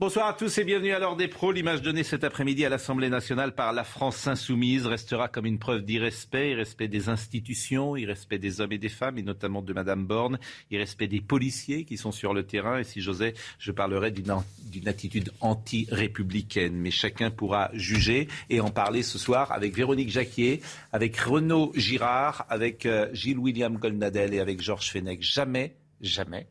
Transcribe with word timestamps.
Bonsoir 0.00 0.28
à 0.28 0.32
tous 0.32 0.56
et 0.58 0.62
bienvenue 0.64 0.92
à 0.92 1.00
l'heure 1.00 1.16
des 1.16 1.26
pros. 1.26 1.50
L'image 1.50 1.82
donnée 1.82 2.04
cet 2.04 2.22
après-midi 2.22 2.64
à 2.64 2.68
l'Assemblée 2.68 3.08
nationale 3.08 3.52
par 3.52 3.72
la 3.72 3.82
France 3.82 4.28
insoumise 4.28 4.86
restera 4.86 5.26
comme 5.26 5.44
une 5.44 5.58
preuve 5.58 5.82
d'irrespect, 5.82 6.52
irrespect 6.52 6.86
des 6.86 7.08
institutions, 7.08 7.96
irrespect 7.96 8.38
des 8.38 8.60
hommes 8.60 8.70
et 8.70 8.78
des 8.78 8.90
femmes, 8.90 9.18
et 9.18 9.24
notamment 9.24 9.60
de 9.60 9.72
Madame 9.72 10.06
Borne, 10.06 10.38
irrespect 10.70 11.08
des 11.08 11.20
policiers 11.20 11.84
qui 11.84 11.96
sont 11.96 12.12
sur 12.12 12.32
le 12.32 12.44
terrain. 12.44 12.78
Et 12.78 12.84
si 12.84 13.00
j'osais, 13.00 13.34
je 13.58 13.72
parlerais 13.72 14.12
d'une 14.12 14.32
d'une 14.62 14.86
attitude 14.86 15.32
anti-républicaine. 15.40 16.76
Mais 16.76 16.92
chacun 16.92 17.32
pourra 17.32 17.70
juger 17.72 18.28
et 18.50 18.60
en 18.60 18.70
parler 18.70 19.02
ce 19.02 19.18
soir 19.18 19.50
avec 19.50 19.74
Véronique 19.74 20.10
Jacquier, 20.10 20.60
avec 20.92 21.16
Renaud 21.16 21.72
Girard, 21.74 22.46
avec 22.50 22.86
euh, 22.86 23.08
Gilles 23.12 23.38
William 23.38 23.76
Goldnadel 23.76 24.32
et 24.32 24.38
avec 24.38 24.62
Georges 24.62 24.92
Fenech. 24.92 25.22
Jamais, 25.22 25.74
jamais, 26.00 26.46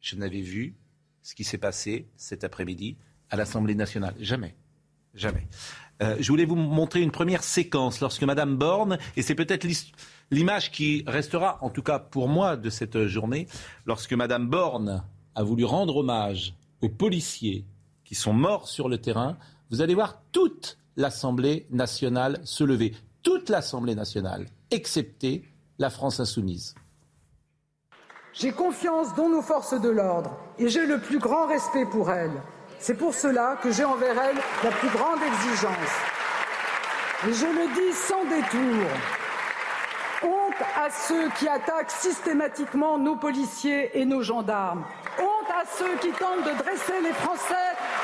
je 0.00 0.14
n'avais 0.14 0.40
vu 0.40 0.76
ce 1.26 1.34
qui 1.34 1.42
s'est 1.42 1.58
passé 1.58 2.06
cet 2.16 2.44
après-midi 2.44 2.96
à 3.30 3.36
l'Assemblée 3.36 3.74
nationale. 3.74 4.14
Jamais. 4.20 4.54
Jamais. 5.12 5.48
Euh, 6.00 6.14
je 6.20 6.28
voulais 6.28 6.44
vous 6.44 6.54
montrer 6.54 7.00
une 7.00 7.10
première 7.10 7.42
séquence 7.42 8.00
lorsque 8.00 8.22
Madame 8.22 8.56
Borne, 8.56 8.96
et 9.16 9.22
c'est 9.22 9.34
peut-être 9.34 9.66
l'image 10.30 10.70
qui 10.70 11.02
restera, 11.04 11.58
en 11.62 11.70
tout 11.70 11.82
cas 11.82 11.98
pour 11.98 12.28
moi, 12.28 12.56
de 12.56 12.70
cette 12.70 13.08
journée, 13.08 13.48
lorsque 13.86 14.12
Madame 14.12 14.48
Borne 14.48 15.02
a 15.34 15.42
voulu 15.42 15.64
rendre 15.64 15.96
hommage 15.96 16.54
aux 16.80 16.88
policiers 16.88 17.64
qui 18.04 18.14
sont 18.14 18.32
morts 18.32 18.68
sur 18.68 18.88
le 18.88 18.98
terrain, 18.98 19.36
vous 19.70 19.80
allez 19.80 19.94
voir 19.94 20.22
toute 20.30 20.78
l'Assemblée 20.94 21.66
nationale 21.70 22.38
se 22.44 22.62
lever. 22.62 22.94
Toute 23.24 23.48
l'Assemblée 23.48 23.96
nationale, 23.96 24.46
excepté 24.70 25.42
la 25.80 25.90
France 25.90 26.20
insoumise. 26.20 26.76
J'ai 28.38 28.52
confiance 28.52 29.14
dans 29.14 29.30
nos 29.30 29.40
forces 29.40 29.80
de 29.80 29.88
l'ordre 29.88 30.36
et 30.58 30.68
j'ai 30.68 30.84
le 30.84 31.00
plus 31.00 31.18
grand 31.18 31.46
respect 31.46 31.86
pour 31.86 32.10
elles. 32.10 32.42
C'est 32.78 32.92
pour 32.98 33.14
cela 33.14 33.56
que 33.62 33.70
j'ai 33.70 33.86
envers 33.86 34.20
elles 34.20 34.36
la 34.62 34.70
plus 34.72 34.90
grande 34.90 35.20
exigence. 35.26 35.72
Et 37.26 37.32
je 37.32 37.46
le 37.46 37.74
dis 37.74 37.94
sans 37.94 38.24
détour. 38.24 38.88
Honte 40.22 40.66
à 40.76 40.90
ceux 40.90 41.30
qui 41.38 41.48
attaquent 41.48 41.90
systématiquement 41.90 42.98
nos 42.98 43.16
policiers 43.16 43.98
et 43.98 44.04
nos 44.04 44.20
gendarmes. 44.20 44.84
Honte 45.18 45.50
à 45.58 45.64
ceux 45.78 45.96
qui 46.02 46.10
tentent 46.10 46.44
de 46.44 46.62
dresser 46.62 47.00
les 47.02 47.14
Français 47.14 47.54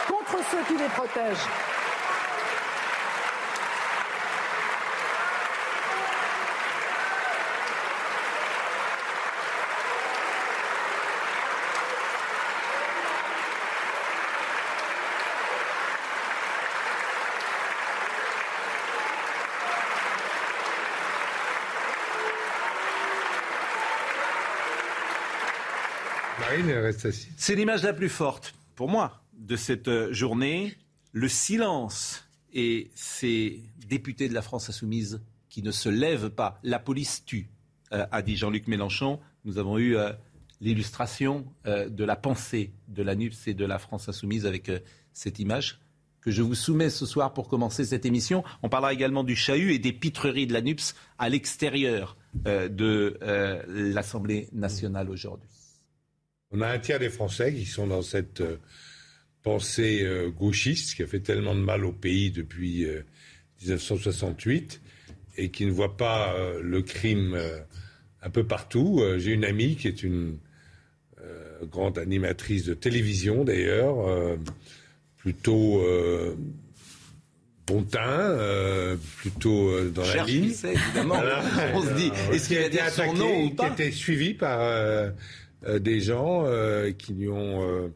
contre 0.09 0.43
ceux 0.51 0.63
qui 0.67 0.83
les 0.83 0.89
protègent. 0.89 1.72
C'est 27.37 27.55
l'image 27.55 27.83
la 27.83 27.95
plus 27.95 28.09
forte, 28.09 28.55
pour 28.75 28.89
moi, 28.89 29.23
de 29.39 29.57
cette 29.57 29.89
euh, 29.89 30.13
journée. 30.13 30.77
Le 31.13 31.29
silence 31.29 32.25
et 32.53 32.91
ces 32.95 33.63
députés 33.89 34.29
de 34.29 34.35
la 34.35 34.43
France 34.43 34.69
insoumise 34.69 35.23
qui 35.49 35.63
ne 35.63 35.71
se 35.71 35.89
lèvent 35.89 36.31
pas. 36.31 36.59
La 36.63 36.79
police 36.79 37.25
tue, 37.25 37.49
euh, 37.93 38.07
a 38.11 38.23
dit 38.23 38.37
Jean-Luc 38.37 38.67
Mélenchon. 38.67 39.19
Nous 39.45 39.59
avons 39.59 39.79
eu 39.79 39.97
euh, 39.97 40.13
l'illustration 40.61 41.47
de 41.65 42.05
la 42.05 42.15
pensée 42.15 42.73
de 42.87 43.03
la 43.03 43.17
NUPS 43.17 43.49
et 43.49 43.55
de 43.55 43.65
la 43.65 43.81
France 43.81 44.09
insoumise 44.09 44.47
avec 44.47 44.71
cette 45.13 45.41
image 45.41 45.81
que 46.21 46.31
je 46.31 46.41
vous 46.41 46.55
soumets 46.55 46.89
ce 46.89 47.05
soir 47.05 47.35
pour 47.35 47.49
commencer 47.49 47.85
cette 47.85 48.07
émission. 48.07 48.45
On 48.63 48.69
parlera 48.69 48.93
également 48.93 49.25
du 49.25 49.35
chahut 49.35 49.73
et 49.73 49.81
des 49.81 49.93
pitreries 49.93 50.47
de 50.47 50.53
la 50.53 50.63
NUPS 50.63 50.95
à 51.19 51.29
l'extérieur 51.29 52.17
de 52.45 53.19
l'Assemblée 53.67 54.49
nationale 54.53 55.11
aujourd'hui. 55.11 55.49
On 56.53 56.61
a 56.61 56.69
un 56.69 56.79
tiers 56.79 56.99
des 56.99 57.09
Français 57.11 57.53
qui 57.55 57.65
sont 57.67 57.87
dans 57.87 58.03
cette 58.03 58.41
euh, 58.41 58.57
pensée 59.43 60.01
euh, 60.03 60.29
gauchiste 60.31 60.95
qui 60.97 61.03
a 61.03 61.07
fait 61.07 61.21
tellement 61.21 61.55
de 61.55 61.61
mal 61.61 61.85
au 61.85 61.93
pays 61.93 62.31
depuis 62.31 62.85
euh, 62.85 63.03
1968 63.63 64.81
et 65.39 65.49
qui 65.51 65.65
ne 65.67 65.71
voient 65.73 65.97
pas 65.97 66.35
euh, 66.35 66.61
le 66.63 66.83
crime 66.83 67.35
euh, 67.35 67.59
un 68.23 68.31
peu 68.31 68.45
partout. 68.45 68.99
Euh, 69.01 69.19
J'ai 69.19 69.33
une 69.33 69.45
amie 69.45 69.77
qui 69.77 69.89
est 69.89 70.03
une 70.03 70.37
euh, 71.23 71.65
grande 71.65 71.99
animatrice 71.99 72.65
de 72.65 72.75
télévision 72.75 73.45
d'ailleurs, 73.45 74.07
euh, 74.09 74.37
plutôt 75.17 75.81
euh, 75.83 76.35
bon 77.67 77.83
teint, 77.85 78.01
euh, 78.09 78.97
plutôt 79.19 79.71
euh, 79.71 79.91
dans 79.91 80.03
la 80.05 80.25
ligne. 80.25 80.49
qui 80.49 80.55
c'est, 80.55 80.73
évidemment. 80.75 81.15
Voilà. 81.15 81.43
On 81.75 81.83
se 81.83 81.95
dit, 81.95 82.11
Euh, 82.29 82.33
est-ce 82.33 82.49
qu'il 82.49 82.59
a 82.59 82.67
été 82.67 82.71
dire 82.77 82.91
son 82.91 83.13
nom 83.15 83.45
ou 83.45 83.51
pas 83.51 83.75
suivi 83.93 84.35
par 84.35 84.61
euh, 84.61 85.11
euh, 85.67 85.79
des 85.79 86.01
gens 86.01 86.45
euh, 86.47 86.93
qui 86.93 87.15
lui 87.15 87.29
ont 87.29 87.91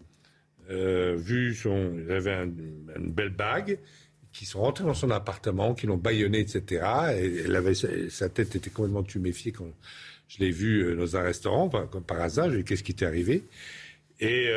euh, 0.70 1.14
vu 1.16 1.54
son, 1.54 1.92
il 2.04 2.10
avait 2.10 2.32
un- 2.32 2.44
une 2.96 3.10
belle 3.12 3.30
bague, 3.30 3.78
qui 4.32 4.44
sont 4.44 4.60
rentrés 4.60 4.84
dans 4.84 4.94
son 4.94 5.10
appartement, 5.10 5.74
qui 5.74 5.86
l'ont 5.86 5.96
bâillonné, 5.96 6.40
etc. 6.40 6.62
Et 7.18 7.42
elle 7.46 7.56
avait, 7.56 7.74
sa 7.74 8.28
tête 8.28 8.54
était 8.56 8.70
complètement 8.70 9.02
tuméfiée 9.02 9.52
quand 9.52 9.70
je 10.28 10.38
l'ai 10.40 10.50
vu 10.50 10.80
euh, 10.84 10.96
dans 10.96 11.16
un 11.16 11.22
restaurant, 11.22 11.68
comme 11.90 12.02
par 12.02 12.20
hasard. 12.20 12.50
J'ai 12.50 12.58
dit 12.58 12.64
qu'est-ce 12.64 12.82
qui 12.82 12.94
t'est 12.94 13.06
arrivé? 13.06 13.44
Et, 14.20 14.50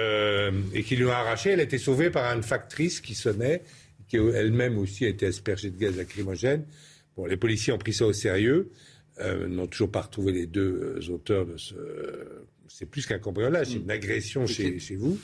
qui 0.85 0.95
lui 0.95 1.05
ont 1.05 1.11
arraché. 1.11 1.51
Elle 1.51 1.59
a 1.59 1.63
été 1.63 1.77
sauvée 1.77 2.09
par 2.09 2.33
une 2.35 2.43
factrice 2.43 3.01
qui 3.01 3.13
sonnait, 3.13 3.61
qui 4.07 4.17
elle-même 4.17 4.77
aussi 4.77 5.05
a 5.05 5.09
été 5.09 5.25
aspergée 5.27 5.69
de 5.69 5.77
gaz 5.77 5.97
lacrymogène. 5.97 6.63
Bon, 7.17 7.25
les 7.25 7.37
policiers 7.37 7.73
ont 7.73 7.77
pris 7.77 7.93
ça 7.93 8.05
au 8.05 8.13
sérieux, 8.13 8.69
euh, 9.19 9.47
n'ont 9.47 9.67
toujours 9.67 9.91
pas 9.91 10.01
retrouvé 10.01 10.31
les 10.31 10.45
deux 10.45 11.09
auteurs 11.09 11.45
de 11.45 11.57
ce. 11.57 11.75
C'est 12.69 12.85
plus 12.85 13.05
qu'un 13.05 13.19
cambriolage, 13.19 13.67
c'est 13.67 13.73
une 13.77 13.91
agression 13.91 14.45
chez, 14.47 14.79
chez 14.79 14.95
vous. 14.95 15.19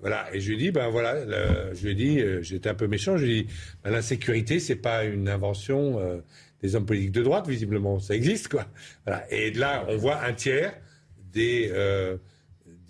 Voilà, 0.00 0.26
et 0.34 0.40
je 0.40 0.48
lui 0.48 0.54
ai 0.56 0.58
dit, 0.58 0.70
ben 0.72 0.88
voilà, 0.90 1.24
le- 1.24 1.74
je 1.74 1.82
lui 1.84 1.92
ai 1.92 1.94
dit, 1.94 2.20
euh, 2.20 2.42
j'étais 2.42 2.68
un 2.68 2.74
peu 2.74 2.86
méchant, 2.86 3.16
je 3.16 3.24
lui 3.24 3.38
ai 3.38 3.42
dit, 3.44 3.48
ben, 3.82 3.90
l'insécurité, 3.90 4.60
c'est 4.60 4.76
pas 4.76 5.04
une 5.04 5.26
invention 5.28 5.98
euh, 5.98 6.18
des 6.62 6.74
hommes 6.76 6.84
politiques 6.86 7.12
de 7.12 7.22
droite, 7.22 7.48
visiblement, 7.48 7.98
ça 7.98 8.14
existe, 8.14 8.48
quoi. 8.48 8.66
Voilà. 9.06 9.24
Et 9.32 9.52
là, 9.52 9.86
on 9.88 9.96
voit 9.96 10.22
un 10.22 10.34
tiers 10.34 10.74
des, 11.32 11.70
euh, 11.72 12.18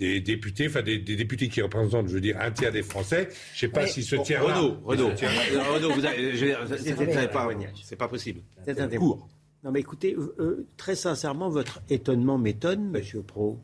des 0.00 0.20
députés, 0.20 0.66
enfin 0.66 0.82
des, 0.82 0.98
des 0.98 1.14
députés 1.14 1.48
qui 1.48 1.62
représentent, 1.62 2.08
je 2.08 2.14
veux 2.14 2.20
dire, 2.20 2.36
un 2.40 2.50
tiers 2.50 2.72
des 2.72 2.82
Français. 2.82 3.28
Je 3.54 3.60
sais 3.60 3.68
pas 3.68 3.84
Oui. 3.84 3.88
si 3.88 4.02
ce 4.02 4.16
Bon, 4.16 4.22
tiers-là. 4.22 4.56
Renaud, 4.58 4.80
Renaud, 4.84 5.08
Renaud, 5.10 5.92
vous 5.92 6.04
avez, 6.04 7.28
pas, 7.28 7.48
c'est 7.84 7.96
pas 7.96 8.08
possible. 8.08 8.40
C'est 8.64 8.80
un 8.80 8.88
Court. 8.88 9.28
Non, 9.64 9.70
mais 9.72 9.80
écoutez, 9.80 10.14
euh, 10.38 10.66
très 10.76 10.94
sincèrement, 10.96 11.48
votre 11.50 11.80
étonnement 11.88 12.36
m'étonne, 12.38 12.90
Monsieur 12.90 13.22
Pro. 13.22 13.58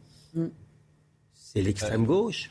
C'est 1.33 1.63
l'extrême 1.63 2.07
gauche. 2.07 2.51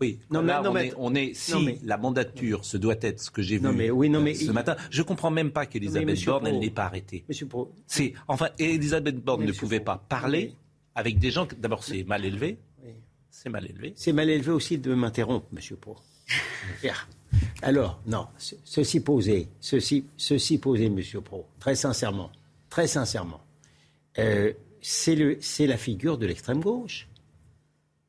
Oui, 0.00 0.18
Non, 0.30 0.42
là, 0.42 0.60
mais- 0.60 0.64
non, 0.64 0.70
on, 0.70 0.72
mais- 0.74 0.86
est, 0.88 0.94
on 0.96 1.14
est- 1.14 1.34
si 1.34 1.52
non, 1.52 1.60
mais- 1.60 1.78
la 1.84 1.96
mandature, 1.96 2.64
ce 2.64 2.76
doit 2.76 2.96
être 3.02 3.20
ce 3.20 3.30
que 3.30 3.40
j'ai 3.40 3.58
vu 3.58 3.62
Non, 3.62 3.72
mais 3.72 3.88
oui, 3.90 4.08
non, 4.10 4.18
euh, 4.18 4.22
mais 4.22 4.34
ce 4.34 4.44
il- 4.46 4.52
matin, 4.52 4.74
je 4.90 5.00
comprends 5.02 5.30
même 5.30 5.52
pas 5.52 5.64
qu'Elisabeth 5.64 6.24
Borne, 6.24 6.46
elle 6.48 6.58
n'ait 6.58 6.70
pas 6.70 6.84
arrêté. 6.86 7.24
Monsieur 7.28 7.46
Pro. 7.46 7.72
C'est, 7.86 8.12
enfin, 8.26 8.48
Elisabeth 8.58 9.16
Borne 9.22 9.44
ne 9.44 9.52
pouvait 9.52 9.78
Pro- 9.78 9.92
pas 9.94 9.98
parler 10.08 10.46
Oui. 10.50 10.56
avec 10.96 11.18
des 11.20 11.30
gens, 11.30 11.46
d'abord 11.56 11.84
c'est 11.84 12.02
mal 12.02 12.24
élevé, 12.24 12.58
Oui. 12.84 12.90
c'est 13.30 13.48
mal 13.48 13.64
élevé. 13.64 13.92
C'est 13.94 14.12
mal 14.12 14.28
élevé 14.28 14.50
aussi 14.50 14.76
de 14.76 14.92
m'interrompre, 14.92 15.46
Monsieur 15.52 15.76
Pro. 15.76 15.96
Alors, 17.62 18.00
non, 18.06 18.26
ce- 18.38 18.56
ceci 18.64 19.00
posé, 19.00 19.48
ceci, 19.60 20.04
ceci 20.16 20.58
posé, 20.58 20.90
Monsieur 20.90 21.20
Pro, 21.20 21.46
très 21.60 21.76
sincèrement, 21.76 22.30
très 22.70 22.88
sincèrement, 22.88 23.40
euh, 24.18 24.52
c'est 24.80 25.14
le- 25.14 25.38
c'est 25.40 25.68
la 25.68 25.76
figure 25.76 26.18
de 26.18 26.26
l'extrême 26.26 26.60
gauche. 26.60 27.08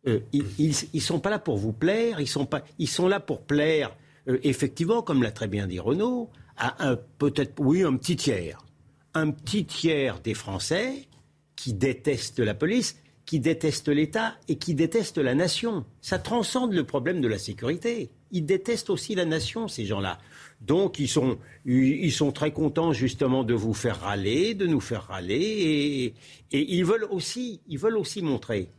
Euh, 0.08 0.20
ils, 0.34 0.76
ils 0.94 1.02
sont 1.02 1.20
pas 1.20 1.30
là 1.30 1.40
pour 1.40 1.58
vous 1.58 1.74
plaire, 1.74 2.20
ils 2.20 2.28
sont 2.28 2.46
pas, 2.46 2.64
ils 2.78 2.90
sont 2.90 3.08
là 3.08 3.20
pour 3.20 3.42
plaire, 3.42 3.96
euh, 4.28 4.38
effectivement, 4.44 5.02
comme 5.02 5.24
l'a 5.24 5.32
très 5.32 5.48
bien 5.48 5.68
dit 5.68 5.80
Renaud, 5.80 6.30
à 6.58 6.88
un 6.88 6.98
peut-être, 7.18 7.54
oui, 7.60 7.84
un 7.84 7.96
petit 7.96 8.16
tiers, 8.16 8.66
un 9.14 9.32
petit 9.32 9.66
tiers 9.66 10.20
des 10.20 10.34
Français 10.34 11.08
qui 11.56 11.74
détestent 11.74 12.40
la 12.40 12.54
police 12.54 12.98
qui 13.26 13.40
détestent 13.40 13.90
l'État 13.90 14.36
et 14.48 14.58
qui 14.58 14.74
détestent 14.74 15.18
la 15.18 15.36
nation. 15.36 15.86
Ça 16.02 16.20
transcende 16.20 16.74
le 16.74 16.84
problème 16.84 17.22
de 17.22 17.28
la 17.28 17.38
sécurité. 17.38 18.10
Ils 18.32 18.46
détestent 18.46 18.90
aussi 18.90 19.16
la 19.16 19.26
nation, 19.26 19.68
ces 19.68 19.86
gens-là. 19.86 20.20
Donc 20.62 21.00
ils 21.00 21.08
sont, 21.08 21.38
ils 21.66 22.12
sont 22.12 22.32
très 22.32 22.52
contents 22.52 22.94
justement 22.94 23.44
de 23.44 23.54
vous 23.54 23.74
faire 23.74 24.02
râler, 24.02 24.54
de 24.56 24.66
nous 24.66 24.80
faire 24.80 25.04
râler, 25.04 25.36
et, 25.36 26.06
et 26.52 26.74
ils, 26.74 26.86
veulent 26.86 27.08
aussi, 27.10 27.62
ils 27.68 27.78
veulent 27.78 27.98
aussi 27.98 28.22
montrer, 28.22 28.70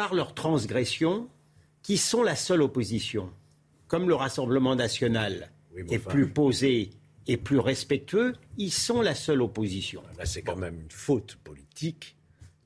par 0.00 0.14
leur 0.14 0.32
transgression, 0.32 1.28
qu'ils 1.82 1.98
sont 1.98 2.22
la 2.22 2.34
seule 2.34 2.62
opposition. 2.62 3.28
Comme 3.86 4.08
le 4.08 4.14
Rassemblement 4.14 4.74
national 4.74 5.50
est 5.76 5.98
plus 5.98 6.26
posé 6.26 6.88
et 7.26 7.36
plus 7.36 7.58
respectueux, 7.58 8.32
ils 8.56 8.70
sont 8.70 9.02
la 9.02 9.14
seule 9.14 9.42
opposition. 9.42 10.02
Là, 10.16 10.24
c'est 10.24 10.40
quand 10.40 10.56
même 10.56 10.80
une 10.80 10.90
faute 10.90 11.36
politique 11.44 12.16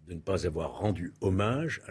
de 0.06 0.14
ne 0.14 0.20
pas 0.20 0.46
avoir 0.46 0.78
rendu 0.78 1.12
hommage 1.22 1.82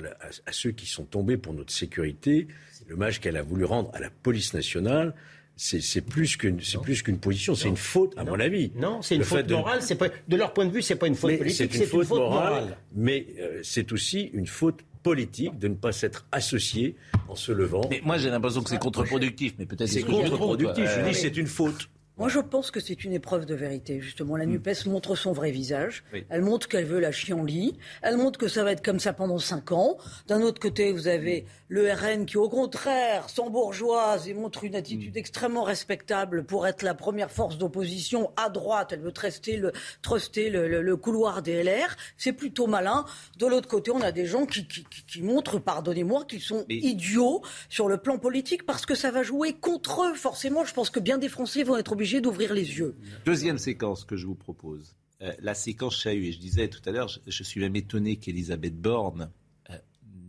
à, 0.46 0.54
ceux 0.54 0.72
qui 0.72 0.86
sont 0.86 1.04
tombés 1.04 1.36
pour 1.36 1.54
notre 1.54 1.74
sécurité, 1.74 2.48
l'hommage 2.88 3.20
qu'elle 3.20 3.36
a 3.36 3.44
voulu 3.44 3.66
rendre 3.66 3.92
à 3.94 4.00
la 4.00 4.10
police 4.10 4.54
nationale. 4.54 5.14
C'est 5.58 6.06
plus 6.06 6.38
qu'une 6.38 6.62
plus 6.82 7.02
qu'une 7.04 7.20
position, 7.20 7.54
c'est 7.54 7.68
une 7.68 7.76
faute 7.76 8.18
à 8.18 8.24
mon 8.24 8.40
avis. 8.40 8.72
Non, 8.78 9.02
c'est 9.02 9.18
une 9.18 9.26
faute 9.26 9.52
morale. 9.52 9.82
De... 9.86 9.94
Pas, 9.96 10.08
de 10.26 10.36
leur 10.38 10.54
point 10.54 10.66
de 10.66 10.72
vue, 10.72 10.82
c'est 10.82 10.96
pas 10.96 11.08
une 11.08 11.16
faute 11.16 11.38
politique, 11.38 11.74
c'est 11.74 11.84
une, 11.84 11.86
faute 11.86 12.10
morale, 12.10 12.78
Mais 12.96 13.28
euh, 13.40 13.60
c'est 13.62 13.92
aussi 13.92 14.32
une 14.34 14.48
faute 14.48 14.86
politique 15.04 15.60
de 15.60 15.68
ne 15.68 15.76
pas 15.76 15.92
s'être 15.92 16.26
associé 16.32 16.96
en 17.28 17.36
se 17.36 17.52
levant. 17.52 17.82
Mais 17.90 18.02
moi 18.04 18.18
j'ai 18.18 18.30
l'impression 18.30 18.64
que 18.64 18.70
c'est 18.70 18.80
contre-productif, 18.80 19.54
mais 19.60 19.66
peut-être 19.66 19.90
c'est 19.90 20.04
contre-productif. 20.04 20.86
Je 20.86 21.08
dis 21.08 21.14
c'est 21.14 21.38
une 21.38 21.48
faute. 21.48 21.90
Moi, 22.20 22.30
je 22.30 22.40
pense 22.40 22.70
que 22.70 22.80
c'est 22.80 23.06
une 23.06 23.14
épreuve 23.14 23.48
de 23.48 23.56
vérité, 23.56 24.00
justement. 24.00 24.38
La 24.38 24.46
NUPES 24.46 24.86
montre 24.86 25.16
son 25.16 25.32
vrai 25.32 25.50
visage. 25.50 26.04
Elle 26.30 26.44
montre 26.44 26.68
qu'elle 26.68 26.86
veut 26.86 27.00
la 27.00 27.10
lit. 27.10 27.76
Elle 28.04 28.18
montre 28.18 28.38
que 28.38 28.48
ça 28.48 28.64
va 28.64 28.72
être 28.72 28.86
comme 28.86 29.00
ça 29.00 29.14
pendant 29.14 29.40
cinq 29.40 29.72
ans. 29.72 29.98
D'un 30.28 30.42
autre 30.42 30.62
côté, 30.62 30.92
vous 30.92 31.08
avez 31.08 31.46
le 31.74 31.92
RN 31.92 32.28
qui, 32.28 32.38
au 32.38 32.50
contraire, 32.50 33.32
sont 33.32 33.50
bourgeoise 33.50 34.28
et 34.28 34.36
montre 34.36 34.64
une 34.64 34.76
attitude 34.76 35.18
extrêmement 35.18 35.64
respectable 35.64 36.44
pour 36.46 36.68
être 36.68 36.84
la 36.84 36.94
première 36.94 37.32
force 37.32 37.58
d'opposition 37.58 38.30
à 38.38 38.52
droite. 38.52 38.92
Elle 38.92 39.00
veut 39.00 39.12
truster 39.12 39.58
le, 39.58 39.72
truster 40.04 40.52
le, 40.52 40.96
couloir 40.98 41.42
des 41.42 41.64
LR. 41.64 41.96
C'est 42.16 42.34
plutôt 42.34 42.68
malin. 42.68 43.06
De 43.40 43.48
l'autre 43.48 43.68
côté, 43.68 43.90
on 43.90 44.02
a 44.02 44.12
des 44.12 44.28
gens 44.28 44.46
qui, 44.46 44.68
qui, 44.68 45.24
montrent, 45.24 45.58
pardonnez-moi, 45.58 46.26
qu'ils 46.26 46.42
sont 46.42 46.64
idiots 46.70 47.42
sur 47.70 47.90
le 47.90 47.98
plan 47.98 48.20
politique 48.20 48.68
parce 48.68 48.86
que 48.86 48.94
ça 48.94 49.10
va 49.10 49.24
jouer 49.24 49.54
contre 49.54 50.04
eux. 50.04 50.14
Forcément, 50.14 50.66
je 50.66 50.76
pense 50.76 50.92
que 50.92 51.00
bien 51.00 51.18
des 51.18 51.28
Français 51.28 51.64
vont 51.64 51.78
être 51.78 51.94
obligés 51.94 52.22
d'ouvrir 52.22 52.54
les 52.54 52.78
yeux. 52.78 52.96
Deuxième 53.26 53.58
séquence 53.58 54.06
que 54.06 54.16
je 54.16 54.28
vous 54.28 54.36
propose, 54.36 54.96
euh, 55.24 55.34
la 55.40 55.56
séquence 55.56 55.98
Chahut. 55.98 56.28
Et 56.28 56.34
je 56.34 56.40
disais 56.40 56.68
tout 56.68 56.88
à 56.88 56.92
l'heure, 56.92 57.10
je, 57.26 57.44
suis 57.44 57.62
même 57.62 57.76
étonné 57.76 58.18
qu'Elisabeth 58.18 58.80
Borne 58.80 59.32
euh, 59.72 59.78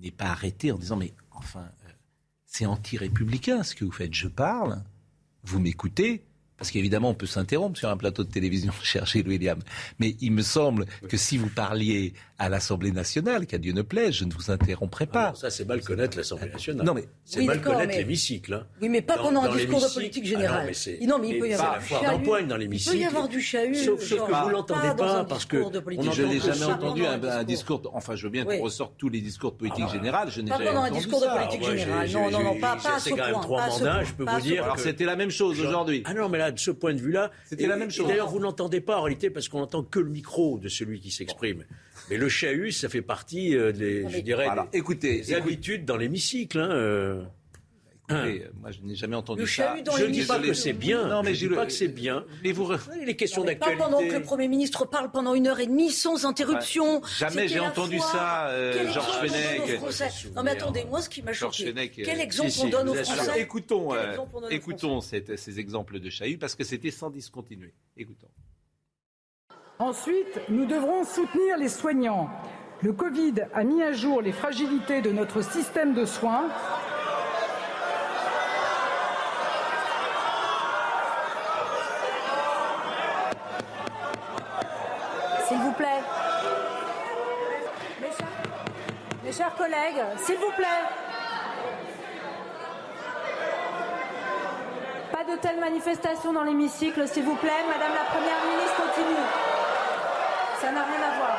n'ait 0.00 0.10
pas 0.10 0.28
arrêté 0.28 0.72
en 0.72 0.78
disant, 0.78 0.96
mais 0.96 1.12
enfin, 1.44 1.70
euh, 1.86 1.90
c'est 2.46 2.66
anti-républicain 2.66 3.62
ce 3.62 3.74
que 3.74 3.84
vous 3.84 3.92
faites. 3.92 4.14
Je 4.14 4.28
parle, 4.28 4.82
vous 5.42 5.60
m'écoutez, 5.60 6.24
parce 6.56 6.70
qu'évidemment, 6.70 7.10
on 7.10 7.14
peut 7.14 7.26
s'interrompre 7.26 7.78
sur 7.78 7.88
un 7.88 7.96
plateau 7.96 8.24
de 8.24 8.30
télévision, 8.30 8.72
cher 8.82 9.06
Gilles 9.06 9.28
William. 9.28 9.58
Mais 9.98 10.16
il 10.20 10.32
me 10.32 10.42
semble 10.42 10.86
que 11.08 11.16
si 11.16 11.36
vous 11.36 11.48
parliez 11.48 12.14
à 12.38 12.48
l'Assemblée 12.48 12.92
nationale, 12.92 13.46
qu'à 13.46 13.58
Dieu 13.58 13.72
ne 13.72 13.82
plaise, 13.82 14.12
je 14.12 14.24
ne 14.24 14.32
vous 14.32 14.50
interromprai 14.50 15.06
pas. 15.06 15.34
ça, 15.34 15.50
c'est 15.50 15.64
mal 15.64 15.82
connaître 15.82 16.16
l'Assemblée 16.16 16.50
nationale. 16.50 16.84
Non, 16.84 16.94
mais 16.94 17.04
c'est 17.24 17.44
mal 17.44 17.60
connaître 17.60 17.96
l'hémicycle. 17.96 18.54
Hein. 18.54 18.66
Oui, 18.80 18.88
mais 18.88 19.02
pas 19.02 19.16
pendant 19.16 19.42
un 19.42 19.54
discours 19.54 19.80
de 19.80 19.92
politique 19.94 20.24
générale. 20.24 20.70
Ah 20.70 21.06
non, 21.06 21.18
mais, 21.18 21.28
il 21.28 21.38
peut 21.38 21.48
y 21.48 21.54
avoir 21.54 21.78
du 21.78 21.86
chahut. 21.86 22.46
dans 22.46 22.56
l'hémicycle. 22.56 22.96
Il 22.96 22.98
peut 22.98 23.04
y 23.04 23.06
avoir 23.06 23.28
du 23.28 23.40
chahut. 23.40 23.74
Sauf, 23.74 24.08
que 24.08 24.44
vous 24.44 24.48
l'entendez 24.50 24.96
pas, 24.96 25.24
parce 25.24 25.44
que 25.44 25.62
je 26.12 26.22
n'ai 26.22 26.40
jamais 26.40 26.64
entendu 26.64 27.04
un, 27.04 27.44
discours. 27.44 27.82
Enfin, 27.92 28.16
je 28.16 28.24
veux 28.24 28.30
bien 28.30 28.44
qu'on 28.44 28.62
ressorte 28.62 28.94
tous 28.96 29.08
les 29.08 29.20
discours 29.20 29.52
de 29.52 29.56
politique 29.56 29.86
ah, 29.88 29.92
générale. 29.92 30.30
Je 30.30 30.40
n'ai 30.40 30.50
jamais 30.50 30.68
entendu 30.68 30.74
Pas 30.74 30.80
pendant 30.80 30.94
un 30.94 30.98
discours 30.98 31.20
de 31.20 31.26
politique 31.26 31.78
générale. 31.78 32.10
Non, 32.10 32.30
non, 32.30 32.44
non, 32.44 32.60
pas 32.60 32.72
à 32.72 32.78
ce 32.78 32.82
point. 32.82 32.98
C'est 32.98 33.10
quand 33.10 33.26
même 33.26 33.40
trois 33.40 33.66
mandats, 33.68 34.04
je 34.04 34.12
peux 34.12 34.24
vous 34.24 34.40
dire. 34.40 34.64
Alors, 34.64 34.78
c'était 34.78 35.04
la 35.04 35.16
même 35.16 35.30
chose 35.30 35.60
aujourd'hui. 35.60 36.02
Ah 36.06 36.14
non, 36.14 36.28
mais 36.28 36.38
là, 36.44 36.50
de 36.52 36.58
ce 36.58 36.70
point 36.70 36.94
de 36.94 37.00
vue-là, 37.00 37.30
c'était 37.46 37.66
la 37.66 37.76
même 37.76 37.90
chose. 37.90 38.06
D'ailleurs, 38.06 38.28
vous 38.28 38.40
n'entendez 38.40 38.80
pas 38.80 38.98
en 38.98 39.02
réalité 39.02 39.30
parce 39.30 39.48
qu'on 39.48 39.60
n'entend 39.60 39.82
que 39.82 39.98
le 39.98 40.10
micro 40.10 40.58
de 40.58 40.68
celui 40.68 41.00
qui 41.00 41.10
s'exprime. 41.10 41.64
Mais 42.10 42.16
le 42.16 42.28
chahut, 42.28 42.72
ça 42.72 42.88
fait 42.88 43.02
partie 43.02 43.56
euh, 43.56 43.72
des, 43.72 44.08
je 44.08 44.20
dirais, 44.20 44.48
des, 44.72 44.78
écoutez, 44.78 45.34
habitudes 45.34 45.84
dans 45.84 45.96
l'hémicycle. 45.96 46.58
Hein, 46.58 46.70
euh. 46.70 47.22
Écoutez, 48.08 48.46
moi 48.60 48.70
je 48.70 48.80
n'ai 48.82 48.94
jamais 48.94 49.16
entendu 49.16 49.46
ça. 49.46 49.76
Je 49.96 50.04
ne 50.04 50.10
dis 50.10 50.24
pas 50.24 50.38
que 50.38 50.52
c'est 50.52 50.72
bien. 50.72 51.08
Non, 51.08 51.22
mais 51.22 51.34
je 51.34 51.44
ne 51.44 51.50
dis 51.50 51.56
pas 51.56 51.66
que 51.66 51.72
c'est 51.72 51.88
bien. 51.88 52.24
Mais 52.42 52.52
vous 52.52 52.70
les 53.02 53.16
questions 53.16 53.44
d'actualité. 53.44 53.78
Pas 53.78 53.84
pendant 53.84 54.06
que 54.06 54.12
le 54.12 54.22
Premier 54.22 54.48
ministre 54.48 54.84
parle 54.84 55.10
pendant 55.10 55.34
une 55.34 55.46
heure 55.46 55.60
et 55.60 55.66
demie 55.66 55.90
sans 55.90 56.26
interruption. 56.26 57.02
jamais 57.18 57.48
j'ai 57.48 57.60
entendu 57.60 57.98
ça, 57.98 58.48
euh, 58.48 58.92
Georges 58.92 59.28
Fenech. 59.28 60.34
Non 60.34 60.42
mais 60.42 60.52
attendez, 60.52 60.84
moi 60.84 61.00
ce 61.00 61.08
qui 61.08 61.22
m'a 61.22 61.32
choqué, 61.32 61.74
quel 61.94 62.20
exemple 62.20 62.52
on 62.62 62.68
donne 62.68 62.88
aux 62.90 62.94
Français 62.94 63.20
Alors, 63.20 63.36
Écoutons, 63.36 63.90
écoutons 64.50 65.00
ces 65.00 65.60
exemples 65.60 65.98
de 66.00 66.10
chahut 66.10 66.38
parce 66.38 66.54
que 66.54 66.64
c'était 66.64 66.90
sans 66.90 67.10
discontinuer. 67.10 67.74
Écoutons. 67.96 68.28
Ensuite, 69.78 70.40
nous 70.48 70.66
devrons 70.66 71.04
soutenir 71.04 71.56
les 71.58 71.68
soignants. 71.68 72.30
Le 72.80 72.92
Covid 72.92 73.34
a 73.52 73.64
mis 73.64 73.82
à 73.82 73.92
jour 73.92 74.22
les 74.22 74.32
fragilités 74.32 75.00
de 75.00 75.10
notre 75.10 75.42
système 75.42 75.94
de 75.94 76.04
soins. 76.04 76.48
S'il 85.48 85.58
vous 85.58 85.72
plaît. 85.72 86.02
Mes 89.24 89.32
chers, 89.32 89.53
s'il 90.18 90.36
vous 90.36 90.52
plaît. 90.56 90.66
Pas 95.12 95.24
de 95.24 95.38
telles 95.38 95.60
manifestations 95.60 96.32
dans 96.32 96.42
l'hémicycle, 96.42 97.06
s'il 97.08 97.24
vous 97.24 97.36
plaît. 97.36 97.50
Madame 97.68 97.94
la 97.94 98.04
Première 98.10 98.44
ministre 98.44 98.76
continue. 98.76 99.26
Ça 100.60 100.70
n'a 100.70 100.82
rien 100.82 101.02
à 101.02 101.16
voir. 101.16 101.36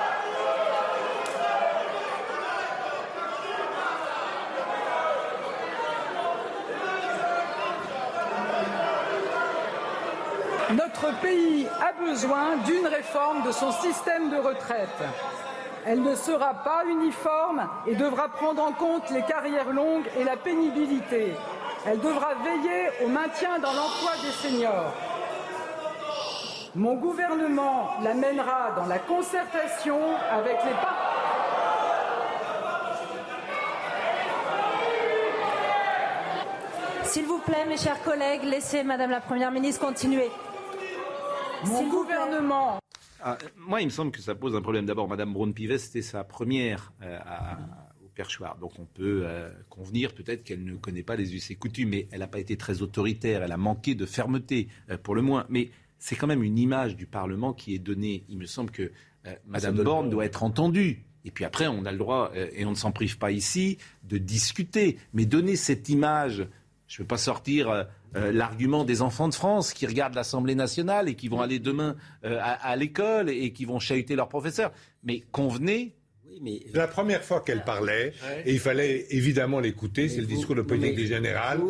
Notre 10.71 11.21
pays 11.21 11.67
a 11.79 11.93
besoin 12.03 12.57
d'une 12.65 12.87
réforme 12.87 13.43
de 13.43 13.51
son 13.51 13.71
système 13.71 14.31
de 14.31 14.37
retraite. 14.37 14.89
Elle 15.87 16.01
ne 16.01 16.15
sera 16.15 16.55
pas 16.63 16.83
uniforme 16.89 17.69
et 17.85 17.93
devra 17.93 18.27
prendre 18.27 18.63
en 18.63 18.71
compte 18.71 19.07
les 19.11 19.21
carrières 19.21 19.71
longues 19.71 20.09
et 20.19 20.23
la 20.23 20.35
pénibilité. 20.35 21.33
Elle 21.85 21.99
devra 21.99 22.33
veiller 22.43 22.89
au 23.03 23.07
maintien 23.07 23.59
dans 23.59 23.71
l'emploi 23.71 24.13
des 24.23 24.31
seniors. 24.31 24.91
Mon 26.73 26.95
gouvernement 26.95 27.91
l'amènera 28.01 28.71
dans 28.75 28.87
la 28.87 28.97
concertation 28.97 29.99
avec 30.31 30.57
les 30.65 30.71
partenaires. 30.71 31.15
S'il 37.03 37.25
vous 37.25 37.37
plaît, 37.37 37.65
mes 37.65 37.77
chers 37.77 38.01
collègues, 38.03 38.43
laissez 38.43 38.83
Madame 38.83 39.11
la 39.11 39.21
Première 39.21 39.51
ministre 39.51 39.85
continuer. 39.85 40.31
Mon 41.65 41.83
gouvernement. 41.83 42.79
Ah, 43.21 43.37
moi, 43.57 43.81
il 43.81 43.85
me 43.85 43.91
semble 43.91 44.11
que 44.11 44.21
ça 44.21 44.35
pose 44.35 44.55
un 44.55 44.61
problème. 44.61 44.85
D'abord, 44.85 45.07
Madame 45.07 45.33
Braun-Pivet, 45.33 45.77
c'était 45.77 46.01
sa 46.01 46.23
première 46.23 46.93
euh, 47.01 47.19
au 48.03 48.07
perchoir. 48.09 48.57
Donc 48.57 48.73
on 48.79 48.85
peut 48.85 49.23
euh, 49.25 49.51
convenir 49.69 50.13
peut-être 50.13 50.43
qu'elle 50.43 50.63
ne 50.63 50.75
connaît 50.75 51.03
pas 51.03 51.15
les 51.15 51.33
us 51.35 51.51
et 51.51 51.55
coutumes, 51.55 51.89
mais 51.89 52.07
elle 52.11 52.19
n'a 52.19 52.27
pas 52.27 52.39
été 52.39 52.57
très 52.57 52.81
autoritaire, 52.81 53.41
elle 53.43 53.51
a 53.51 53.57
manqué 53.57 53.95
de 53.95 54.05
fermeté, 54.05 54.67
euh, 54.89 54.97
pour 54.97 55.15
le 55.15 55.21
moins. 55.21 55.45
Mais 55.49 55.71
c'est 55.97 56.15
quand 56.15 56.27
même 56.27 56.43
une 56.43 56.59
image 56.59 56.95
du 56.95 57.05
Parlement 57.05 57.53
qui 57.53 57.73
est 57.73 57.79
donnée. 57.79 58.25
Il 58.29 58.37
me 58.37 58.45
semble 58.45 58.71
que 58.71 58.91
euh, 59.25 59.35
Madame 59.47 59.81
Borne 59.81 60.09
doit 60.09 60.25
être 60.25 60.43
entendue. 60.43 61.03
Et 61.23 61.31
puis 61.31 61.43
après, 61.43 61.67
on 61.67 61.85
a 61.85 61.91
le 61.91 61.97
droit, 61.97 62.31
euh, 62.35 62.47
et 62.53 62.65
on 62.65 62.71
ne 62.71 62.75
s'en 62.75 62.91
prive 62.91 63.17
pas 63.17 63.31
ici, 63.31 63.79
de 64.03 64.17
discuter. 64.17 64.97
Mais 65.13 65.25
donner 65.25 65.55
cette 65.55 65.89
image, 65.89 66.47
je 66.87 67.01
ne 67.01 67.03
veux 67.03 67.07
pas 67.07 67.17
sortir 67.17 67.69
euh, 67.69 67.83
l'argument 68.31 68.83
des 68.83 69.01
enfants 69.01 69.27
de 69.27 69.33
France 69.33 69.73
qui 69.73 69.85
regardent 69.87 70.15
l'Assemblée 70.15 70.55
nationale 70.55 71.09
et 71.09 71.15
qui 71.15 71.27
vont 71.27 71.41
aller 71.41 71.59
demain 71.59 71.95
à, 72.23 72.53
à 72.53 72.75
l'école 72.75 73.29
et 73.29 73.51
qui 73.51 73.65
vont 73.65 73.79
chahuter 73.79 74.15
leurs 74.15 74.29
professeurs. 74.29 74.71
Mais 75.03 75.23
convenez 75.31 75.95
la 76.73 76.87
première 76.87 77.23
fois 77.23 77.41
qu'elle 77.41 77.63
parlait, 77.63 78.13
et 78.45 78.53
il 78.53 78.59
fallait 78.59 79.05
évidemment 79.09 79.59
l'écouter, 79.59 80.09
c'est 80.09 80.21
le 80.21 80.27
discours 80.27 80.55
de 80.55 80.61
politique 80.61 81.07
générale, 81.07 81.61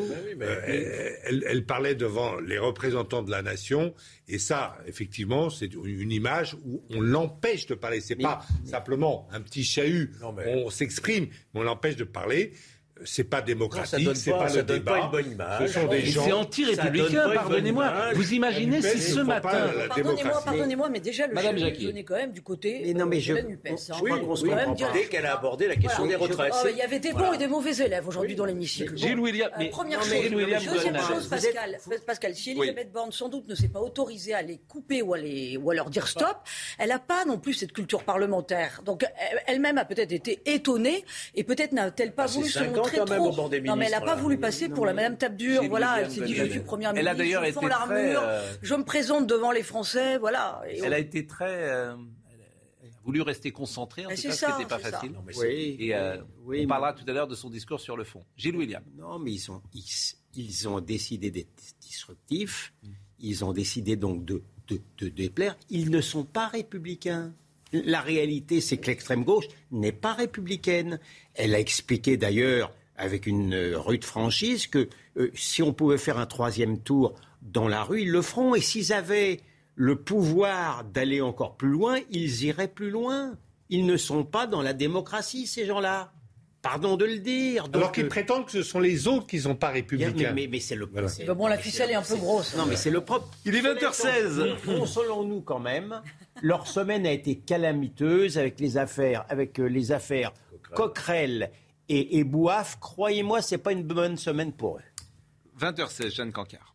euh, 0.42 1.10
elle, 1.26 1.66
parlait 1.66 1.96
devant 1.96 2.40
les 2.40 2.58
représentants 2.58 3.22
de 3.22 3.32
la 3.32 3.42
nation, 3.42 3.94
et 4.28 4.40
ça, 4.40 4.78
effectivement, 4.88 5.50
c'est 5.50 5.74
une 5.74 6.12
image 6.12 6.58
où 6.66 6.84
on 6.90 7.02
l'empêche 7.02 7.68
de 7.68 7.76
parler. 7.76 8.02
C'est 8.02 8.16
pas 8.16 8.46
simplement 8.64 9.28
un 9.32 9.42
petit 9.42 9.64
chahut, 9.64 10.12
on 10.22 10.70
s'exprime, 10.70 11.28
mais 11.54 11.62
on 11.62 11.64
l'empêche 11.64 11.96
de 11.96 12.04
parler. 12.04 12.54
C'est 13.04 13.26
pas 13.26 13.42
démocratique, 13.42 14.16
c'est 14.16 14.32
pas, 14.32 14.48
le 14.54 14.64
débat. 14.64 14.92
Pas 14.94 15.00
une 15.00 15.12
bonne 15.12 15.32
image. 15.32 15.68
Ce 15.68 15.74
sont 15.74 15.88
des 15.88 16.06
gens. 16.06 16.24
C'est 16.24 16.32
anti-républicain, 16.32 17.30
pardonnez-moi. 17.34 18.14
Vous 18.14 18.34
imaginez 18.34 18.82
si 18.82 19.02
ce 19.02 19.20
matin. 19.20 19.70
Pardonnez-moi, 19.90 20.42
pardonnez-moi, 20.44 20.90
mais 20.90 21.00
déjà 21.00 21.28
le 21.28 21.34
Madame 21.34 21.58
chef 21.58 21.78
venait 21.78 22.04
quand 22.04 22.16
même 22.16 22.32
du 22.32 22.42
côté 22.42 22.82
mais 22.86 22.94
non, 22.94 23.06
mais 23.06 23.20
de 23.20 23.34
la 23.34 23.44
NUPES. 23.44 23.70
Hein. 23.90 23.98
Oui, 24.02 24.12
pas. 24.50 24.92
Dès 24.94 25.06
qu'elle 25.06 25.26
a 25.26 25.34
abordé 25.34 25.68
la 25.68 25.76
question 25.76 26.06
des 26.06 26.16
retraites. 26.16 26.54
Oh, 26.64 26.68
il 26.70 26.78
y 26.78 26.82
avait 26.82 27.00
des 27.00 27.12
bons 27.12 27.34
et 27.34 27.38
des 27.38 27.48
mauvais 27.48 27.76
élèves 27.76 28.08
aujourd'hui 28.08 28.36
dans 28.36 28.46
l'hémicycle. 28.46 28.96
Gilles 28.96 29.20
William. 29.20 29.52
Euh, 29.60 29.70
première 29.70 30.02
chose. 30.02 30.14
Deuxième 30.16 30.98
chose, 31.00 31.28
Pascal, 31.28 31.78
Pascal, 32.06 32.36
si 32.36 32.52
Elisabeth 32.52 32.92
Borne 32.92 33.12
sans 33.12 33.30
doute 33.30 33.48
ne 33.48 33.56
s'est 33.56 33.68
pas 33.68 33.82
autorisée 33.82 34.34
à 34.34 34.42
les 34.42 34.58
couper 34.58 35.02
ou 35.02 35.14
à, 35.14 35.18
les, 35.18 35.58
ou 35.58 35.70
à 35.70 35.76
leur 35.76 35.90
dire 35.90 36.08
stop, 36.08 36.38
elle 36.78 36.90
n'a 36.90 37.00
pas 37.00 37.26
non 37.26 37.38
plus 37.38 37.54
cette 37.54 37.74
culture 37.74 38.04
parlementaire. 38.04 38.82
Donc 38.86 39.06
elle-même 39.48 39.78
a 39.78 39.86
peut-être 39.86 40.12
été 40.12 40.42
étonnée 40.46 41.04
et 41.34 41.44
peut-être 41.44 41.74
n'a-t-elle 41.74 42.14
pas 42.14 42.26
voulu 42.28 42.50
se 42.50 42.64
montrer 42.64 42.85
trop. 42.88 43.50
Non, 43.64 43.76
mais 43.76 43.86
elle 43.86 43.92
n'a 43.92 44.02
pas 44.02 44.16
voulu 44.16 44.38
passer 44.38 44.70
pour 44.70 44.86
la 44.86 44.94
Madame 44.94 45.18
Tape 45.18 45.36
dure. 45.36 45.64
Voilà, 45.70 46.02
elle 46.02 46.12
s'est 46.12 46.22
dit 46.22 46.36
je 46.36 46.46
suis 46.46 46.60
première 46.62 46.94
ministre. 46.94 47.10
Elle 47.10 47.16
a 47.16 47.16
d'ailleurs 47.16 47.46
été 47.46 47.68
l'armure. 47.68 48.24
Je 48.62 48.76
me 48.76 48.84
présente 48.84 49.28
devant 49.28 49.52
les 49.52 49.64
Français. 49.64 50.18
Voilà. 50.18 50.62
Elle 50.84 50.94
a 50.94 51.00
été 51.00 51.26
très 51.26 51.96
voulu 53.06 53.22
rester 53.22 53.52
concentré, 53.52 54.06
en 54.06 54.10
tout 54.10 54.16
cas, 54.16 54.32
ce 54.32 54.46
qui 54.46 54.52
n'était 54.52 54.66
pas 54.68 54.80
facile. 54.80 55.14
oui, 55.38 55.78
et 55.80 55.96
euh, 55.96 56.18
on 56.48 56.68
parlera 56.68 56.94
tout 56.94 57.06
à 57.08 57.14
l'heure 57.14 57.28
de 57.28 57.36
son 57.36 57.50
discours 57.50 57.80
sur 57.80 57.96
le 57.96 58.04
fond. 58.04 58.26
Gilles 58.36 58.58
William. 58.58 58.84
Non, 58.98 59.20
mais 59.20 59.32
ils 59.32 59.52
ont, 59.52 59.62
ils, 60.34 60.68
ont 60.68 60.82
décidé 60.82 61.30
d'être 61.30 61.76
disruptifs. 61.80 62.74
Ils 63.20 63.46
ont 63.46 63.54
décidé 63.54 63.96
donc 63.96 64.26
de, 64.26 64.44
de, 64.68 64.82
de 64.98 65.10
déplaire. 65.10 65.56
Ils 65.70 65.92
ne 65.92 66.02
sont 66.02 66.26
pas 66.26 66.48
républicains. 66.48 67.34
La 67.84 68.02
réalité, 68.02 68.62
c'est 68.62 68.78
que 68.78 68.88
l'extrême 68.88 69.24
gauche 69.24 69.48
n'est 69.72 69.92
pas 69.92 70.14
républicaine. 70.14 71.00
Elle 71.34 71.56
a 71.56 71.60
expliqué 71.60 72.18
d'ailleurs, 72.18 72.72
avec 72.98 73.28
une 73.28 73.54
euh, 73.54 73.78
rude 73.78 74.04
franchise, 74.04 74.68
que 74.68 74.88
euh, 75.18 75.32
si 75.34 75.62
on 75.62 75.74
pouvait 75.74 75.98
faire 75.98 76.18
un 76.18 76.26
troisième 76.26 76.80
tour 76.80 77.14
dans 77.42 77.68
la 77.68 77.84
rue, 77.84 78.04
ils 78.04 78.12
le 78.12 78.22
feront. 78.22 78.56
Et 78.56 78.62
s'ils 78.62 78.94
avaient 78.94 79.42
le 79.76 79.98
pouvoir 79.98 80.84
d'aller 80.86 81.22
encore 81.22 81.58
plus 81.58 81.70
loin, 81.70 82.00
ils 82.10 82.44
iraient 82.44 82.68
plus 82.68 82.90
loin. 82.90 83.38
Ils 83.70 83.86
ne 83.86 83.98
sont 83.98 84.24
pas 84.24 84.48
dans 84.48 84.62
la 84.62 84.74
démocratie, 84.74 85.48
ces 85.48 85.66
gens-là. 85.66 86.14
Pardon 86.66 86.98
de 86.98 87.06
le 87.06 87.20
dire. 87.20 87.68
Alors 87.74 87.92
qu'ils 87.92 88.06
euh, 88.06 88.10
prétendent 88.10 88.48
que 88.48 88.52
ce 88.52 88.64
sont 88.64 88.80
les 88.80 89.08
autres 89.08 89.28
qui 89.28 89.36
ne 89.36 89.42
sont 89.44 89.56
pas 89.56 89.70
républicains. 89.70 90.34
Mais, 90.34 90.48
mais, 90.52 90.60
c'est 90.60 90.76
le 90.76 90.88
voilà. 90.92 91.10
Bon, 91.36 91.46
la 91.46 91.60
ficelle 91.60 91.92
est 91.92 91.96
un 91.96 92.02
peu 92.02 92.16
grosse. 92.16 92.56
Non, 92.56 92.66
mais 92.66 92.76
c'est 92.76 92.90
le 92.90 93.02
propre. 93.02 93.30
Il 93.46 93.54
est 93.54 93.62
20h16. 93.62 94.66
Consolons-nous 94.66 95.42
quand 95.42 95.60
même. 95.60 96.02
Leur 96.42 96.66
semaine 96.66 97.06
a 97.06 97.12
été 97.12 97.36
calamiteuse 97.36 98.40
avec 98.40 98.60
les 98.60 98.80
affaires, 98.80 99.26
avec 99.30 99.60
euh, 99.60 99.68
les 99.68 99.92
affaires 99.92 100.34
Coquerel 100.74 101.52
et, 101.88 102.18
et 102.18 102.24
Bouaf. 102.24 102.80
Croyez-moi, 102.80 103.44
c'est 103.44 103.60
pas 103.60 103.72
une 103.72 103.84
bonne 103.84 104.18
semaine 104.18 104.52
pour 104.52 104.78
eux. 104.78 105.62
20h16, 105.62 106.16
Jeanne 106.16 106.32
Cancard. 106.32 106.75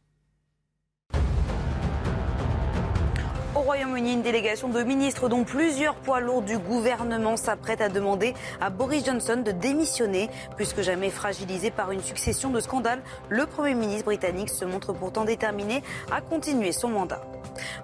Au 3.61 3.63
Royaume-Uni, 3.63 4.15
une 4.15 4.23
délégation 4.23 4.71
de 4.71 4.83
ministres, 4.83 5.29
dont 5.29 5.45
plusieurs 5.45 5.95
poids 5.95 6.21
lourds 6.21 6.41
du 6.41 6.57
gouvernement, 6.57 7.37
s'apprête 7.37 7.83
à 7.83 7.91
demander 7.91 8.33
à 8.59 8.71
Boris 8.71 9.05
Johnson 9.05 9.43
de 9.45 9.51
démissionner. 9.53 10.31
Plus 10.57 10.73
que 10.73 10.81
jamais 10.81 11.11
fragilisé 11.11 11.71
par 11.71 11.93
une 11.93 12.01
succession 12.01 12.49
de 12.49 12.59
scandales, 12.61 13.03
le 13.29 13.45
Premier 13.45 13.75
ministre 13.75 14.07
britannique 14.07 14.49
se 14.49 14.65
montre 14.65 14.95
pourtant 14.95 15.27
déterminé 15.27 15.83
à 16.11 16.23
continuer 16.23 16.73
son 16.73 16.89
mandat. 16.89 17.21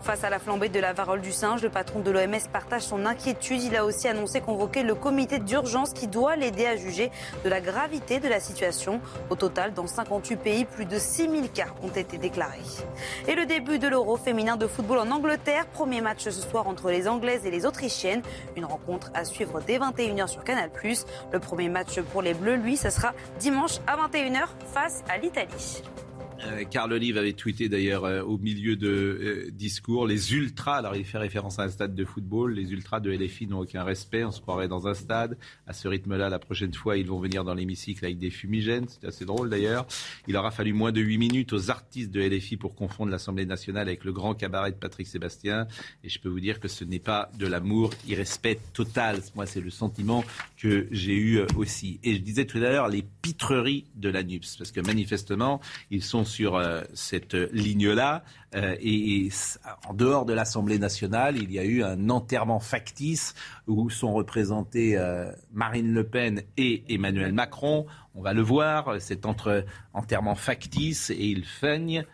Face 0.01 0.25
à 0.25 0.31
la 0.31 0.39
flambée 0.39 0.69
de 0.69 0.81
la 0.81 0.93
varole 0.93 1.21
du 1.21 1.33
singe, 1.33 1.63
le 1.63 1.71
patron 1.71 2.01
de 2.01 2.11
l'OMS 2.11 2.49
partage 2.53 2.83
son 2.83 3.07
inquiétude. 3.07 3.63
Il 3.63 3.77
a 3.77 3.85
aussi 3.85 4.09
annoncé 4.09 4.41
convoquer 4.41 4.83
le 4.83 4.95
comité 4.95 5.39
d'urgence 5.39 5.93
qui 5.93 6.07
doit 6.07 6.37
l'aider 6.37 6.67
à 6.67 6.77
juger 6.77 7.11
de 7.45 7.49
la 7.49 7.61
gravité 7.61 8.21
de 8.21 8.29
la 8.29 8.41
situation. 8.41 9.01
Au 9.31 9.37
total, 9.37 9.73
dans 9.73 9.87
58 9.87 10.37
pays, 10.37 10.65
plus 10.65 10.87
de 10.87 10.99
6000 10.99 11.51
cas 11.51 11.69
ont 11.83 11.89
été 11.89 12.19
déclarés. 12.19 12.61
Et 13.29 13.35
le 13.35 13.47
début 13.47 13.79
de 13.79 13.89
l'Euro 13.89 14.17
féminin 14.17 14.57
de 14.57 14.67
football 14.67 14.99
en 14.99 15.11
Angleterre. 15.11 15.67
Premier 15.67 16.01
match 16.01 16.25
ce 16.25 16.31
soir 16.31 16.67
entre 16.67 16.91
les 16.91 17.09
Anglaises 17.09 17.47
et 17.47 17.51
les 17.51 17.67
Autrichiennes. 17.67 18.23
Une 18.57 18.65
rencontre 18.65 19.11
à 19.15 19.25
suivre 19.25 19.61
dès 19.67 19.79
21h 19.79 20.29
sur 20.29 20.45
Canal+. 20.45 20.71
Le 21.33 21.39
premier 21.39 21.69
match 21.69 22.01
pour 22.13 22.23
les 22.23 22.35
Bleus, 22.35 22.57
lui, 22.57 22.77
ce 22.77 22.91
sera 22.91 23.13
dimanche 23.39 23.79
à 23.87 23.97
21h 23.97 24.47
face 24.73 25.03
à 25.09 25.19
l'Italie. 25.19 25.83
Euh, 26.45 26.65
Carl 26.65 26.93
Olive 26.93 27.17
avait 27.17 27.33
tweeté 27.33 27.69
d'ailleurs 27.69 28.05
euh, 28.05 28.23
au 28.23 28.37
milieu 28.37 28.77
de 28.77 28.89
euh, 28.89 29.51
discours 29.53 30.07
les 30.07 30.35
ultras. 30.35 30.77
Alors 30.77 30.95
il 30.95 31.05
fait 31.05 31.19
référence 31.19 31.59
à 31.59 31.63
un 31.63 31.69
stade 31.69 31.95
de 31.95 32.05
football. 32.05 32.55
Les 32.55 32.73
ultras 32.73 33.01
de 33.01 33.11
LFI 33.11 33.47
n'ont 33.47 33.61
aucun 33.61 33.85
respect. 33.85 34.25
On 34.25 34.31
se 34.31 34.41
croirait 34.41 34.69
dans 34.69 34.87
un 34.87 34.95
stade. 34.95 35.39
À 35.67 35.73
ce 35.73 35.89
rythme-là, 35.89 36.29
la 36.29 36.39
prochaine 36.39 36.75
fois, 36.75 36.97
ils 36.99 37.07
vont 37.07 37.19
venir 37.21 37.45
dans 37.45 37.55
l'hémicycle 37.55 38.05
avec 38.05 38.19
des 38.19 38.31
fumigènes. 38.31 38.87
C'est 38.89 39.07
assez 39.07 39.25
drôle 39.25 39.49
d'ailleurs. 39.49 39.87
Il 40.29 40.37
aura 40.37 40.51
fallu 40.51 40.73
moins 40.73 40.93
de 40.93 41.01
8 41.01 41.19
minutes 41.19 41.53
aux 41.53 41.71
artistes 41.71 42.11
de 42.11 42.21
LFI 42.21 42.57
pour 42.57 42.75
confondre 42.75 43.11
l'Assemblée 43.11 43.47
nationale 43.47 43.89
avec 43.89 44.05
le 44.05 44.13
grand 44.13 44.35
cabaret 44.35 44.73
de 44.73 44.77
Patrick 44.77 45.07
Sébastien. 45.07 45.67
Et 46.05 46.09
je 46.09 46.21
peux 46.21 46.29
vous 46.29 46.41
dire 46.41 46.61
que 46.61 46.69
ce 46.69 46.85
n'est 46.85 46.99
pas 46.99 47.31
de 47.39 47.47
l'amour 47.47 47.91
irrespect 48.07 48.61
total. 48.75 49.21
Moi, 49.35 49.47
c'est 49.47 49.61
le 49.61 49.71
sentiment 49.71 50.23
que 50.59 50.87
j'ai 50.91 51.17
eu 51.17 51.41
aussi. 51.57 51.99
Et 52.03 52.15
je 52.15 52.21
disais 52.21 52.45
tout 52.45 52.59
à 52.59 52.61
l'heure 52.61 52.89
les 52.89 53.05
pitreries 53.23 53.87
de 53.95 54.11
la 54.11 54.23
NUPS, 54.23 54.57
parce 54.59 54.71
que 54.71 54.81
manifestement, 54.81 55.61
ils 55.91 56.03
sont 56.03 56.26
sur 56.27 56.57
euh, 56.57 56.83
cette 56.95 57.35
ligne-là. 57.35 58.25
Euh, 58.55 58.77
et, 58.81 59.29
en 59.89 59.95
dehors 59.95 60.25
de 60.25 60.33
l'Assemblée 60.33 60.79
nationale, 60.79 61.37
il 61.37 61.51
y 61.51 61.59
a 61.59 61.65
eu 61.65 61.83
un 61.83 62.11
enterrement 62.11 62.61
factice 62.61 63.35
où 63.67 63.89
sont 63.91 64.13
représentés 64.13 64.97
euh, 64.97 65.31
Marine 65.53 65.93
Le 65.93 66.05
Pen 66.05 66.43
et 66.57 66.85
Emmanuel 66.93 67.33
Macron. 67.33 67.87
On 68.15 68.23
va 68.23 68.33
le 68.33 68.43
voir, 68.43 69.01
cet 69.01 69.27
entre 69.27 69.65
enterrement 69.93 70.35
factice 70.35 71.11
et 71.11 71.27
il 71.27 71.45
feigne 71.45 72.05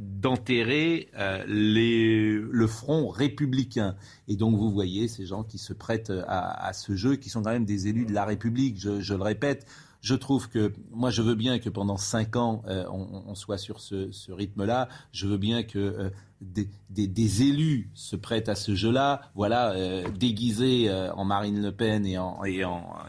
d'enterrer 0.00 1.08
le 1.46 2.66
front 2.66 3.08
républicain. 3.08 3.94
Et 4.26 4.34
donc 4.34 4.56
vous 4.56 4.72
voyez 4.72 5.06
ces 5.06 5.26
gens 5.26 5.44
qui 5.44 5.58
se 5.58 5.72
prêtent 5.72 6.12
à, 6.26 6.72
ce 6.72 6.96
jeu, 6.96 7.14
qui 7.14 7.30
sont 7.30 7.44
quand 7.44 7.52
même 7.52 7.64
des 7.64 7.86
élus 7.86 8.04
de 8.04 8.12
la 8.12 8.24
République, 8.24 8.80
je 8.80 9.14
le 9.14 9.22
répète. 9.22 9.68
Je 10.00 10.14
trouve 10.14 10.48
que 10.48 10.72
moi, 10.90 11.10
je 11.10 11.20
veux 11.20 11.34
bien 11.34 11.58
que 11.58 11.68
pendant 11.68 11.98
cinq 11.98 12.36
ans, 12.36 12.62
euh, 12.66 12.86
on, 12.90 13.34
soit 13.34 13.58
sur 13.58 13.80
ce, 13.80 14.32
rythme-là. 14.32 14.88
Je 15.12 15.26
veux 15.26 15.36
bien 15.36 15.62
que 15.62 15.78
euh, 15.78 16.10
des, 16.40 17.42
élus 17.42 17.90
se 17.94 18.16
prêtent 18.16 18.48
à 18.48 18.54
ce 18.54 18.74
jeu-là. 18.74 19.20
Voilà, 19.34 19.72
euh, 19.72 20.08
déguisés 20.10 20.90
en 21.14 21.24
Marine 21.24 21.62
Le 21.62 21.72
Pen 21.72 22.06
et 22.06 22.16
en, 22.16 22.40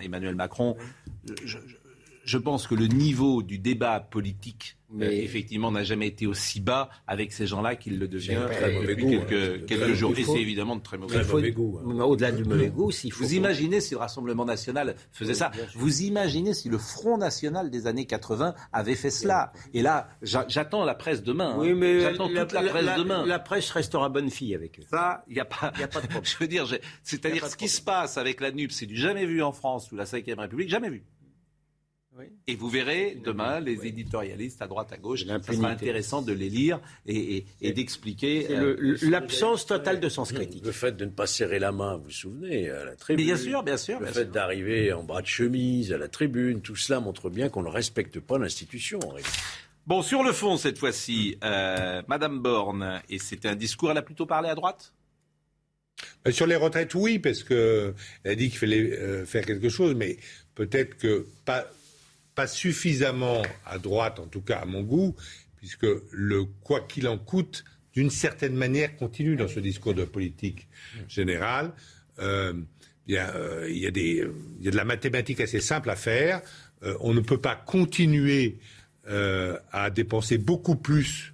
Emmanuel 0.01 0.35
Macron. 0.35 0.75
je 2.25 2.37
pense 2.37 2.67
que 2.67 2.75
le 2.75 2.87
niveau 2.87 3.41
du 3.41 3.57
débat 3.57 3.99
politique 4.01 4.77
mais 4.93 5.07
euh, 5.07 5.23
effectivement, 5.23 5.71
n'a 5.71 5.83
jamais 5.83 6.07
été 6.07 6.27
aussi 6.27 6.59
bas 6.59 6.89
avec 7.07 7.31
ces 7.31 7.47
gens-là 7.47 7.75
qu'il 7.75 7.99
le 7.99 8.07
devient 8.07 8.41
depuis 8.87 9.09
quelques, 9.09 9.31
hein. 9.31 9.65
quelques 9.67 9.93
jours. 9.93 10.13
Et 10.17 10.23
c'est 10.23 10.41
évidemment 10.41 10.75
de 10.75 10.81
très 10.81 10.97
mauvais, 10.97 11.51
goût. 11.51 11.79
Hein. 11.83 12.01
Au-delà 12.01 12.31
du 12.31 12.43
mauvais 12.43 12.69
goût, 12.69 12.91
s'il 12.91 13.11
faut. 13.11 13.23
Vous 13.23 13.33
imaginez 13.33 13.81
si 13.81 13.93
le 13.93 13.99
Rassemblement 13.99 14.45
national 14.45 14.95
faisait 15.11 15.33
ça 15.33 15.51
Vous 15.75 16.01
imaginez 16.01 16.53
si 16.53 16.69
le 16.69 16.77
Front 16.77 17.17
national 17.17 17.69
des 17.69 17.87
années 17.87 18.05
80 18.05 18.55
avait 18.73 18.95
fait 18.95 19.11
cela 19.11 19.53
Et 19.73 19.81
là, 19.81 20.09
j'attends 20.21 20.83
la 20.83 20.95
presse 20.95 21.23
demain. 21.23 21.51
Hein. 21.51 21.59
Oui, 21.59 21.73
mais 21.73 22.01
j'attends 22.01 22.27
toute 22.27 22.53
la, 22.53 22.63
presse 22.63 22.97
demain. 22.97 23.25
La 23.25 23.39
presse 23.39 23.69
restera 23.71 24.09
bonne 24.09 24.29
fille 24.29 24.55
avec 24.55 24.79
eux. 24.79 24.83
Ça, 24.89 25.23
il 25.27 25.33
n'y 25.33 25.39
a 25.39 25.45
pas. 25.45 25.71
Y 25.79 25.83
a 25.83 25.87
pas 25.87 26.01
de 26.01 26.07
problème. 26.07 26.25
Je 26.25 26.37
veux 26.37 26.47
dire, 26.47 26.67
c'est-à-dire 27.03 27.47
ce 27.47 27.55
qui 27.55 27.67
se 27.67 27.81
passe 27.81 28.17
avec 28.17 28.41
la 28.41 28.51
NUP, 28.51 28.71
c'est 28.71 28.85
du 28.85 28.97
jamais 28.97 29.25
vu 29.25 29.41
en 29.41 29.51
France 29.51 29.91
ou 29.91 29.95
la 29.95 30.03
Ve 30.03 30.23
République, 30.37 30.69
jamais 30.69 30.89
vu. 30.89 31.03
Et 32.47 32.55
vous 32.55 32.69
verrez 32.69 33.17
demain 33.23 33.59
les 33.59 33.85
éditorialistes 33.85 34.61
à 34.61 34.67
droite 34.67 34.91
à 34.91 34.97
gauche. 34.97 35.25
Ce 35.25 35.53
sera 35.53 35.69
intéressant 35.69 36.21
de 36.21 36.33
les 36.33 36.49
lire 36.49 36.79
et, 37.05 37.45
d'expliquer 37.61 38.47
euh, 38.51 38.97
l'absence 39.03 39.65
totale 39.65 39.99
de 39.99 40.09
sens 40.09 40.31
critique. 40.31 40.65
Le 40.65 40.71
fait 40.71 40.95
de 40.95 41.05
ne 41.05 41.11
pas 41.11 41.27
serrer 41.27 41.59
la 41.59 41.71
main, 41.71 41.97
vous 41.97 42.05
vous 42.05 42.11
souvenez, 42.11 42.69
à 42.69 42.85
la 42.85 42.95
tribune. 42.95 43.25
bien 43.25 43.37
sûr, 43.37 43.63
bien 43.63 43.77
sûr. 43.77 43.99
Le 43.99 44.07
fait 44.07 44.31
d'arriver 44.31 44.93
en 44.93 45.03
bras 45.03 45.21
de 45.21 45.27
chemise 45.27 45.93
à 45.93 45.97
la 45.97 46.07
tribune, 46.07 46.61
tout 46.61 46.75
cela 46.75 46.99
montre 46.99 47.29
bien 47.29 47.49
qu'on 47.49 47.63
ne 47.63 47.69
respecte 47.69 48.19
pas 48.19 48.37
l'institution. 48.37 48.99
Bon, 49.87 50.01
sur 50.01 50.23
le 50.23 50.31
fond 50.31 50.57
cette 50.57 50.77
fois-ci, 50.77 51.37
euh, 51.43 52.01
Madame 52.07 52.39
Borne, 52.39 53.01
et 53.09 53.17
c'était 53.17 53.47
un 53.47 53.55
discours, 53.55 53.91
elle 53.91 53.97
a 53.97 54.03
plutôt 54.03 54.25
parlé 54.25 54.49
à 54.49 54.55
droite? 54.55 54.93
Euh, 56.27 56.31
sur 56.31 56.47
les 56.47 56.55
retraites, 56.55 56.93
oui, 56.93 57.19
parce 57.19 57.43
qu'elle 57.43 57.93
a 58.25 58.35
dit 58.35 58.49
qu'il 58.49 58.59
fallait 58.59 59.25
faire 59.25 59.45
quelque 59.45 59.69
chose, 59.69 59.95
mais 59.95 60.17
peut-être 60.55 60.97
que 60.97 61.25
pas 61.45 61.65
pas 62.41 62.47
suffisamment 62.47 63.43
à 63.67 63.77
droite, 63.77 64.19
en 64.19 64.25
tout 64.25 64.41
cas 64.41 64.57
à 64.57 64.65
mon 64.65 64.81
goût, 64.81 65.15
puisque 65.57 65.85
le 66.11 66.45
quoi 66.63 66.81
qu'il 66.81 67.07
en 67.07 67.19
coûte, 67.19 67.63
d'une 67.93 68.09
certaine 68.09 68.55
manière, 68.55 68.95
continue 68.95 69.35
dans 69.35 69.47
ce 69.47 69.59
discours 69.59 69.93
de 69.93 70.05
politique 70.05 70.67
générale. 71.07 71.71
Euh, 72.17 72.53
il, 73.05 73.13
y 73.13 73.17
a, 73.19 73.35
euh, 73.35 73.67
il 73.69 73.77
y 73.77 73.85
a 73.85 73.91
de 73.91 74.75
la 74.75 74.85
mathématique 74.85 75.39
assez 75.39 75.61
simple 75.61 75.91
à 75.91 75.95
faire. 75.95 76.41
Euh, 76.81 76.97
on 77.01 77.13
ne 77.13 77.19
peut 77.19 77.39
pas 77.39 77.55
continuer 77.55 78.57
à 79.05 79.89
dépenser 79.91 80.37
beaucoup 80.39 80.77
plus 80.77 81.33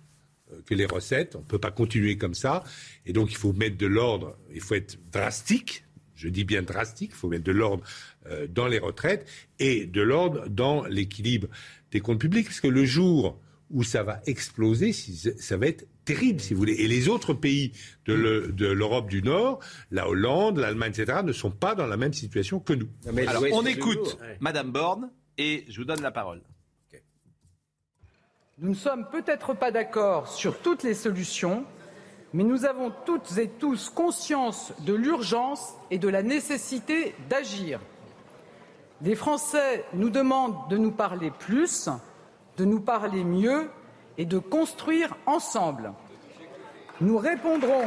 que 0.66 0.74
les 0.74 0.86
recettes. 0.86 1.38
On 1.38 1.40
ne 1.40 1.46
peut 1.46 1.60
pas 1.60 1.72
continuer 1.72 2.18
comme 2.18 2.34
ça. 2.34 2.66
Et 3.06 3.14
donc, 3.14 3.32
il 3.32 3.38
faut 3.38 3.54
mettre 3.54 3.78
de 3.78 3.88
l'ordre. 3.88 4.38
Il 4.54 4.62
faut 4.62 4.76
être 4.76 4.98
drastique 5.12 5.86
je 6.18 6.28
dis 6.28 6.44
bien 6.44 6.64
drastique, 6.64 7.12
il 7.14 7.18
faut 7.18 7.30
mettre 7.30 7.46
de 7.46 7.52
l'ordre 7.52 7.84
euh, 8.26 8.48
dans 8.48 8.68
les 8.68 8.80
retraites 8.80 9.26
et 9.60 9.86
de 9.86 10.02
l'ordre 10.02 10.50
dans 10.50 10.84
l'équilibre 10.86 11.48
des 11.92 12.02
comptes 12.02 12.20
publics, 12.20 12.48
parce 12.48 12.60
que 12.60 12.68
le 12.68 12.84
jour 12.84 13.40
où 13.70 13.84
ça 13.84 14.04
va 14.04 14.22
exploser, 14.26 14.94
ça 14.94 15.58
va 15.58 15.68
être 15.68 15.86
terrible, 16.06 16.40
si 16.40 16.54
vous 16.54 16.60
voulez. 16.60 16.76
Et 16.76 16.88
les 16.88 17.10
autres 17.10 17.34
pays 17.34 17.74
de 18.06 18.14
l'Europe 18.14 19.10
du 19.10 19.22
Nord, 19.22 19.60
la 19.92 20.08
Hollande, 20.08 20.58
l'Allemagne, 20.58 20.94
etc., 20.98 21.20
ne 21.24 21.34
sont 21.34 21.52
pas 21.52 21.76
dans 21.76 21.86
la 21.86 21.98
même 21.98 22.14
situation 22.14 22.60
que 22.60 22.74
nous. 22.74 22.88
Alors, 23.28 23.44
on 23.52 23.66
écoute 23.66 24.18
Madame 24.40 24.72
Borne 24.72 25.12
et 25.38 25.66
je 25.70 25.80
vous 25.80 25.86
donne 25.86 26.02
la 26.02 26.12
parole. 26.12 26.42
Nous 28.60 28.70
ne 28.70 28.76
sommes 28.76 29.08
peut-être 29.12 29.54
pas 29.54 29.70
d'accord 29.70 30.28
sur 30.28 30.58
toutes 30.60 30.82
les 30.82 30.96
solutions, 30.96 31.64
mais 32.38 32.44
nous 32.44 32.66
avons 32.66 32.94
toutes 33.04 33.40
et 33.40 33.48
tous 33.48 33.90
conscience 33.90 34.72
de 34.82 34.94
l'urgence 34.94 35.74
et 35.90 35.98
de 35.98 36.08
la 36.08 36.22
nécessité 36.22 37.16
d'agir. 37.32 37.80
Les 39.02 39.16
Français 39.16 39.84
nous 39.94 40.12
demandent 40.12 40.70
de 40.70 40.78
nous 40.78 40.92
parler 40.92 41.32
plus, 41.32 41.90
de 42.58 42.64
nous 42.64 42.80
parler 42.80 43.24
mieux 43.24 43.72
et 44.20 44.26
de 44.26 44.38
construire 44.38 45.18
ensemble. 45.26 45.94
Nous 47.02 47.18
répondrons 47.18 47.86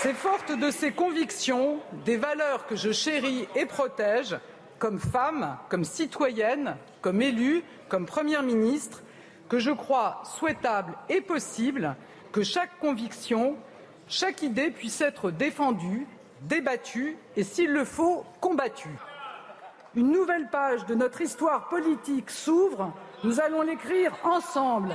C'est 0.00 0.14
forte 0.14 0.58
de 0.58 0.70
ces 0.70 0.92
convictions, 0.92 1.80
des 2.06 2.16
valeurs 2.16 2.66
que 2.66 2.74
je 2.74 2.90
chéris 2.90 3.46
et 3.54 3.66
protège, 3.66 4.38
comme 4.78 4.98
femme, 4.98 5.58
comme 5.68 5.84
citoyenne, 5.84 6.76
comme 7.08 7.22
élue, 7.22 7.62
comme 7.88 8.04
Première 8.04 8.42
ministre, 8.42 9.02
que 9.48 9.58
je 9.58 9.70
crois 9.70 10.20
souhaitable 10.24 10.92
et 11.08 11.22
possible 11.22 11.96
que 12.32 12.42
chaque 12.42 12.78
conviction, 12.80 13.56
chaque 14.08 14.42
idée 14.42 14.70
puisse 14.70 15.00
être 15.00 15.30
défendue, 15.30 16.06
débattue 16.42 17.16
et, 17.34 17.44
s'il 17.44 17.72
le 17.72 17.86
faut, 17.86 18.26
combattue. 18.42 18.98
Une 19.94 20.12
nouvelle 20.12 20.50
page 20.50 20.84
de 20.84 20.94
notre 20.94 21.22
histoire 21.22 21.70
politique 21.70 22.28
s'ouvre. 22.28 22.92
Nous 23.24 23.40
allons 23.40 23.62
l'écrire 23.62 24.12
ensemble. 24.22 24.94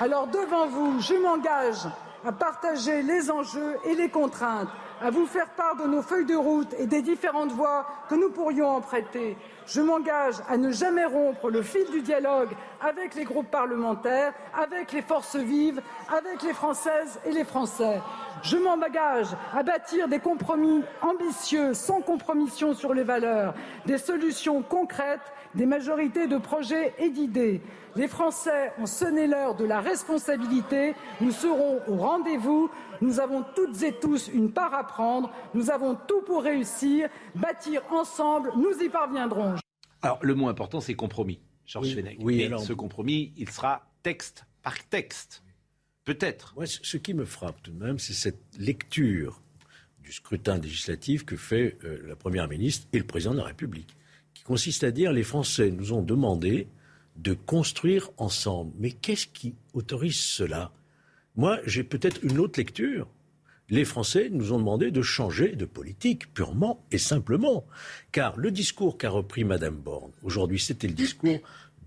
Alors 0.00 0.26
devant 0.26 0.66
vous, 0.66 1.00
je 1.00 1.14
m'engage 1.14 1.86
à 2.26 2.32
partager 2.32 3.02
les 3.02 3.30
enjeux 3.30 3.76
et 3.84 3.94
les 3.94 4.08
contraintes, 4.08 4.68
à 5.00 5.10
vous 5.10 5.26
faire 5.26 5.50
part 5.50 5.76
de 5.76 5.86
nos 5.86 6.02
feuilles 6.02 6.26
de 6.26 6.34
route 6.34 6.74
et 6.76 6.86
des 6.86 7.02
différentes 7.02 7.52
voies 7.52 7.86
que 8.08 8.16
nous 8.16 8.30
pourrions 8.30 8.68
emprunter. 8.68 9.36
Je 9.66 9.80
m'engage 9.80 10.36
à 10.48 10.56
ne 10.56 10.70
jamais 10.70 11.04
rompre 11.04 11.50
le 11.50 11.62
fil 11.62 11.84
du 11.90 12.02
dialogue 12.02 12.50
avec 12.80 13.14
les 13.14 13.24
groupes 13.24 13.50
parlementaires, 13.50 14.32
avec 14.54 14.92
les 14.92 15.02
forces 15.02 15.36
vives, 15.36 15.80
avec 16.08 16.42
les 16.42 16.52
Françaises 16.52 17.20
et 17.24 17.30
les 17.30 17.44
Français. 17.44 18.00
Je 18.42 18.56
m'engage 18.56 19.28
à 19.54 19.62
bâtir 19.62 20.08
des 20.08 20.18
compromis 20.18 20.82
ambitieux, 21.00 21.74
sans 21.74 22.00
compromission 22.00 22.74
sur 22.74 22.92
les 22.92 23.04
valeurs, 23.04 23.54
des 23.86 23.98
solutions 23.98 24.62
concrètes, 24.62 25.20
des 25.54 25.66
majorités 25.66 26.26
de 26.26 26.38
projets 26.38 26.94
et 26.98 27.10
d'idées. 27.10 27.60
Les 27.94 28.08
Français 28.08 28.72
ont 28.80 28.86
sonné 28.86 29.26
l'heure 29.26 29.54
de 29.54 29.64
la 29.64 29.80
responsabilité. 29.80 30.94
Nous 31.20 31.30
serons 31.30 31.80
au 31.86 31.96
rendez-vous. 31.96 32.70
Nous 33.00 33.20
avons 33.20 33.44
toutes 33.54 33.82
et 33.82 33.92
tous 33.92 34.28
une 34.28 34.50
part 34.50 34.74
à 34.74 34.84
prendre. 34.84 35.30
Nous 35.54 35.70
avons 35.70 35.94
tout 35.94 36.22
pour 36.22 36.42
réussir. 36.42 37.08
Bâtir 37.34 37.82
ensemble, 37.90 38.52
nous 38.56 38.72
y 38.82 38.88
parviendrons. 38.88 39.61
Alors, 40.02 40.18
le 40.22 40.34
mot 40.34 40.48
important, 40.48 40.80
c'est 40.80 40.94
compromis, 40.94 41.40
Georges 41.64 41.94
oui, 42.18 42.48
Oui, 42.50 42.50
ce 42.64 42.72
compromis, 42.72 43.32
il 43.36 43.48
sera 43.48 43.88
texte 44.02 44.44
par 44.62 44.76
texte. 44.88 45.42
Peut-être. 46.04 46.54
Moi, 46.56 46.66
ce 46.66 46.96
qui 46.96 47.14
me 47.14 47.24
frappe 47.24 47.62
tout 47.62 47.70
de 47.70 47.78
même, 47.78 47.98
c'est 47.98 48.12
cette 48.12 48.42
lecture 48.58 49.40
du 50.02 50.12
scrutin 50.12 50.58
législatif 50.58 51.24
que 51.24 51.36
fait 51.36 51.78
euh, 51.84 52.02
la 52.06 52.16
Première 52.16 52.48
ministre 52.48 52.88
et 52.92 52.98
le 52.98 53.04
Président 53.04 53.32
de 53.32 53.38
la 53.38 53.44
République, 53.44 53.94
qui 54.34 54.42
consiste 54.42 54.82
à 54.82 54.90
dire 54.90 55.12
les 55.12 55.22
Français 55.22 55.70
nous 55.70 55.92
ont 55.92 56.02
demandé 56.02 56.66
de 57.16 57.34
construire 57.34 58.10
ensemble. 58.16 58.72
Mais 58.78 58.90
qu'est-ce 58.90 59.28
qui 59.28 59.54
autorise 59.74 60.18
cela? 60.18 60.72
Moi, 61.36 61.60
j'ai 61.66 61.84
peut-être 61.84 62.22
une 62.24 62.38
autre 62.38 62.58
lecture. 62.58 63.06
Les 63.72 63.86
Français 63.86 64.28
nous 64.30 64.52
ont 64.52 64.58
demandé 64.58 64.90
de 64.90 65.00
changer 65.00 65.56
de 65.56 65.64
politique 65.64 66.34
purement 66.34 66.84
et 66.92 66.98
simplement. 66.98 67.66
Car 68.12 68.36
le 68.36 68.50
discours 68.50 68.98
qu'a 68.98 69.08
repris 69.08 69.44
Mme 69.44 69.76
Borne, 69.76 70.12
aujourd'hui, 70.22 70.58
c'était 70.58 70.88
le 70.88 70.92
discours 70.92 71.38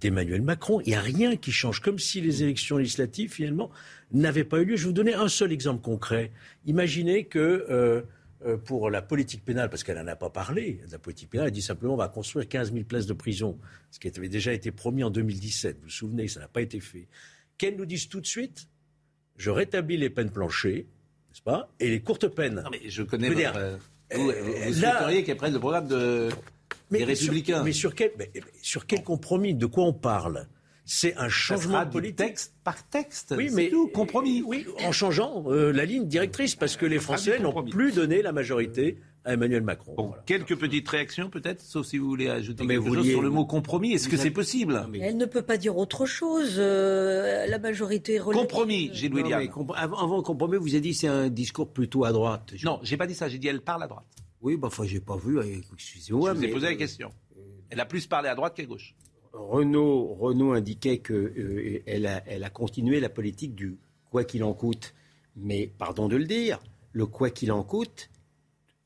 d'Emmanuel 0.02 0.42
Macron. 0.42 0.82
Il 0.82 0.88
n'y 0.88 0.96
a 0.96 1.02
rien 1.02 1.36
qui 1.38 1.52
change, 1.52 1.82
comme 1.82 2.00
si 2.00 2.22
les 2.22 2.42
élections 2.42 2.78
législatives, 2.78 3.32
finalement, 3.32 3.70
n'avaient 4.12 4.44
pas 4.44 4.62
eu 4.62 4.66
lieu. 4.66 4.78
Je 4.78 4.82
vais 4.82 4.88
vous 4.88 4.94
donner 4.94 5.14
un 5.14 5.28
seul 5.28 5.52
exemple 5.52 5.84
concret. 5.84 6.32
Imaginez 6.66 7.26
que 7.26 7.68
euh, 7.70 8.02
euh, 8.48 8.58
pour 8.58 8.90
la 8.90 9.04
politique 9.04 9.46
pénale, 9.46 9.70
parce 9.70 9.84
qu'elle 9.84 10.00
n'en 10.00 10.08
a 10.08 10.16
pas 10.16 10.32
parlé, 10.32 10.82
la 10.92 10.98
politique 10.98 11.30
pénale, 11.30 11.50
elle 11.50 11.54
dit 11.54 11.62
simplement 11.62 11.94
on 11.94 11.98
va 11.98 12.08
construire 12.08 12.50
15 12.50 12.74
000 12.74 12.86
places 12.86 13.06
de 13.06 13.14
prison, 13.14 13.60
ce 13.92 14.00
qui 14.00 14.08
avait 14.08 14.28
déjà 14.28 14.54
été 14.54 14.72
promis 14.72 15.04
en 15.04 15.12
2017. 15.12 15.78
Vous 15.78 15.84
vous 15.84 15.90
souvenez, 15.92 16.28
ça 16.30 16.40
n'a 16.40 16.48
pas 16.48 16.62
été 16.62 16.80
fait. 16.80 17.08
Qu'elle 17.60 17.76
nous 17.76 17.86
dise 17.86 18.10
tout 18.10 18.22
de 18.22 18.26
suite, 18.26 18.70
je 19.38 19.52
rétablis 19.52 19.98
les 19.98 20.10
peines 20.10 20.32
planchées, 20.32 20.88
n'est-ce 21.36 21.44
pas, 21.44 21.70
et 21.80 21.90
les 21.90 22.02
courtes 22.02 22.28
peines. 22.28 22.62
Non, 22.64 22.70
mais 22.72 22.90
je 22.90 23.04
connais 23.04 23.30
votre... 23.30 23.58
Euh, 23.58 23.78
vous, 24.14 24.32
vous 24.32 24.74
souhaiteriez 24.74 25.24
qu'elle 25.24 25.38
prenne 25.38 25.54
le 25.54 25.60
programme 25.60 25.88
de... 25.88 26.30
des 26.92 27.04
Républicains. 27.04 27.64
mais 27.64 27.74
sur 27.74 27.94
quel, 27.96 28.12
sur 28.62 28.86
quel 28.86 29.04
compromis 29.04 29.54
De 29.54 29.66
quoi 29.66 29.84
on 29.84 29.94
parle? 29.94 30.48
C'est 30.86 31.18
un 31.18 31.30
changement 31.30 31.86
politique. 31.88 32.16
texte 32.18 32.54
par 32.64 32.88
texte. 32.88 33.34
Oui, 33.36 33.50
mais 33.52 33.70
tout, 33.70 33.88
compromis. 33.88 34.44
Oui, 34.44 34.68
en 34.84 34.92
changeant 34.92 35.44
euh, 35.48 35.72
la 35.72 35.84
ligne 35.84 36.08
directrice, 36.08 36.56
parce 36.56 36.78
que 36.78 36.86
les 36.86 37.00
Français 37.00 37.40
n'ont 37.40 37.64
plus 37.64 37.92
donné 37.92 38.22
la 38.22 38.32
majorité 38.32 39.00
à 39.26 39.34
Emmanuel 39.34 39.64
Macron. 39.64 40.14
Quelques 40.26 40.56
petites 40.56 40.88
réactions 40.88 41.30
peut-être, 41.30 41.62
sauf 41.62 41.86
si 41.86 41.98
vous 41.98 42.08
voulez 42.08 42.30
ajouter 42.30 42.66
quelque 42.66 42.94
chose 42.94 43.08
sur 43.08 43.22
le 43.22 43.30
mot 43.30 43.46
compromis. 43.46 43.94
Est-ce 43.94 44.08
que 44.08 44.18
c'est 44.18 44.32
possible 44.32 44.88
Elle 45.02 45.18
ne 45.18 45.26
peut 45.26 45.42
pas 45.42 45.58
dire 45.58 45.78
autre 45.78 46.06
chose. 46.06 46.56
Euh, 46.58 47.46
la 47.48 47.60
majorité 47.60 48.20
Compromis, 48.20 48.92
Gilles 48.94 49.14
William. 49.14 49.48
avant, 49.76 50.18
le 50.18 50.22
compromis, 50.22 50.58
vous 50.58 50.70
avez 50.70 50.82
dit 50.82 50.94
c'est 50.94 51.08
un 51.08 51.30
discours 51.30 51.70
plutôt 51.70 52.06
à 52.06 52.12
droite. 52.12 52.54
Non, 52.64 52.80
j'ai 52.84 52.98
pas 52.98 53.08
dit 53.08 53.16
ça. 53.16 53.28
J'ai 53.28 53.40
dit 53.40 53.48
elle 53.48 53.62
parle 53.62 53.84
à 53.84 53.88
droite. 53.88 54.06
Oui, 54.42 54.58
bah, 54.58 54.68
enfin, 54.68 54.84
j'ai 54.86 55.00
pas 55.00 55.18
vu. 55.18 55.40
Excusez-moi. 55.74 56.34
Je 56.34 56.38
vous 56.38 56.44
ai 56.46 56.48
posé 56.50 56.68
la 56.68 56.76
question. 56.76 57.10
Elle 57.70 57.80
a 57.80 57.86
plus 57.86 58.06
parlé 58.06 58.30
à 58.30 58.36
droite 58.36 58.56
qu'à 58.56 58.66
gauche. 58.66 58.96
Renault, 59.34 60.16
Renault 60.20 60.54
indiquait 60.54 61.00
qu'elle 61.00 61.34
euh, 61.38 62.08
a, 62.08 62.22
elle 62.28 62.44
a 62.44 62.50
continué 62.50 63.00
la 63.00 63.10
politique 63.10 63.56
du 63.56 63.78
quoi 64.10 64.24
qu'il 64.24 64.44
en 64.44 64.54
coûte. 64.54 64.94
Mais, 65.36 65.72
pardon 65.78 66.08
de 66.08 66.16
le 66.16 66.26
dire, 66.26 66.60
le 66.94 67.06
quoi 67.06 67.30
qu'il 67.30 67.52
en 67.52 67.64
coûte, 67.64 68.10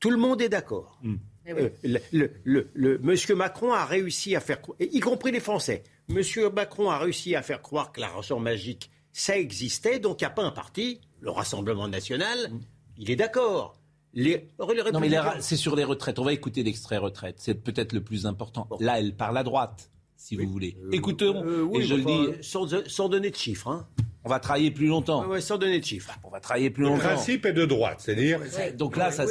tout 0.00 0.10
le 0.10 0.16
monde 0.16 0.42
est 0.42 0.48
d'accord. 0.48 0.98
Hmm. 1.02 1.16
Eh 1.46 1.52
euh, 1.52 2.28
le, 2.44 2.98
Monsieur 2.98 3.34
Macron 3.34 3.72
a 3.72 3.84
réussi 3.84 4.36
à 4.36 4.40
faire, 4.40 4.58
y 4.78 5.00
compris 5.00 5.32
les 5.32 5.40
Français, 5.40 5.82
Monsieur 6.08 6.50
Macron 6.50 6.90
a 6.90 6.98
réussi 6.98 7.34
à 7.34 7.42
faire 7.42 7.62
croire 7.62 7.92
que 7.92 8.00
la 8.00 8.08
rançon 8.08 8.40
magique, 8.40 8.90
ça 9.12 9.38
existait, 9.38 9.98
donc 9.98 10.20
il 10.20 10.24
n'y 10.24 10.28
a 10.28 10.30
pas 10.30 10.42
un 10.42 10.50
parti, 10.50 11.00
le 11.20 11.30
Rassemblement 11.30 11.88
national, 11.88 12.50
hmm. 12.50 12.60
il 12.98 13.10
est 13.10 13.16
d'accord. 13.16 13.76
Les, 14.12 14.48
non 14.92 14.98
mais 14.98 15.08
c'est 15.38 15.54
sur 15.54 15.76
les 15.76 15.84
retraites. 15.84 16.18
On 16.18 16.24
va 16.24 16.32
écouter 16.32 16.64
l'extrait 16.64 16.96
retraite. 16.96 17.36
C'est 17.38 17.54
peut-être 17.54 17.92
le 17.92 18.02
plus 18.02 18.26
important. 18.26 18.68
Là, 18.80 18.98
elle 18.98 19.14
parle 19.14 19.38
à 19.38 19.44
droite 19.44 19.88
si 20.20 20.36
vous 20.36 20.48
voulez. 20.48 20.76
Euh, 20.84 20.90
Écoutons, 20.92 21.42
euh, 21.44 21.70
et 21.74 21.82
je 21.82 21.94
le 21.94 22.04
dis... 22.04 22.42
Sans, 22.42 23.08
donner 23.08 23.30
de 23.30 23.36
chiffres. 23.36 23.68
Hein. 23.68 23.86
On 24.24 24.28
va 24.28 24.38
travailler 24.38 24.70
plus 24.70 24.86
longtemps. 24.86 25.24
Oui, 25.28 25.40
sans 25.40 25.56
donner 25.56 25.80
de 25.80 25.84
chiffres. 25.84 26.12
On 26.24 26.30
va 26.30 26.40
travailler 26.40 26.70
plus 26.70 26.84
longtemps. 26.84 26.96
Le 26.96 27.14
principe 27.14 27.46
est 27.46 27.52
de 27.52 27.64
droite, 27.64 28.00
c'est-à-dire. 28.00 28.40
Donc 28.74 28.96
là, 28.96 29.10
ça. 29.10 29.24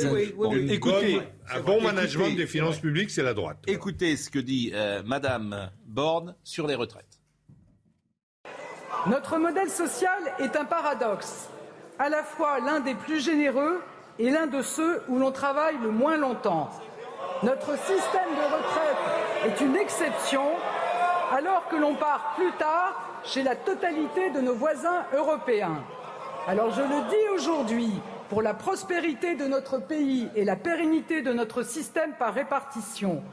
écoutez, 0.69 1.21
un 1.53 1.61
bon 1.61 1.81
management 1.81 2.35
des 2.35 2.47
finances 2.47 2.79
publiques, 2.79 3.11
c'est 3.11 3.23
la 3.23 3.33
droite. 3.33 3.57
Écoutez 3.67 4.17
ce 4.17 4.29
que 4.29 4.39
dit 4.39 4.71
euh, 4.73 5.03
Madame 5.05 5.69
Borne 5.85 6.35
sur 6.43 6.65
les 6.65 6.75
retraites. 6.75 7.19
Notre 9.07 9.37
modèle 9.37 9.69
social 9.69 10.19
est 10.39 10.55
un 10.55 10.65
paradoxe, 10.65 11.49
à 11.99 12.09
la 12.09 12.23
fois 12.23 12.59
l'un 12.59 12.79
des 12.79 12.95
plus 12.95 13.23
généreux 13.23 13.81
et 14.17 14.29
l'un 14.29 14.47
de 14.47 14.61
ceux 14.61 15.01
où 15.07 15.17
l'on 15.19 15.31
travaille 15.31 15.77
le 15.81 15.91
moins 15.91 16.17
longtemps. 16.17 16.69
Notre 17.43 17.77
système 17.77 18.29
de 18.35 18.43
retraite 18.43 18.97
est 19.45 19.63
une 19.63 19.77
exception 19.77 20.43
alors 21.31 21.67
que 21.69 21.77
l'on 21.77 21.95
part 21.95 22.33
plus 22.35 22.51
tard 22.53 23.08
chez 23.23 23.43
la 23.43 23.55
totalité 23.55 24.29
de 24.29 24.41
nos 24.41 24.55
voisins 24.55 25.05
européens. 25.13 25.83
Alors 26.47 26.71
je 26.71 26.81
le 26.81 27.09
dis 27.09 27.29
aujourd'hui, 27.35 27.91
pour 28.29 28.41
la 28.41 28.53
prospérité 28.53 29.35
de 29.35 29.45
notre 29.45 29.79
pays 29.79 30.29
et 30.35 30.45
la 30.45 30.55
pérennité 30.55 31.21
de 31.21 31.33
notre 31.33 31.63
système 31.63 32.13
par 32.13 32.33
répartition, 32.33 33.23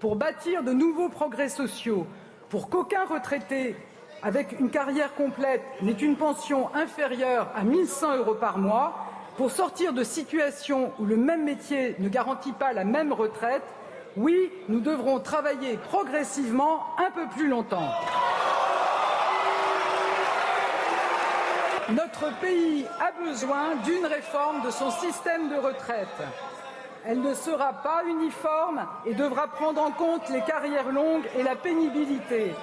pour 0.00 0.16
bâtir 0.16 0.62
de 0.62 0.72
nouveaux 0.72 1.08
progrès 1.08 1.48
sociaux, 1.48 2.06
pour 2.48 2.68
qu'aucun 2.68 3.04
retraité 3.04 3.76
avec 4.22 4.58
une 4.58 4.70
carrière 4.70 5.14
complète 5.14 5.62
n'ait 5.82 5.92
une 5.92 6.16
pension 6.16 6.74
inférieure 6.74 7.50
à 7.54 7.62
1100 7.62 8.18
euros 8.18 8.34
par 8.34 8.58
mois, 8.58 8.94
pour 9.36 9.50
sortir 9.50 9.92
de 9.92 10.04
situations 10.04 10.92
où 11.00 11.04
le 11.04 11.16
même 11.16 11.44
métier 11.44 11.96
ne 11.98 12.08
garantit 12.08 12.52
pas 12.52 12.72
la 12.72 12.84
même 12.84 13.12
retraite, 13.12 13.64
oui, 14.16 14.50
nous 14.68 14.80
devrons 14.80 15.18
travailler 15.18 15.76
progressivement 15.76 16.84
un 16.98 17.10
peu 17.10 17.26
plus 17.34 17.48
longtemps. 17.48 17.90
Notre 21.90 22.32
pays 22.40 22.86
a 22.98 23.12
besoin 23.22 23.76
d'une 23.84 24.06
réforme 24.06 24.62
de 24.62 24.70
son 24.70 24.90
système 24.90 25.50
de 25.50 25.56
retraite. 25.56 26.08
Elle 27.04 27.20
ne 27.20 27.34
sera 27.34 27.74
pas 27.74 28.02
uniforme 28.08 28.86
et 29.04 29.12
devra 29.12 29.48
prendre 29.48 29.82
en 29.82 29.90
compte 29.90 30.30
les 30.30 30.40
carrières 30.40 30.90
longues 30.90 31.28
et 31.38 31.42
la 31.42 31.54
pénibilité. 31.54 32.54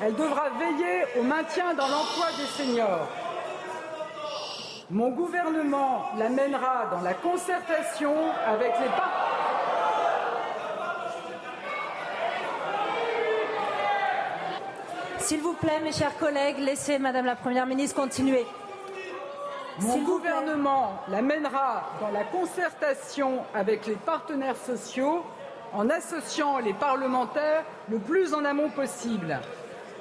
Elle 0.00 0.14
devra 0.14 0.48
veiller 0.58 1.04
au 1.18 1.22
maintien 1.22 1.74
dans 1.74 1.88
l'emploi 1.88 2.26
des 2.38 2.46
seniors. 2.46 3.06
Mon 4.90 5.10
gouvernement 5.10 6.06
l'amènera 6.16 6.86
dans 6.90 7.02
la 7.02 7.12
concertation 7.12 8.14
avec 8.46 8.72
les 8.80 8.88
partenaires. 8.88 9.30
S'il 15.18 15.40
vous 15.40 15.52
plaît, 15.52 15.80
mes 15.84 15.92
chers 15.92 16.16
collègues, 16.16 16.58
laissez 16.58 16.98
Madame 16.98 17.26
la 17.26 17.36
Première 17.36 17.66
ministre 17.66 17.94
continuer. 17.94 18.46
Mon 19.80 20.02
gouvernement 20.02 21.00
l'amènera 21.08 21.96
dans 22.00 22.10
la 22.10 22.24
concertation 22.24 23.44
avec 23.54 23.86
les 23.86 23.94
partenaires 23.94 24.56
sociaux 24.56 25.24
en 25.72 25.88
associant 25.88 26.58
les 26.58 26.74
parlementaires 26.74 27.64
le 27.88 27.98
plus 27.98 28.34
en 28.34 28.44
amont 28.44 28.68
possible. 28.70 29.40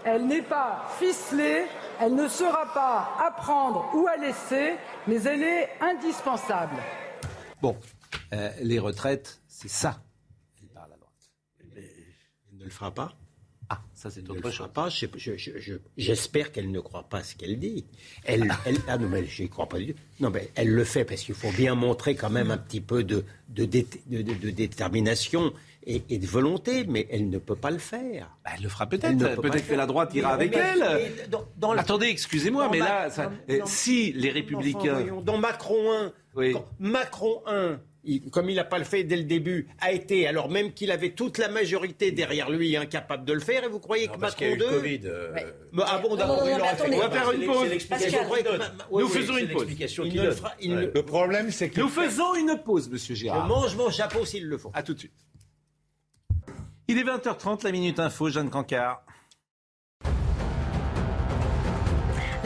Elle 0.03 0.27
n'est 0.27 0.41
pas 0.41 0.85
ficelée, 0.97 1.65
elle 1.99 2.15
ne 2.15 2.27
sera 2.27 2.73
pas 2.73 3.09
à 3.25 3.31
prendre 3.31 3.89
ou 3.93 4.07
à 4.07 4.17
laisser, 4.17 4.75
mais 5.07 5.21
elle 5.23 5.43
est 5.43 5.69
indispensable. 5.81 6.75
Bon, 7.61 7.77
euh, 8.33 8.49
les 8.61 8.79
retraites, 8.79 9.41
c'est 9.47 9.69
ça. 9.69 10.01
Elle 10.61 10.69
parle 10.69 10.93
à 10.93 10.97
droite. 10.97 11.31
Elle 11.75 12.57
ne 12.57 12.63
le 12.65 12.69
fera 12.69 12.91
pas. 12.91 13.13
Ah, 13.69 13.81
ça 13.93 14.09
c'est 14.09 14.27
autre 14.29 14.49
chose. 14.49 14.67
Pas. 14.73 14.89
J'espère 15.97 16.51
qu'elle 16.51 16.71
ne 16.71 16.79
croit 16.79 17.03
pas 17.03 17.23
ce 17.23 17.35
qu'elle 17.35 17.59
dit. 17.59 17.85
Elle, 18.23 18.51
elle, 18.65 18.77
ah 18.87 18.97
non, 18.97 19.07
mais 19.07 19.25
je 19.25 19.43
crois 19.43 19.69
pas 19.69 19.77
du 19.77 19.93
tout. 19.93 19.99
Non, 20.19 20.31
mais 20.31 20.49
elle 20.55 20.69
le 20.69 20.83
fait 20.83 21.05
parce 21.05 21.21
qu'il 21.21 21.35
faut 21.35 21.51
bien 21.51 21.75
montrer 21.75 22.15
quand 22.15 22.31
même 22.31 22.49
un 22.49 22.57
petit 22.57 22.81
peu 22.81 23.03
de, 23.03 23.23
de, 23.49 23.65
de, 23.65 23.83
de 24.07 24.49
détermination 24.49 25.53
et, 25.85 26.01
et, 26.09 26.17
de 26.17 26.25
volonté, 26.25 26.83
mais 26.87 27.07
elle 27.11 27.29
ne 27.29 27.37
peut 27.37 27.55
pas 27.55 27.69
le 27.69 27.77
faire. 27.77 28.31
Bah, 28.43 28.51
elle 28.55 28.63
le 28.63 28.69
fera 28.69 28.87
peut-être. 28.87 29.39
Peut-être 29.41 29.67
que 29.67 29.75
la 29.75 29.85
droite 29.85 30.13
ira 30.15 30.33
avec 30.33 30.55
elle. 30.55 31.29
Dans, 31.29 31.45
dans 31.57 31.71
Attendez, 31.71 32.07
excusez-moi, 32.07 32.69
mais 32.71 32.79
là, 32.79 33.09
ça, 33.09 33.31
dans, 33.47 33.65
si 33.65 34.11
les 34.13 34.31
Républicains. 34.31 35.05
Dans 35.23 35.37
Macron 35.37 35.93
1, 35.93 36.13
oui. 36.35 36.55
Macron 36.79 37.41
1 37.45 37.79
comme 38.31 38.49
il 38.49 38.55
n'a 38.55 38.63
pas 38.63 38.77
le 38.77 38.85
fait 38.85 39.03
dès 39.03 39.17
le 39.17 39.23
début, 39.23 39.67
a 39.79 39.91
été, 39.91 40.27
alors 40.27 40.49
même 40.49 40.73
qu'il 40.73 40.91
avait 40.91 41.11
toute 41.11 41.37
la 41.37 41.49
majorité 41.49 42.11
derrière 42.11 42.49
lui, 42.49 42.75
incapable 42.77 43.25
de 43.25 43.33
le 43.33 43.39
faire, 43.39 43.65
et 43.65 43.67
vous 43.67 43.79
croyez 43.79 44.07
non, 44.07 44.13
que 44.13 44.19
parce 44.19 44.39
Macron 44.39 44.57
2... 44.57 44.65
Covid, 44.65 45.01
euh... 45.05 45.31
mais, 45.33 45.83
Ah 45.85 45.99
bon, 45.99 46.15
d'accord, 46.15 46.41
on 46.41 46.97
va 46.97 47.09
faire 47.09 47.31
une 47.31 47.45
pause. 47.45 47.69
Nous 48.91 49.07
faisons 49.07 49.37
une 49.37 49.49
pause. 49.49 49.67
Il 50.61 50.75
le, 50.75 50.91
il 50.95 51.03
problème, 51.03 51.51
c'est 51.51 51.69
que... 51.69 51.81
Nous 51.81 51.89
faisons 51.89 52.35
une 52.35 52.57
pause, 52.63 52.89
monsieur 52.89 53.15
Gérard. 53.15 53.43
Je 53.43 53.49
mange 53.49 53.75
mon 53.75 53.89
chapeau 53.89 54.25
s'il 54.25 54.45
le 54.45 54.57
faut. 54.57 54.71
À 54.73 54.83
tout 54.83 54.93
de 54.93 54.99
suite. 54.99 55.13
Il 56.87 56.97
est 56.97 57.03
20h30, 57.03 57.63
la 57.63 57.71
Minute 57.71 57.99
Info, 57.99 58.29
Jeanne 58.29 58.49
Cancard. 58.49 59.03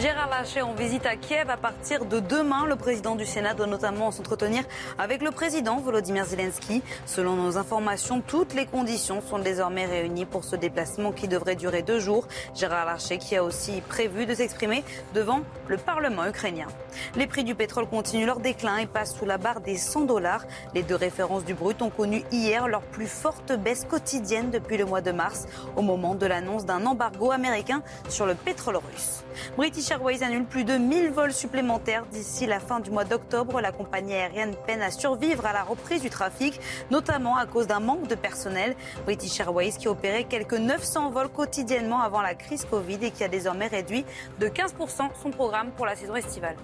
Gérard 0.03 0.27
Larcher 0.29 0.61
en 0.63 0.73
visite 0.73 1.05
à 1.05 1.15
Kiev 1.15 1.49
à 1.49 1.55
partir 1.55 2.03
de 2.03 2.19
demain. 2.19 2.65
Le 2.65 2.75
président 2.75 3.15
du 3.15 3.25
Sénat 3.25 3.53
doit 3.53 3.67
notamment 3.67 4.11
s'entretenir 4.11 4.65
avec 4.99 5.21
le 5.21 5.31
président 5.31 5.77
Volodymyr 5.77 6.25
Zelensky. 6.25 6.83
Selon 7.05 7.37
nos 7.37 7.57
informations, 7.57 8.19
toutes 8.19 8.53
les 8.53 8.65
conditions 8.65 9.21
sont 9.21 9.39
désormais 9.39 9.85
réunies 9.85 10.25
pour 10.25 10.43
ce 10.43 10.57
déplacement 10.57 11.13
qui 11.13 11.29
devrait 11.29 11.55
durer 11.55 11.83
deux 11.83 12.01
jours. 12.01 12.27
Gérard 12.53 12.85
Larcher 12.85 13.17
qui 13.17 13.37
a 13.37 13.45
aussi 13.45 13.79
prévu 13.79 14.25
de 14.25 14.35
s'exprimer 14.35 14.83
devant 15.15 15.39
le 15.69 15.77
Parlement 15.77 16.25
ukrainien. 16.27 16.67
Les 17.15 17.25
prix 17.25 17.45
du 17.45 17.55
pétrole 17.55 17.87
continuent 17.87 18.25
leur 18.25 18.41
déclin 18.41 18.79
et 18.79 18.87
passent 18.87 19.15
sous 19.15 19.25
la 19.25 19.37
barre 19.37 19.61
des 19.61 19.77
100 19.77 20.01
dollars. 20.01 20.43
Les 20.73 20.83
deux 20.83 20.95
références 20.95 21.45
du 21.45 21.53
brut 21.53 21.81
ont 21.81 21.89
connu 21.89 22.25
hier 22.29 22.67
leur 22.67 22.81
plus 22.81 23.07
forte 23.07 23.53
baisse 23.53 23.85
quotidienne 23.89 24.51
depuis 24.51 24.75
le 24.75 24.83
mois 24.83 24.99
de 24.99 25.13
mars, 25.13 25.45
au 25.77 25.81
moment 25.81 26.13
de 26.13 26.25
l'annonce 26.25 26.65
d'un 26.65 26.85
embargo 26.85 27.31
américain 27.31 27.81
sur 28.09 28.25
le 28.25 28.35
pétrole 28.35 28.75
russe. 28.75 29.23
British 29.55 29.92
Airways 29.93 30.23
annule 30.23 30.45
plus 30.45 30.63
de 30.63 30.73
1000 30.73 31.11
vols 31.11 31.33
supplémentaires 31.33 32.07
d'ici 32.07 32.47
la 32.47 32.59
fin 32.59 32.79
du 32.79 32.89
mois 32.89 33.05
d'octobre. 33.05 33.61
La 33.61 33.71
compagnie 33.71 34.15
aérienne 34.15 34.55
peine 34.65 34.81
à 34.81 34.89
survivre 34.89 35.45
à 35.45 35.53
la 35.53 35.61
reprise 35.61 36.01
du 36.01 36.09
trafic, 36.09 36.59
notamment 36.89 37.37
à 37.37 37.45
cause 37.45 37.67
d'un 37.67 37.79
manque 37.79 38.07
de 38.07 38.15
personnel. 38.15 38.75
British 39.05 39.39
Airways 39.39 39.73
qui 39.77 39.87
opérait 39.87 40.23
quelques 40.23 40.55
900 40.55 41.11
vols 41.11 41.29
quotidiennement 41.29 42.01
avant 42.01 42.23
la 42.23 42.33
crise 42.33 42.65
Covid 42.65 42.97
et 43.03 43.11
qui 43.11 43.23
a 43.23 43.27
désormais 43.27 43.67
réduit 43.67 44.03
de 44.39 44.47
15% 44.47 45.11
son 45.21 45.29
programme 45.29 45.69
pour 45.73 45.85
la 45.85 45.95
saison 45.95 46.15
estivale. 46.15 46.55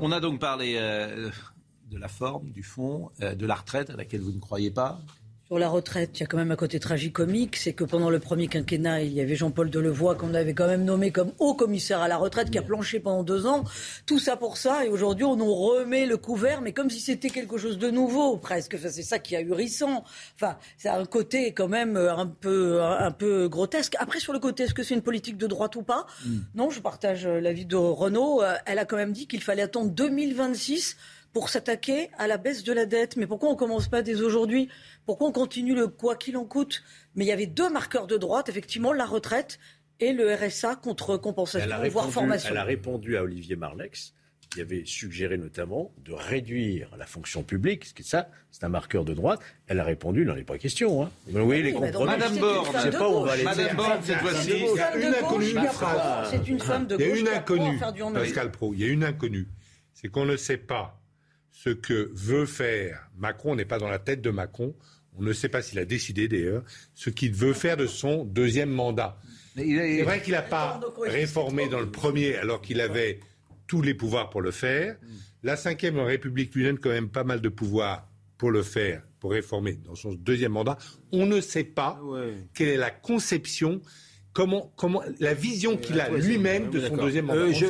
On 0.00 0.10
a 0.10 0.18
donc 0.18 0.40
parlé 0.40 0.74
euh, 0.76 1.30
de 1.88 1.98
la 1.98 2.08
forme, 2.08 2.50
du 2.50 2.64
fond, 2.64 3.12
euh, 3.22 3.36
de 3.36 3.46
la 3.46 3.54
retraite 3.54 3.90
à 3.90 3.96
laquelle 3.96 4.22
vous 4.22 4.32
ne 4.32 4.40
croyez 4.40 4.72
pas. 4.72 4.98
Sur 5.50 5.58
la 5.58 5.68
retraite, 5.68 6.10
il 6.14 6.20
y 6.20 6.22
a 6.22 6.26
quand 6.26 6.36
même 6.36 6.52
un 6.52 6.56
côté 6.56 6.78
tragicomique, 6.78 7.56
c'est 7.56 7.72
que 7.72 7.82
pendant 7.82 8.08
le 8.08 8.20
premier 8.20 8.46
quinquennat, 8.46 9.02
il 9.02 9.12
y 9.12 9.20
avait 9.20 9.34
Jean-Paul 9.34 9.68
Delevoye 9.68 10.14
qu'on 10.14 10.32
avait 10.32 10.54
quand 10.54 10.68
même 10.68 10.84
nommé 10.84 11.10
comme 11.10 11.32
haut 11.40 11.54
commissaire 11.54 12.00
à 12.00 12.06
la 12.06 12.18
retraite, 12.18 12.52
qui 12.52 12.58
a 12.58 12.62
planché 12.62 13.00
pendant 13.00 13.24
deux 13.24 13.46
ans. 13.46 13.64
Tout 14.06 14.20
ça 14.20 14.36
pour 14.36 14.58
ça, 14.58 14.84
et 14.84 14.88
aujourd'hui 14.88 15.24
on 15.24 15.34
nous 15.34 15.52
remet 15.52 16.06
le 16.06 16.16
couvert, 16.18 16.60
mais 16.60 16.72
comme 16.72 16.88
si 16.88 17.00
c'était 17.00 17.30
quelque 17.30 17.58
chose 17.58 17.78
de 17.78 17.90
nouveau, 17.90 18.36
presque. 18.36 18.76
Enfin, 18.78 18.90
c'est 18.90 19.02
ça 19.02 19.18
qui 19.18 19.34
a 19.34 19.40
ahurissant. 19.40 20.04
Enfin, 20.36 20.56
c'est 20.78 20.88
un 20.88 21.04
côté 21.04 21.52
quand 21.52 21.66
même 21.66 21.96
un 21.96 22.28
peu, 22.28 22.80
un 22.80 23.10
peu 23.10 23.48
grotesque. 23.48 23.96
Après, 23.98 24.20
sur 24.20 24.32
le 24.32 24.38
côté, 24.38 24.62
est-ce 24.62 24.74
que 24.74 24.84
c'est 24.84 24.94
une 24.94 25.02
politique 25.02 25.36
de 25.36 25.48
droite 25.48 25.74
ou 25.74 25.82
pas? 25.82 26.06
Mm. 26.24 26.38
Non, 26.54 26.70
je 26.70 26.78
partage 26.78 27.26
l'avis 27.26 27.66
de 27.66 27.74
Renaud. 27.74 28.40
Elle 28.66 28.78
a 28.78 28.84
quand 28.84 28.94
même 28.94 29.12
dit 29.12 29.26
qu'il 29.26 29.42
fallait 29.42 29.62
attendre 29.62 29.90
2026 29.90 30.96
pour 31.32 31.48
s'attaquer 31.48 32.10
à 32.18 32.26
la 32.26 32.36
baisse 32.36 32.64
de 32.64 32.72
la 32.72 32.86
dette. 32.86 33.16
Mais 33.16 33.26
pourquoi 33.26 33.48
on 33.48 33.52
ne 33.52 33.58
commence 33.58 33.88
pas 33.88 34.02
dès 34.02 34.20
aujourd'hui? 34.20 34.68
Pourquoi 35.06 35.28
on 35.28 35.32
continue 35.32 35.74
le 35.74 35.88
quoi 35.88 36.16
qu'il 36.16 36.36
en 36.36 36.44
coûte? 36.44 36.82
Mais 37.14 37.24
il 37.24 37.28
y 37.28 37.32
avait 37.32 37.46
deux 37.46 37.70
marqueurs 37.70 38.06
de 38.06 38.16
droite, 38.16 38.48
effectivement, 38.48 38.92
la 38.92 39.06
retraite 39.06 39.58
et 40.00 40.12
le 40.12 40.34
RSA 40.34 40.76
contre 40.76 41.16
compensation, 41.16 41.66
elle 41.66 41.72
a 41.72 41.76
répondu, 41.76 41.92
voire 41.92 42.10
formation. 42.10 42.50
Elle 42.50 42.56
a 42.56 42.64
répondu 42.64 43.16
à 43.18 43.22
Olivier 43.22 43.54
Marlex, 43.54 44.14
qui 44.48 44.60
avait 44.62 44.84
suggéré 44.86 45.36
notamment 45.36 45.92
de 45.98 46.12
réduire 46.12 46.90
la 46.98 47.06
fonction 47.06 47.42
publique, 47.42 47.84
ce 47.84 47.94
qui 47.94 48.02
ça, 48.02 48.28
c'est 48.50 48.64
un 48.64 48.68
marqueur 48.70 49.04
de 49.04 49.12
droite. 49.14 49.40
Elle 49.68 49.78
a 49.78 49.84
répondu, 49.84 50.22
il 50.22 50.26
n'en 50.26 50.36
est 50.36 50.44
pas 50.44 50.58
question. 50.58 51.02
Hein. 51.02 51.10
Vous 51.26 51.44
voyez 51.44 51.62
les 51.62 51.72
compromis. 51.72 52.06
Madame 52.06 52.38
Borne, 52.38 52.66
je 52.72 52.76
ne 52.76 52.92
sais 52.92 52.98
pas 52.98 53.08
où 53.08 53.12
on 53.12 53.24
va 53.24 53.32
aller 53.32 53.44
Madame 53.44 53.76
Borne, 53.76 54.00
cette 54.02 54.18
fois-ci. 54.18 54.50
Il 54.52 54.76
y 54.76 54.80
a 54.80 54.96
une 54.96 55.14
inconnue. 55.14 55.54
C'est 56.30 56.48
une 56.48 56.60
femme 56.60 56.86
de 56.86 56.96
Il 56.96 57.00
y 57.00 57.04
a 57.04 57.08
gauche 57.08 57.20
une 57.20 57.28
inconnue. 57.28 57.78
Pascal 58.14 58.50
Pro. 58.50 58.74
Il 58.74 58.80
y 58.80 58.84
a 58.84 58.88
une 58.88 59.04
inconnue. 59.04 59.48
C'est 59.92 60.08
qu'on 60.08 60.24
ne 60.24 60.36
sait 60.36 60.56
pas 60.56 60.99
ce 61.52 61.70
que 61.70 62.10
veut 62.14 62.46
faire 62.46 63.10
Macron. 63.18 63.52
On 63.52 63.56
n'est 63.56 63.64
pas 63.64 63.78
dans 63.78 63.88
la 63.88 63.98
tête 63.98 64.22
de 64.22 64.30
Macron. 64.30 64.74
On 65.18 65.22
ne 65.22 65.32
sait 65.32 65.48
pas 65.48 65.62
s'il 65.62 65.78
a 65.78 65.84
décidé 65.84 66.28
d'ailleurs 66.28 66.62
ce 66.94 67.10
qu'il 67.10 67.32
veut 67.32 67.52
faire 67.52 67.76
de 67.76 67.86
son 67.86 68.24
deuxième 68.24 68.70
mandat. 68.70 69.18
C'est 69.56 70.02
vrai 70.02 70.22
qu'il 70.22 70.32
n'a 70.32 70.42
pas 70.42 70.80
réformé 71.02 71.68
dans 71.68 71.80
le 71.80 71.90
premier 71.90 72.36
alors 72.36 72.62
qu'il 72.62 72.80
avait 72.80 73.20
tous 73.66 73.82
les 73.82 73.94
pouvoirs 73.94 74.30
pour 74.30 74.40
le 74.40 74.50
faire. 74.50 74.96
La 75.42 75.56
cinquième 75.56 75.98
République 75.98 76.54
lui 76.54 76.64
donne 76.64 76.78
quand 76.78 76.90
même 76.90 77.08
pas 77.08 77.24
mal 77.24 77.40
de 77.40 77.48
pouvoirs 77.48 78.08
pour 78.38 78.50
le 78.50 78.62
faire, 78.62 79.02
pour 79.18 79.32
réformer 79.32 79.74
dans 79.84 79.94
son 79.94 80.12
deuxième 80.12 80.52
mandat. 80.52 80.78
On 81.12 81.26
ne 81.26 81.40
sait 81.40 81.64
pas 81.64 82.00
quelle 82.54 82.68
est 82.68 82.76
la 82.76 82.90
conception 82.90 83.80
Comment, 84.32 84.72
comment, 84.76 85.02
la 85.18 85.34
vision 85.34 85.76
qu'il 85.76 86.00
a 86.00 86.08
lui-même 86.08 86.70
de 86.70 86.80
son 86.80 86.96
deuxième 86.96 87.26
mandat. 87.26 87.40
Euh, 87.40 87.52
je... 87.52 87.66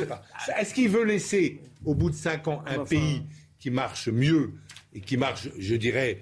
Est-ce 0.59 0.75
qu'il 0.75 0.89
veut 0.89 1.03
laisser, 1.03 1.59
au 1.83 1.95
bout 1.95 2.11
de 2.11 2.15
cinq 2.15 2.47
ans, 2.47 2.63
un 2.67 2.85
pays 2.85 3.23
qui 3.61 3.69
marche 3.69 4.09
mieux 4.09 4.51
et 4.93 4.99
qui 4.99 5.15
marche, 5.15 5.47
je 5.57 5.75
dirais, 5.75 6.19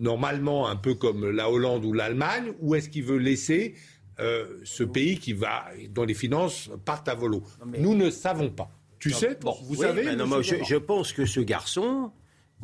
normalement 0.00 0.66
un 0.66 0.74
peu 0.74 0.94
comme 0.94 1.30
la 1.30 1.48
Hollande 1.48 1.84
ou 1.84 1.92
l'Allemagne, 1.92 2.52
ou 2.60 2.74
est-ce 2.74 2.88
qu'il 2.88 3.04
veut 3.04 3.18
laisser 3.18 3.74
euh, 4.18 4.58
ce 4.64 4.82
pays 4.82 5.18
qui 5.18 5.34
va, 5.34 5.66
dont 5.90 6.02
les 6.02 6.14
finances 6.14 6.70
partent 6.84 7.08
à 7.08 7.14
volo? 7.14 7.44
Mais... 7.64 7.78
Nous 7.78 7.94
ne 7.94 8.10
savons 8.10 8.50
pas. 8.50 8.70
Tu 8.98 9.10
non, 9.10 9.16
sais, 9.16 9.38
bon, 9.40 9.56
vous 9.62 9.76
oui, 9.76 9.86
savez 9.86 10.16
non, 10.16 10.26
moi, 10.26 10.42
je, 10.42 10.56
je, 10.68 10.74
pense 10.74 11.12
que 11.12 11.24
ce 11.24 11.38
garçon 11.38 12.10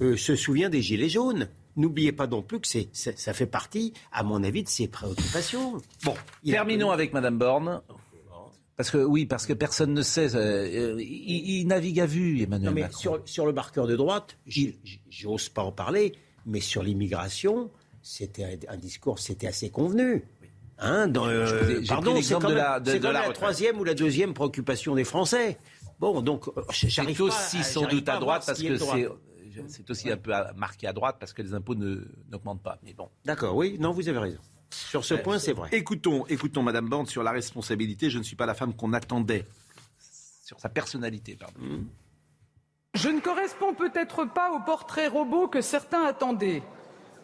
euh, 0.00 0.16
se 0.16 0.34
souvient 0.34 0.70
des 0.70 0.82
Gilets 0.82 1.10
jaunes. 1.10 1.48
N'oubliez 1.76 2.12
pas 2.12 2.26
non 2.26 2.42
plus 2.42 2.60
que 2.60 2.66
c'est, 2.66 2.88
ça 2.92 3.32
fait 3.32 3.46
partie, 3.46 3.92
à 4.10 4.22
mon 4.22 4.42
avis, 4.42 4.62
de 4.62 4.68
ses 4.68 4.88
préoccupations. 4.88 5.80
Bon, 6.04 6.14
Il 6.42 6.52
terminons 6.52 6.90
a... 6.90 6.94
avec 6.94 7.12
Madame 7.12 7.38
Borne. 7.38 7.82
Parce 8.76 8.90
que 8.90 8.98
oui, 8.98 9.26
parce 9.26 9.46
que 9.46 9.52
personne 9.52 9.94
ne 9.94 10.02
sait. 10.02 10.34
Euh, 10.34 11.00
il, 11.00 11.60
il, 11.60 11.66
navigue 11.66 12.00
à 12.00 12.06
vue, 12.06 12.42
Emmanuel 12.42 12.70
non, 12.70 12.74
mais 12.74 12.82
Macron. 12.82 12.98
Sur, 12.98 13.20
sur 13.24 13.46
le 13.46 13.52
marqueur 13.52 13.86
de 13.86 13.94
droite, 13.94 14.36
j'ose 15.10 15.48
pas 15.48 15.62
en 15.62 15.70
parler, 15.70 16.14
mais 16.44 16.60
sur 16.60 16.82
l'immigration, 16.82 17.70
c'était 18.02 18.58
un 18.68 18.76
discours, 18.76 19.20
c'était 19.20 19.46
assez 19.46 19.70
convenu. 19.70 20.24
Hein, 20.78 21.06
dans, 21.06 21.28
euh, 21.28 21.82
pardon, 21.86 22.20
c'est 22.20 22.34
comme, 22.34 22.50
de 22.50 22.54
la, 22.56 22.80
de, 22.80 22.90
c'est 22.90 22.98
de 22.98 23.04
comme 23.04 23.12
la, 23.12 23.28
la 23.28 23.32
troisième 23.32 23.78
ou 23.78 23.84
la 23.84 23.94
deuxième 23.94 24.34
préoccupation 24.34 24.96
des 24.96 25.04
Français. 25.04 25.58
Bon, 26.00 26.20
donc 26.20 26.46
j'arrive 26.72 27.16
c'est 27.16 27.22
aussi 27.22 27.62
sans 27.62 27.86
doute 27.86 28.08
à 28.08 28.18
droite 28.18 28.42
parce 28.44 28.60
que 28.60 28.76
c'est 28.76 29.08
c'est 29.68 29.88
aussi 29.88 30.10
un 30.10 30.16
peu 30.16 30.32
marqué 30.56 30.88
à 30.88 30.92
droite 30.92 31.16
parce 31.20 31.32
que 31.32 31.42
les 31.42 31.54
impôts 31.54 31.76
ne, 31.76 32.00
n'augmentent 32.28 32.62
pas. 32.62 32.78
Mais 32.82 32.92
bon. 32.92 33.08
D'accord, 33.24 33.54
oui, 33.54 33.76
non, 33.78 33.92
vous 33.92 34.08
avez 34.08 34.18
raison. 34.18 34.38
Sur 34.70 35.04
ce 35.04 35.14
point, 35.14 35.38
c'est 35.38 35.52
vrai. 35.52 35.68
Écoutons, 35.72 36.26
écoutons, 36.26 36.62
Madame 36.62 36.88
Borne, 36.88 37.06
sur 37.06 37.22
la 37.22 37.30
responsabilité. 37.32 38.10
Je 38.10 38.18
ne 38.18 38.24
suis 38.24 38.36
pas 38.36 38.46
la 38.46 38.54
femme 38.54 38.74
qu'on 38.74 38.92
attendait. 38.92 39.46
sur 40.44 40.60
sa 40.60 40.68
personnalité. 40.68 41.36
Pardon. 41.40 41.58
Mmh. 41.58 41.86
Je 42.94 43.08
ne 43.08 43.20
corresponds 43.20 43.74
peut-être 43.74 44.24
pas 44.24 44.52
au 44.52 44.60
portrait 44.60 45.08
robot 45.08 45.48
que 45.48 45.60
certains 45.60 46.04
attendaient. 46.04 46.62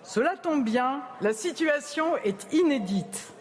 Cela 0.03 0.37
tombe 0.37 0.65
bien, 0.65 1.03
la 1.21 1.33
situation 1.35 2.17
est 2.19 2.53
inédite. 2.53 3.33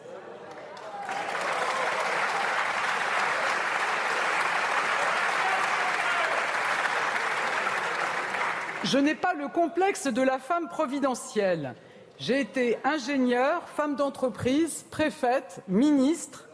Je 8.84 8.98
n'ai 8.98 9.16
pas 9.16 9.34
le 9.34 9.48
complexe 9.48 10.08
de 10.08 10.22
la 10.22 10.40
femme 10.40 10.68
providentielle. 10.70 11.76
J'ai 12.20 12.42
été 12.42 12.78
ingénieure, 12.84 13.68
femme 13.70 13.96
d'entreprise, 13.96 14.86
préfète, 14.92 15.62
ministre. 15.68 16.48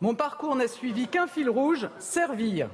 Mon 0.00 0.14
parcours 0.14 0.54
n'a 0.56 0.68
suivi 0.68 1.08
qu'un 1.08 1.26
fil 1.26 1.48
rouge, 1.48 1.88
servir. 1.98 2.68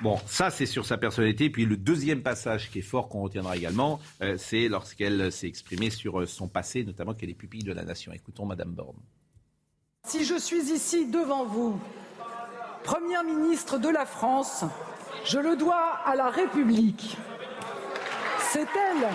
Bon, 0.00 0.18
ça 0.26 0.50
c'est 0.50 0.66
sur 0.66 0.84
sa 0.84 0.96
personnalité. 0.96 1.48
Puis 1.50 1.64
le 1.64 1.76
deuxième 1.76 2.22
passage 2.22 2.70
qui 2.70 2.80
est 2.80 2.82
fort 2.82 3.08
qu'on 3.08 3.22
retiendra 3.22 3.56
également, 3.56 4.00
euh, 4.22 4.36
c'est 4.36 4.68
lorsqu'elle 4.68 5.32
s'est 5.32 5.48
exprimée 5.48 5.90
sur 5.90 6.20
euh, 6.20 6.26
son 6.26 6.48
passé, 6.48 6.84
notamment 6.84 7.14
qu'elle 7.14 7.30
est 7.30 7.34
pupille 7.34 7.64
de 7.64 7.72
la 7.72 7.84
nation. 7.84 8.12
Écoutons 8.12 8.46
Madame 8.46 8.72
Borne. 8.72 8.98
Si 10.06 10.24
je 10.24 10.36
suis 10.38 10.72
ici 10.72 11.10
devant 11.10 11.44
vous, 11.44 11.80
Première 12.84 13.22
ministre 13.22 13.78
de 13.78 13.88
la 13.88 14.06
France, 14.06 14.64
je 15.24 15.38
le 15.38 15.56
dois 15.56 15.98
à 16.06 16.16
la 16.16 16.30
République. 16.30 17.18
C'est 18.50 18.60
elle 18.60 19.08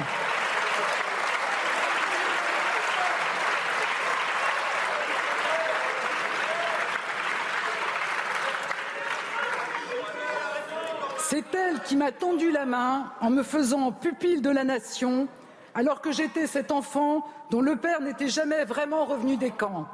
C'est 11.18 11.56
elle 11.56 11.82
qui 11.82 11.96
m'a 11.96 12.12
tendu 12.12 12.52
la 12.52 12.68
main 12.68 13.12
en 13.22 13.32
me 13.32 13.42
faisant 13.42 13.92
pupille 13.92 14.40
de 14.40 14.52
la 14.52 14.64
nation, 14.64 15.28
alors 15.74 16.02
que 16.02 16.12
j'étais 16.12 16.46
cet 16.46 16.70
enfant 16.70 17.26
dont 17.50 17.62
le 17.62 17.76
père 17.76 18.02
n'était 18.02 18.28
jamais 18.28 18.66
vraiment 18.66 19.06
revenu 19.06 19.36
des 19.36 19.50
camps. 19.50 19.88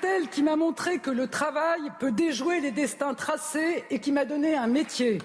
C'est 0.00 0.08
elle 0.08 0.28
qui 0.28 0.42
m'a 0.42 0.56
montré 0.56 0.98
que 0.98 1.10
le 1.10 1.26
travail 1.26 1.80
peut 1.98 2.12
déjouer 2.12 2.60
les 2.60 2.70
destins 2.70 3.14
tracés 3.14 3.84
et 3.90 3.98
qui 3.98 4.12
m'a 4.12 4.24
donné 4.24 4.56
un 4.56 4.66
métier. 4.66 5.18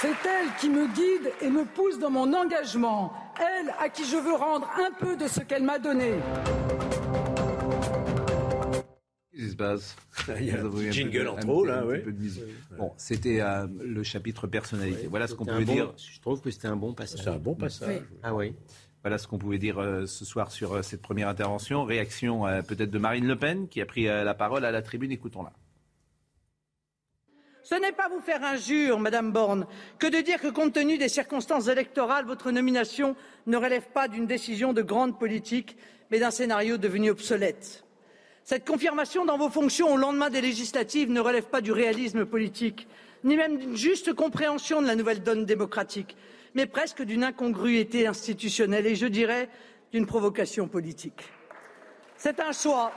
C'est 0.00 0.08
elle 0.08 0.48
qui 0.58 0.68
me 0.68 0.86
guide 0.88 1.32
et 1.40 1.48
me 1.48 1.64
pousse 1.64 1.98
dans 1.98 2.10
mon 2.10 2.32
engagement, 2.34 3.12
elle 3.38 3.74
à 3.80 3.88
qui 3.88 4.04
je 4.04 4.16
veux 4.16 4.34
rendre 4.34 4.70
un 4.78 4.92
peu 4.92 5.16
de 5.16 5.26
ce 5.26 5.40
qu'elle 5.40 5.64
m'a 5.64 5.78
donné. 5.78 6.14
Il 10.40 10.46
y 10.46 10.50
a 10.50 10.60
un 10.60 10.90
jingle 10.90 11.28
en 11.28 11.36
trop, 11.36 11.64
là, 11.64 11.84
oui. 11.86 11.98
Bon, 12.76 12.92
c'était 12.96 13.40
euh, 13.40 13.66
le 13.80 14.02
chapitre 14.02 14.46
personnalité. 14.46 15.06
voilà 15.08 15.26
ce 15.26 15.34
qu'on 15.34 15.44
pouvait 15.44 15.64
dire. 15.64 15.92
Je 15.96 16.20
trouve 16.20 16.40
que 16.40 16.50
c'était 16.50 16.68
un 16.68 16.76
bon 16.76 16.94
passage. 16.94 17.20
C'est 17.22 17.30
un 17.30 17.38
bon 17.38 17.54
passage. 17.54 18.02
Ah 18.22 18.34
oui. 18.34 18.54
Voilà 19.02 19.18
ce 19.18 19.28
qu'on 19.28 19.38
pouvait 19.38 19.58
dire 19.58 19.78
euh, 19.78 20.06
ce 20.06 20.24
soir 20.24 20.50
sur 20.50 20.74
euh, 20.74 20.82
cette 20.82 21.02
première 21.02 21.28
intervention. 21.28 21.84
Réaction 21.84 22.42
peut-être 22.66 22.90
de 22.90 22.98
Marine 22.98 23.26
Le 23.26 23.36
Pen 23.36 23.68
qui 23.68 23.80
a 23.80 23.86
pris 23.86 24.04
la 24.04 24.34
parole 24.34 24.64
à 24.64 24.70
la 24.70 24.82
tribune. 24.82 25.12
Écoutons-la. 25.12 25.52
Ce 27.62 27.74
n'est 27.74 27.92
pas 27.92 28.08
vous 28.08 28.20
faire 28.20 28.42
injure, 28.44 28.98
Madame 28.98 29.30
Borne, 29.30 29.66
que 29.98 30.06
de 30.06 30.22
dire 30.22 30.40
que 30.40 30.48
compte 30.48 30.72
tenu 30.72 30.96
des 30.96 31.10
circonstances 31.10 31.68
électorales, 31.68 32.24
votre 32.24 32.50
nomination 32.50 33.14
ne 33.46 33.58
relève 33.58 33.86
pas 33.92 34.08
d'une 34.08 34.26
décision 34.26 34.72
de 34.72 34.80
grande 34.80 35.18
politique, 35.18 35.76
mais 36.10 36.18
d'un 36.18 36.30
scénario 36.30 36.78
devenu 36.78 37.10
obsolète. 37.10 37.84
Cette 38.48 38.66
confirmation 38.66 39.26
dans 39.26 39.36
vos 39.36 39.50
fonctions 39.50 39.92
au 39.92 39.98
lendemain 39.98 40.30
des 40.30 40.40
législatives 40.40 41.10
ne 41.10 41.20
relève 41.20 41.44
pas 41.44 41.60
du 41.60 41.70
réalisme 41.70 42.24
politique, 42.24 42.88
ni 43.22 43.36
même 43.36 43.58
d'une 43.58 43.76
juste 43.76 44.14
compréhension 44.14 44.80
de 44.80 44.86
la 44.86 44.96
nouvelle 44.96 45.22
donne 45.22 45.44
démocratique, 45.44 46.16
mais 46.54 46.64
presque 46.64 47.02
d'une 47.02 47.24
incongruité 47.24 48.06
institutionnelle 48.06 48.86
et, 48.86 48.96
je 48.96 49.04
dirais, 49.04 49.50
d'une 49.92 50.06
provocation 50.06 50.66
politique. 50.66 51.28
C'est 52.16 52.40
un 52.40 52.52
choix 52.52 52.90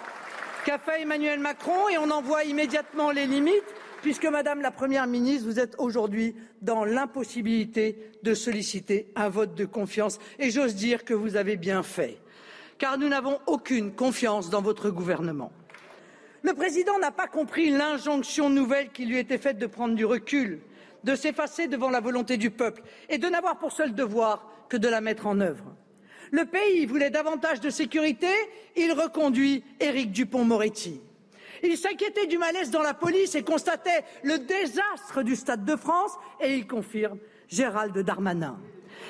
qu'a 0.63 0.79
fait 0.79 1.01
Emmanuel 1.01 1.41
Macron 1.41 1.89
et 1.89 1.97
on 1.97 2.09
en 2.11 2.21
voit 2.21 2.45
immédiatement 2.45 3.11
les 3.11 3.25
limites 3.25 3.75
puisque 4.01 4.27
Madame 4.27 4.61
la 4.61 4.71
Première 4.71 5.05
ministre, 5.05 5.49
vous 5.49 5.59
êtes 5.59 5.75
aujourd'hui 5.79 6.33
dans 6.61 6.85
l'impossibilité 6.85 7.97
de 8.23 8.33
solliciter 8.33 9.11
un 9.17 9.27
vote 9.27 9.53
de 9.53 9.65
confiance 9.65 10.17
et 10.39 10.49
j'ose 10.49 10.75
dire 10.75 11.03
que 11.03 11.13
vous 11.13 11.35
avez 11.35 11.57
bien 11.57 11.83
fait, 11.83 12.19
car 12.81 12.97
nous 12.97 13.09
n'avons 13.09 13.39
aucune 13.45 13.93
confiance 13.93 14.49
dans 14.49 14.63
votre 14.63 14.89
gouvernement. 14.89 15.51
Le 16.41 16.55
président 16.55 16.97
n'a 16.97 17.11
pas 17.11 17.27
compris 17.27 17.69
l'injonction 17.69 18.49
nouvelle 18.49 18.89
qui 18.89 19.05
lui 19.05 19.19
était 19.19 19.37
faite 19.37 19.59
de 19.59 19.67
prendre 19.67 19.93
du 19.93 20.03
recul, 20.03 20.61
de 21.03 21.13
s'effacer 21.13 21.67
devant 21.67 21.91
la 21.91 21.99
volonté 21.99 22.37
du 22.37 22.49
peuple 22.49 22.81
et 23.07 23.19
de 23.19 23.27
n'avoir 23.27 23.59
pour 23.59 23.71
seul 23.71 23.93
devoir 23.93 24.49
que 24.67 24.77
de 24.77 24.87
la 24.87 24.99
mettre 24.99 25.27
en 25.27 25.41
œuvre. 25.41 25.75
Le 26.31 26.45
pays 26.45 26.87
voulait 26.87 27.11
davantage 27.11 27.59
de 27.59 27.69
sécurité, 27.69 28.31
il 28.75 28.91
reconduit 28.93 29.63
Éric 29.79 30.11
Dupont-Moretti. 30.11 31.01
Il 31.61 31.77
s'inquiétait 31.77 32.25
du 32.25 32.39
malaise 32.39 32.71
dans 32.71 32.81
la 32.81 32.95
police 32.95 33.35
et 33.35 33.43
constatait 33.43 34.03
le 34.23 34.39
désastre 34.39 35.21
du 35.21 35.35
Stade 35.35 35.65
de 35.65 35.75
France 35.75 36.13
et 36.39 36.55
il 36.55 36.65
confirme 36.65 37.19
Gérald 37.47 37.95
Darmanin. 37.99 38.57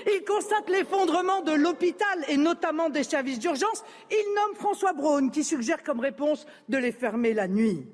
Il 0.06 0.24
constate 0.26 0.70
l'effondrement 0.70 1.42
de 1.42 1.52
l'hôpital 1.52 2.26
et 2.28 2.38
notamment 2.38 2.90
des 2.90 3.04
services 3.04 3.40
d'urgence. 3.40 3.84
Il 4.10 4.34
nomme 4.36 4.56
François 4.56 4.94
Braun 4.94 5.30
qui 5.30 5.44
suggère 5.44 5.84
comme 5.84 6.00
réponse 6.00 6.46
de 6.70 6.78
les 6.78 6.92
fermer 6.92 7.34
la 7.34 7.48
nuit. 7.48 7.86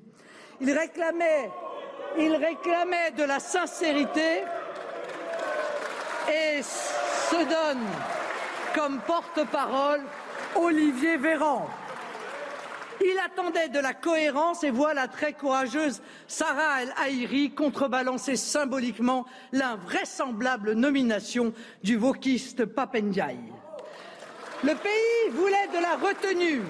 Il 0.62 0.72
réclamait, 0.72 1.52
de 3.16 3.24
la 3.24 3.40
sincérité 3.40 4.44
et 6.30 6.62
se 6.62 7.36
donne 7.36 7.86
comme 8.74 9.00
porte-parole 9.02 10.02
Olivier 10.56 11.18
Véran. 11.18 11.68
Il 13.10 13.18
attendait 13.20 13.70
de 13.70 13.80
la 13.80 13.94
cohérence 13.94 14.66
et 14.66 14.70
voit 14.70 14.94
la 14.94 15.08
très 15.08 15.32
courageuse 15.32 16.02
Sarah 16.28 16.84
El 16.84 16.94
Haïri 17.02 17.52
contrebalancer 17.52 18.36
symboliquement 18.36 19.26
l'invraisemblable 19.54 20.74
nomination 20.74 21.54
du 21.84 21.96
wokiste 21.96 22.66
Papendiaï. 22.66 23.40
Le 24.62 24.74
pays 24.74 25.32
voulait 25.32 25.70
de 25.70 25.82
la 25.82 25.96
retenue 25.96 26.62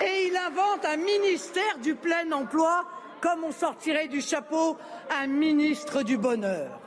et 0.00 0.28
il 0.28 0.36
invente 0.36 0.84
un 0.84 0.96
ministère 0.96 1.78
du 1.82 1.96
plein 1.96 2.30
emploi 2.30 2.84
comme 3.20 3.42
on 3.42 3.52
sortirait 3.52 4.06
du 4.06 4.20
chapeau 4.20 4.76
un 5.10 5.26
ministre 5.26 6.04
du 6.04 6.18
bonheur. 6.18 6.80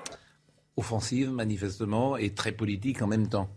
Offensive, 0.77 1.29
manifestement, 1.29 2.15
et 2.15 2.33
très 2.33 2.53
politique 2.53 3.01
en 3.01 3.07
même 3.07 3.27
temps. 3.27 3.49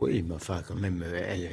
Oui, 0.00 0.24
mais 0.26 0.34
enfin, 0.36 0.62
quand 0.66 0.76
même, 0.76 1.04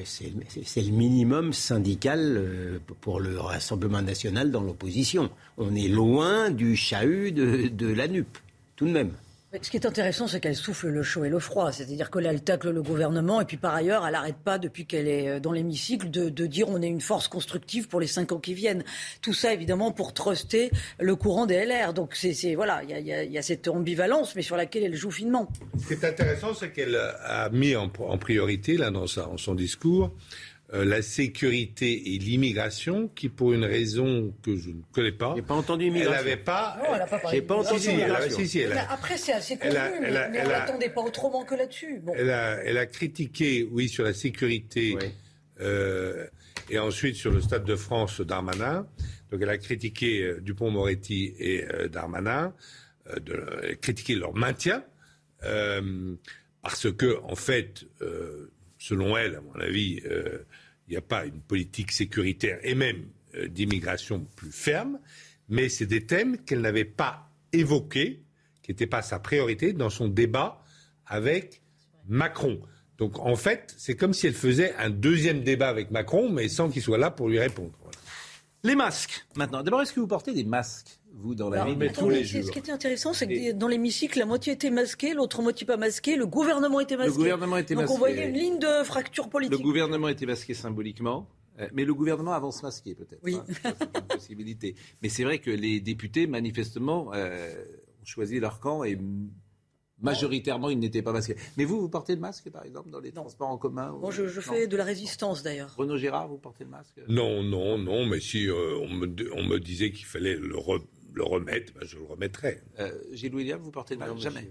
c'est 0.03 0.81
le 0.81 0.91
minimum 0.91 1.51
syndical 1.51 2.19
euh, 2.37 2.77
pour 3.01 3.19
le 3.19 3.39
Rassemblement 3.39 4.03
national 4.03 4.51
dans 4.51 4.61
l'opposition. 4.61 5.31
On 5.57 5.73
est 5.73 5.87
loin 5.87 6.51
du 6.51 6.75
chahut 6.75 7.31
de, 7.31 7.87
la 7.87 8.07
NUP, 8.07 8.37
tout 8.75 8.85
de 8.85 8.91
même. 8.91 9.13
Ce 9.61 9.69
qui 9.69 9.77
est 9.77 9.85
intéressant, 9.85 10.27
c'est 10.27 10.39
qu'elle 10.39 10.55
souffle 10.55 10.87
le 10.87 11.03
chaud 11.03 11.25
et 11.25 11.29
le 11.29 11.39
froid. 11.39 11.71
C'est-à-dire 11.71 12.09
que 12.09 12.19
là, 12.19 12.31
elle 12.31 12.41
tacle 12.41 12.71
le 12.71 12.81
gouvernement 12.81 13.41
et 13.41 13.45
puis 13.45 13.57
par 13.57 13.73
ailleurs, 13.73 14.05
elle 14.05 14.13
n'arrête 14.13 14.37
pas, 14.37 14.57
depuis 14.57 14.85
qu'elle 14.85 15.07
est 15.07 15.29
euh, 15.29 15.39
dans 15.39 15.51
l'hémicycle, 15.51 16.09
de, 16.09 16.29
dire 16.45 16.69
on 16.69 16.81
est 16.81 16.87
une 16.87 17.01
force 17.01 17.27
constructive 17.27 17.87
pour 17.87 17.99
les 17.99 18.07
cinq 18.07 18.31
ans 18.31 18.39
qui 18.39 18.53
viennent. 18.53 18.83
Tout 19.21 19.33
ça, 19.33 19.53
évidemment, 19.53 19.91
pour 19.91 20.13
truster 20.13 20.71
le 20.99 21.15
courant 21.15 21.45
des 21.45 21.65
LR. 21.65 21.93
Donc, 21.93 22.15
c'est 22.15 22.55
voilà, 22.55 22.81
il 22.83 23.05
y, 23.05 23.37
a, 23.37 23.41
cette 23.41 23.67
ambivalence, 23.67 24.35
mais 24.35 24.41
sur 24.41 24.57
laquelle 24.57 24.83
elle 24.83 24.95
joue 24.95 25.11
finement. 25.11 25.49
Ce 25.79 25.87
qui 25.87 25.93
est 25.93 26.05
intéressant, 26.05 26.53
c'est 26.53 26.71
qu'elle 26.71 26.95
a 26.95 27.49
mis 27.49 27.75
en, 27.75 27.89
priorité, 27.89 28.77
là, 28.77 28.91
dans 28.91 29.07
son 29.07 29.55
discours, 29.55 30.05
euh, 30.05 30.54
la 30.73 31.01
sécurité 31.01 32.15
et 32.15 32.17
l'immigration, 32.17 33.07
qui 33.07 33.29
pour 33.29 33.53
une 33.53 33.63
raison 33.63 34.33
que 34.43 34.57
je 34.57 34.69
ne 34.69 34.81
connais 34.91 35.11
pas, 35.11 35.33
j'ai 35.35 35.41
pas 35.41 35.53
entendu 35.53 35.85
immigration. 35.85 36.19
Elle 36.19 36.25
n'avait 36.25 36.43
pas. 36.43 36.77
Non, 36.79 36.93
elle 36.93 36.99
n'a 36.99 37.05
pas 37.05 37.19
parlé. 37.19 37.37
J'ai 37.37 37.43
pas 37.43 37.55
entendu 37.55 37.87
immigration. 37.87 38.37
Si, 38.37 38.47
si, 38.47 38.63
après, 38.63 39.17
c'est 39.17 39.33
assez 39.33 39.57
connu, 39.57 39.73
mais, 40.01 40.07
elle 40.07 40.31
on 40.45 40.49
n'attendait 40.49 40.89
pas 40.89 41.01
autrement 41.01 41.45
que 41.45 41.55
là-dessus. 41.55 41.99
Bon. 42.03 42.13
Elle, 42.17 42.31
a, 42.31 42.63
elle, 42.63 42.77
a, 42.77 42.87
critiqué, 42.87 43.67
oui, 43.71 43.87
sur 43.87 44.03
la 44.03 44.13
sécurité. 44.13 44.97
Euh, 45.61 46.27
et 46.69 46.79
ensuite 46.79 47.15
sur 47.15 47.31
le 47.31 47.41
Stade 47.41 47.65
de 47.65 47.75
France 47.75 48.21
Darmanin. 48.21 48.87
Donc 49.31 49.41
elle 49.41 49.49
a 49.49 49.57
critiqué 49.57 50.23
euh, 50.23 50.39
Dupont-Moretti 50.41 51.33
et 51.37 51.65
euh, 51.65 51.87
Darmanin, 51.87 52.53
euh, 53.09 53.19
de, 53.19 53.45
elle 53.63 53.71
a 53.71 53.75
critiqué 53.75 54.15
leur 54.15 54.33
maintien, 54.33 54.83
parce 56.61 56.91
que 56.91 57.19
en 57.23 57.35
fait, 57.35 57.85
selon 58.87 59.17
elle, 59.17 59.35
à 59.35 59.41
mon 59.41 59.55
avis, 59.55 59.99
euh, 60.05 60.45
il 60.87 60.91
n'y 60.91 60.97
a 60.97 61.01
pas 61.01 61.25
une 61.25 61.41
politique 61.41 61.91
sécuritaire 61.91 62.59
et 62.61 62.75
même 62.75 63.07
euh, 63.33 63.47
d'immigration 63.47 64.27
plus 64.35 64.51
ferme, 64.51 64.99
mais 65.49 65.69
c'est 65.69 65.87
des 65.87 66.05
thèmes 66.05 66.37
qu'elle 66.37 66.61
n'avait 66.61 66.85
pas 66.85 67.31
évoqués, 67.51 68.21
qui 68.61 68.71
n'étaient 68.71 68.85
pas 68.85 69.01
sa 69.01 69.17
priorité 69.17 69.73
dans 69.73 69.89
son 69.89 70.07
débat 70.07 70.63
avec 71.07 71.61
Macron. 72.07 72.61
Donc 72.99 73.17
en 73.17 73.35
fait, 73.35 73.73
c'est 73.75 73.95
comme 73.95 74.13
si 74.13 74.27
elle 74.27 74.35
faisait 74.35 74.75
un 74.75 74.91
deuxième 74.91 75.41
débat 75.41 75.69
avec 75.69 75.89
Macron, 75.89 76.29
mais 76.29 76.47
sans 76.47 76.69
qu'il 76.69 76.83
soit 76.83 76.99
là 76.99 77.09
pour 77.09 77.27
lui 77.27 77.39
répondre. 77.39 77.73
Les 78.63 78.75
masques, 78.75 79.25
maintenant. 79.35 79.63
D'abord, 79.63 79.81
est-ce 79.81 79.93
que 79.93 79.99
vous 79.99 80.07
portez 80.07 80.33
des 80.33 80.43
masques? 80.43 80.99
Vous, 81.15 81.35
dans 81.35 81.49
la 81.49 81.65
vie 81.65 81.75
tous 81.93 82.09
les 82.09 82.23
jours. 82.23 82.43
Ce 82.43 82.51
qui 82.51 82.59
était 82.59 82.71
intéressant, 82.71 83.13
c'est 83.13 83.27
que 83.27 83.51
dans 83.53 83.67
l'hémicycle, 83.67 84.19
la 84.19 84.25
moitié 84.25 84.53
était 84.53 84.69
masquée, 84.69 85.13
l'autre 85.13 85.41
moitié 85.41 85.65
pas 85.65 85.77
masquée, 85.77 86.15
le 86.15 86.27
gouvernement 86.27 86.79
était 86.79 86.97
masqué. 86.97 87.11
Le 87.11 87.17
gouvernement 87.17 87.57
était 87.57 87.75
Donc 87.75 87.89
on 87.89 87.97
voyait 87.97 88.27
une 88.27 88.35
ligne 88.35 88.59
de 88.59 88.83
fracture 88.83 89.29
politique. 89.29 89.57
Le 89.57 89.63
gouvernement 89.63 90.07
était 90.09 90.25
masqué 90.25 90.53
symboliquement. 90.53 91.27
Euh, 91.59 91.69
mais 91.73 91.85
le 91.85 91.93
gouvernement 91.93 92.33
avance 92.33 92.63
masqué, 92.63 92.95
peut-être. 92.95 93.21
Oui. 93.23 93.35
Hein. 93.35 93.45
c'est 93.63 93.97
une 93.97 94.07
possibilité. 94.07 94.75
Mais 95.01 95.09
c'est 95.09 95.23
vrai 95.23 95.39
que 95.39 95.51
les 95.51 95.79
députés, 95.79 96.27
manifestement, 96.27 97.11
euh, 97.13 97.53
ont 98.01 98.05
choisi 98.05 98.41
leur 98.41 98.59
camp 98.59 98.83
et 98.83 98.99
majoritairement, 100.01 100.69
ils 100.69 100.79
n'étaient 100.79 101.01
pas 101.01 101.13
masqués. 101.13 101.37
Mais 101.57 101.65
vous, 101.65 101.79
vous 101.79 101.89
portez 101.89 102.15
le 102.15 102.21
masque, 102.21 102.49
par 102.49 102.65
exemple, 102.65 102.89
dans 102.89 102.99
les 102.99 103.11
transports 103.11 103.49
en 103.49 103.57
commun 103.57 103.95
Bon, 104.01 104.11
je, 104.11 104.27
fais 104.41 104.67
de 104.67 104.75
la 104.77 104.83
résistance, 104.83 105.43
d'ailleurs. 105.43 105.73
Renaud 105.77 105.97
Gérard, 105.97 106.27
vous 106.27 106.37
portez 106.37 106.65
le 106.65 106.71
masque? 106.71 106.99
Non, 107.07 107.41
non, 107.43 107.77
non, 107.77 108.05
mais 108.05 108.19
si 108.19 108.47
euh, 108.47 108.77
on, 108.81 108.89
me, 108.89 109.07
on, 109.33 109.43
me, 109.43 109.59
disait 109.59 109.91
qu'il 109.91 110.05
fallait 110.05 110.35
le, 110.35 110.55
le 111.15 111.23
remettre, 111.23 111.73
ben, 111.73 111.87
je 111.87 111.97
le 111.97 112.03
remettrais. 112.03 112.61
Euh, 112.79 112.91
Gilles 113.11 113.33
William, 113.33 113.59
vous 113.59 113.71
portez 113.71 113.95
le 113.95 113.99
masque 113.99 114.17
Jamais. 114.17 114.47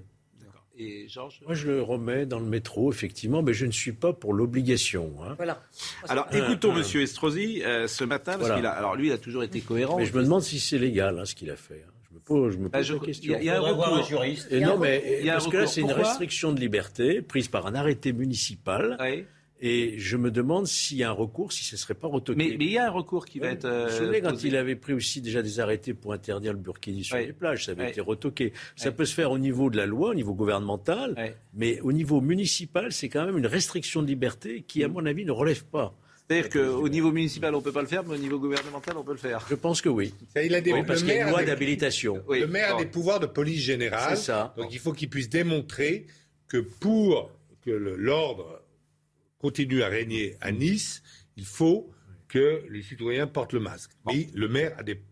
Et 0.76 1.06
Georges 1.08 1.40
Moi, 1.44 1.54
je 1.54 1.68
le 1.68 1.82
remets 1.82 2.26
dans 2.26 2.40
le 2.40 2.46
métro, 2.46 2.90
effectivement, 2.90 3.42
mais 3.42 3.54
je 3.54 3.64
ne 3.64 3.70
suis 3.70 3.92
pas 3.92 4.12
pour 4.12 4.34
l'obligation. 4.34 5.14
Hein. 5.22 5.34
Voilà. 5.36 5.62
Alors, 6.08 6.26
écoutons 6.32 6.76
M. 6.76 6.82
Estrosi 7.00 7.62
euh, 7.62 7.86
ce 7.86 8.02
matin, 8.02 8.36
parce 8.38 8.52
qu'il 8.56 8.66
a, 8.66 8.72
alors 8.72 8.96
lui, 8.96 9.06
il 9.06 9.12
a 9.12 9.18
toujours 9.18 9.44
été 9.44 9.60
cohérent. 9.60 9.98
Mais 9.98 10.06
je 10.06 10.16
me 10.16 10.24
demande 10.24 10.42
si 10.42 10.58
c'est 10.58 10.78
légal, 10.78 11.16
hein, 11.18 11.24
ce 11.26 11.36
qu'il 11.36 11.50
a 11.50 11.56
fait. 11.56 11.84
Hein. 11.86 11.92
Je 12.10 12.14
me 12.14 12.20
pose, 12.20 12.54
je 12.54 12.58
me 12.58 12.68
bah, 12.68 12.80
la 12.80 12.98
question. 12.98 13.36
Il 13.38 13.44
y 13.44 13.50
a, 13.50 13.58
un 13.58 13.60
recours. 13.60 13.98
Un 13.98 14.02
juriste. 14.02 14.48
Et 14.50 14.60
non, 14.60 14.76
mais 14.76 15.22
parce 15.26 15.46
que 15.46 15.58
là, 15.58 15.66
c'est 15.68 15.80
une 15.80 15.92
restriction 15.92 16.52
de 16.52 16.58
liberté 16.58 17.22
prise 17.22 17.46
par 17.46 17.66
un 17.66 17.74
arrêté 17.76 18.12
municipal. 18.12 18.96
Oui. 19.00 19.26
Et 19.66 19.98
je 19.98 20.18
me 20.18 20.30
demande 20.30 20.66
s'il 20.66 20.98
y 20.98 21.04
a 21.04 21.08
un 21.08 21.14
recours, 21.14 21.50
si 21.50 21.64
ce 21.64 21.74
ne 21.74 21.78
serait 21.78 21.94
pas 21.94 22.06
retoqué. 22.06 22.36
Mais, 22.36 22.48
il 22.60 22.70
y 22.70 22.76
a 22.76 22.86
un 22.86 22.90
recours 22.90 23.24
qui 23.24 23.38
va 23.38 23.46
être. 23.48 23.64
Euh, 23.64 23.88
je 23.88 24.04
me 24.04 24.20
quand 24.20 24.44
il 24.44 24.56
avait 24.56 24.76
pris 24.76 24.92
aussi 24.92 25.22
déjà 25.22 25.40
des 25.40 25.58
arrêtés 25.58 25.94
pour 25.94 26.12
interdire 26.12 26.52
le 26.52 26.58
burkini 26.58 27.02
sur 27.02 27.16
les 27.16 27.32
plages, 27.32 27.64
ça 27.64 27.72
avait 27.72 27.88
été 27.88 28.02
retoqué. 28.02 28.52
Ça 28.76 28.92
peut 28.92 29.06
se 29.06 29.14
faire 29.14 29.30
au 29.30 29.38
niveau 29.38 29.70
de 29.70 29.78
la 29.78 29.86
loi, 29.86 30.10
au 30.10 30.14
niveau 30.14 30.34
gouvernemental, 30.34 31.34
mais 31.54 31.80
au 31.80 31.92
niveau 31.92 32.20
municipal, 32.20 32.92
c'est 32.92 33.08
quand 33.08 33.24
même 33.24 33.38
une 33.38 33.46
restriction 33.46 34.02
de 34.02 34.06
liberté 34.06 34.64
qui, 34.68 34.84
à 34.84 34.88
mon 34.88 35.06
avis, 35.06 35.24
ne 35.24 35.32
relève 35.32 35.64
pas. 35.64 35.96
C'est-à-dire 36.28 36.50
qu'au 36.50 36.88
niveau 36.90 37.10
municipal, 37.10 37.54
on 37.54 37.58
ne 37.58 37.64
peut 37.64 37.72
pas 37.72 37.82
le 37.82 37.86
faire, 37.86 38.04
mais 38.04 38.16
au 38.16 38.18
niveau 38.18 38.38
gouvernemental, 38.38 38.98
on 38.98 39.02
peut 39.02 39.12
le 39.12 39.18
faire. 39.18 39.46
Je 39.48 39.54
pense 39.54 39.80
que 39.80 39.88
oui. 39.88 40.12
Il 40.42 40.54
a 40.54 40.60
des, 40.60 40.82
parce 40.82 41.02
qu'il 41.02 41.14
y 41.14 41.18
a 41.18 41.24
une 41.24 41.30
loi 41.30 41.42
d'habilitation. 41.42 42.22
Le 42.28 42.46
maire 42.46 42.76
a 42.76 42.78
des 42.78 42.86
pouvoirs 42.86 43.20
de 43.20 43.26
police 43.26 43.62
générale. 43.62 44.18
Ça. 44.18 44.52
Donc 44.58 44.74
il 44.74 44.78
faut 44.78 44.92
qu'il 44.92 45.08
puisse 45.08 45.30
démontrer 45.30 46.06
que 46.48 46.58
pour 46.58 47.30
que 47.62 47.70
l'ordre 47.70 48.63
continue 49.44 49.82
à 49.82 49.88
régner 49.88 50.38
à 50.40 50.52
Nice, 50.52 51.02
il 51.36 51.44
faut 51.44 51.90
que 52.28 52.62
les 52.70 52.80
citoyens 52.80 53.26
portent 53.26 53.52
le 53.52 53.60
masque. 53.60 53.90
Mais 54.06 54.30
le 54.32 54.48
maire 54.48 54.74
a 54.78 54.82
des 54.82 55.02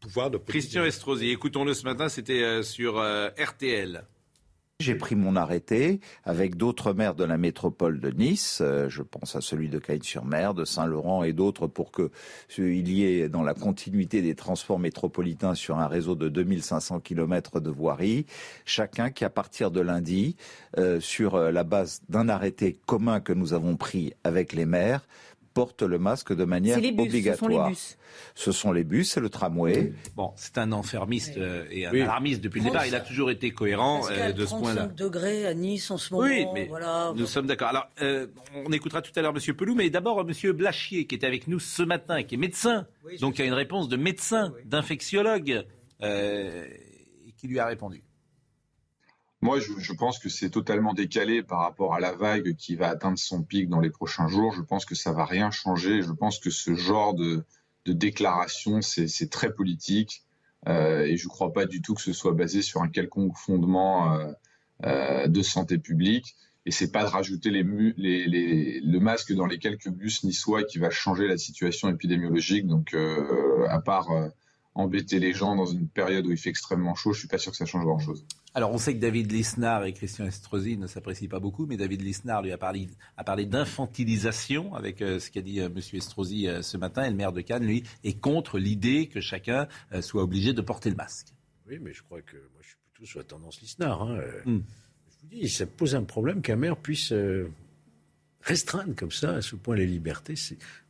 pouvoirs 0.00 0.30
de 0.30 0.38
Christian 0.38 0.82
Estrosi, 0.86 1.28
écoutons-le 1.28 1.74
ce 1.74 1.84
matin, 1.84 2.08
c'était 2.08 2.42
euh, 2.42 2.62
sur 2.62 2.98
euh, 2.98 3.28
RTL. 3.38 4.02
J'ai 4.82 4.96
pris 4.96 5.14
mon 5.14 5.36
arrêté 5.36 6.00
avec 6.24 6.56
d'autres 6.56 6.92
maires 6.92 7.14
de 7.14 7.22
la 7.22 7.38
métropole 7.38 8.00
de 8.00 8.10
Nice, 8.10 8.58
euh, 8.60 8.88
je 8.88 9.02
pense 9.02 9.36
à 9.36 9.40
celui 9.40 9.68
de 9.68 9.78
Cagnes-sur-Mer, 9.78 10.54
de 10.54 10.64
Saint-Laurent 10.64 11.22
et 11.22 11.32
d'autres, 11.32 11.68
pour 11.68 11.92
que 11.92 12.10
il 12.58 12.90
y 12.90 13.04
ait 13.04 13.28
dans 13.28 13.44
la 13.44 13.54
continuité 13.54 14.22
des 14.22 14.34
transports 14.34 14.80
métropolitains 14.80 15.54
sur 15.54 15.78
un 15.78 15.86
réseau 15.86 16.16
de 16.16 16.28
2500 16.28 16.98
km 16.98 17.60
de 17.60 17.70
voirie, 17.70 18.26
chacun 18.64 19.10
qui 19.10 19.24
à 19.24 19.30
partir 19.30 19.70
de 19.70 19.80
lundi, 19.80 20.34
euh, 20.78 20.98
sur 20.98 21.36
euh, 21.36 21.52
la 21.52 21.62
base 21.62 22.02
d'un 22.08 22.28
arrêté 22.28 22.76
commun 22.84 23.20
que 23.20 23.32
nous 23.32 23.52
avons 23.52 23.76
pris 23.76 24.14
avec 24.24 24.52
les 24.52 24.66
maires, 24.66 25.06
porte 25.52 25.82
le 25.82 25.98
masque 25.98 26.34
de 26.34 26.44
manière 26.44 26.78
obligatoire. 26.78 27.34
Ce 27.34 27.40
sont 27.40 27.48
les 27.48 27.70
bus. 27.70 27.98
Ce 28.34 28.52
sont 28.52 28.72
les 28.72 28.84
bus, 28.84 29.10
c'est 29.10 29.20
le 29.20 29.28
tramway. 29.28 29.92
Bon, 30.16 30.32
c'est 30.36 30.58
un 30.58 30.72
enfermiste 30.72 31.36
euh, 31.36 31.64
et 31.70 31.86
un 31.86 31.90
alarmiste 31.90 32.42
depuis 32.42 32.60
le 32.60 32.66
départ. 32.66 32.86
Il 32.86 32.94
a 32.94 33.00
toujours 33.00 33.30
été 33.30 33.50
cohérent 33.50 34.02
euh, 34.10 34.32
de 34.32 34.46
ce 34.46 34.54
point-là. 34.54 34.86
degrés 34.86 35.46
à 35.46 35.54
Nice 35.54 35.90
en 35.90 35.98
ce 35.98 36.12
moment. 36.14 36.26
Oui, 36.26 36.46
mais 36.54 36.70
nous 37.16 37.26
sommes 37.26 37.46
d'accord. 37.46 37.68
Alors, 37.68 37.88
euh, 38.00 38.26
on 38.66 38.72
écoutera 38.72 39.02
tout 39.02 39.12
à 39.16 39.22
l'heure 39.22 39.34
M. 39.34 39.54
Pelou, 39.54 39.74
mais 39.74 39.90
d'abord 39.90 40.20
M. 40.20 40.52
Blachier, 40.52 41.06
qui 41.06 41.14
était 41.14 41.26
avec 41.26 41.48
nous 41.48 41.60
ce 41.60 41.82
matin, 41.82 42.22
qui 42.22 42.34
est 42.34 42.38
médecin, 42.38 42.86
donc 43.20 43.34
qui 43.34 43.42
a 43.42 43.44
une 43.44 43.52
réponse 43.52 43.88
de 43.88 43.96
médecin, 43.96 44.52
d'infectiologue, 44.64 45.64
qui 46.00 47.48
lui 47.48 47.58
a 47.58 47.66
répondu. 47.66 48.02
Moi, 49.42 49.58
je, 49.58 49.92
pense 49.92 50.20
que 50.20 50.28
c'est 50.28 50.50
totalement 50.50 50.94
décalé 50.94 51.42
par 51.42 51.58
rapport 51.58 51.94
à 51.94 52.00
la 52.00 52.12
vague 52.12 52.54
qui 52.54 52.76
va 52.76 52.88
atteindre 52.88 53.18
son 53.18 53.42
pic 53.42 53.68
dans 53.68 53.80
les 53.80 53.90
prochains 53.90 54.28
jours. 54.28 54.52
Je 54.52 54.62
pense 54.62 54.84
que 54.84 54.94
ça 54.94 55.10
va 55.10 55.24
rien 55.24 55.50
changer. 55.50 56.00
Je 56.00 56.12
pense 56.12 56.38
que 56.38 56.48
ce 56.48 56.74
genre 56.76 57.12
de, 57.14 57.44
déclaration, 57.84 58.80
c'est 58.82 59.30
très 59.30 59.52
politique. 59.52 60.22
Euh, 60.68 61.02
et 61.02 61.16
je 61.16 61.26
ne 61.26 61.28
crois 61.28 61.52
pas 61.52 61.66
du 61.66 61.82
tout 61.82 61.94
que 61.94 62.02
ce 62.02 62.12
soit 62.12 62.34
basé 62.34 62.62
sur 62.62 62.82
un 62.82 62.88
quelconque 62.88 63.36
fondement 63.36 64.14
euh, 64.14 64.32
euh, 64.84 65.26
de 65.26 65.42
santé 65.42 65.76
publique. 65.76 66.36
Et 66.64 66.70
c'est 66.70 66.92
pas 66.92 67.02
de 67.02 67.08
rajouter 67.08 67.50
le 67.50 68.98
masque 69.00 69.32
dans 69.32 69.46
les 69.46 69.58
quelques 69.58 69.88
bus 69.88 70.22
niçois 70.22 70.62
qui 70.62 70.78
va 70.78 70.90
changer 70.90 71.26
la 71.26 71.36
situation 71.36 71.88
épidémiologique. 71.88 72.68
Donc, 72.68 72.94
à 73.68 73.80
part 73.80 74.08
embêter 74.74 75.18
les 75.18 75.32
gens 75.32 75.54
dans 75.54 75.66
une 75.66 75.88
période 75.88 76.26
où 76.26 76.30
il 76.30 76.38
fait 76.38 76.50
extrêmement 76.50 76.94
chaud, 76.94 77.12
je 77.12 77.20
suis 77.20 77.28
pas 77.28 77.38
sûr 77.38 77.52
que 77.52 77.58
ça 77.58 77.66
change 77.66 77.84
grand-chose. 77.84 78.24
Alors, 78.54 78.70
on 78.72 78.78
sait 78.78 78.94
que 78.94 79.00
David 79.00 79.32
Lisnard 79.32 79.84
et 79.84 79.92
Christian 79.92 80.26
Estrosi 80.26 80.76
ne 80.76 80.86
s'apprécient 80.86 81.28
pas 81.28 81.40
beaucoup, 81.40 81.66
mais 81.66 81.76
David 81.76 82.02
Lisnard 82.02 82.42
lui 82.42 82.52
a 82.52 82.58
parlé, 82.58 82.88
a 83.16 83.24
parlé 83.24 83.46
d'infantilisation 83.46 84.74
avec 84.74 85.00
euh, 85.00 85.18
ce 85.18 85.30
qu'a 85.30 85.40
dit 85.40 85.60
euh, 85.60 85.66
M. 85.66 85.80
Estrosi 85.92 86.48
euh, 86.48 86.62
ce 86.62 86.76
matin. 86.76 87.04
Et 87.04 87.10
le 87.10 87.16
maire 87.16 87.32
de 87.32 87.40
Cannes, 87.40 87.64
lui, 87.64 87.84
est 88.04 88.18
contre 88.18 88.58
l'idée 88.58 89.08
que 89.08 89.20
chacun 89.20 89.68
soit 90.00 90.22
obligé 90.22 90.52
de 90.52 90.60
porter 90.60 90.90
le 90.90 90.96
masque. 90.96 91.28
Oui, 91.66 91.78
mais 91.80 91.92
je 91.92 92.02
crois 92.02 92.20
que 92.20 92.36
moi, 92.36 92.60
je 92.60 92.68
suis 92.68 92.76
plutôt 92.92 93.06
sur 93.06 93.18
la 93.20 93.24
tendance 93.24 93.60
Lisnard. 93.60 94.02
Hein. 94.02 94.20
Hmm. 94.44 94.60
Je 95.06 95.36
vous 95.36 95.42
dis, 95.42 95.48
ça 95.48 95.66
pose 95.66 95.94
un 95.94 96.04
problème 96.04 96.42
qu'un 96.42 96.56
maire 96.56 96.76
puisse 96.76 97.12
restreindre 98.42 98.94
comme 98.94 99.12
ça, 99.12 99.36
à 99.36 99.42
ce 99.42 99.56
point, 99.56 99.76
les 99.76 99.86
libertés. 99.86 100.34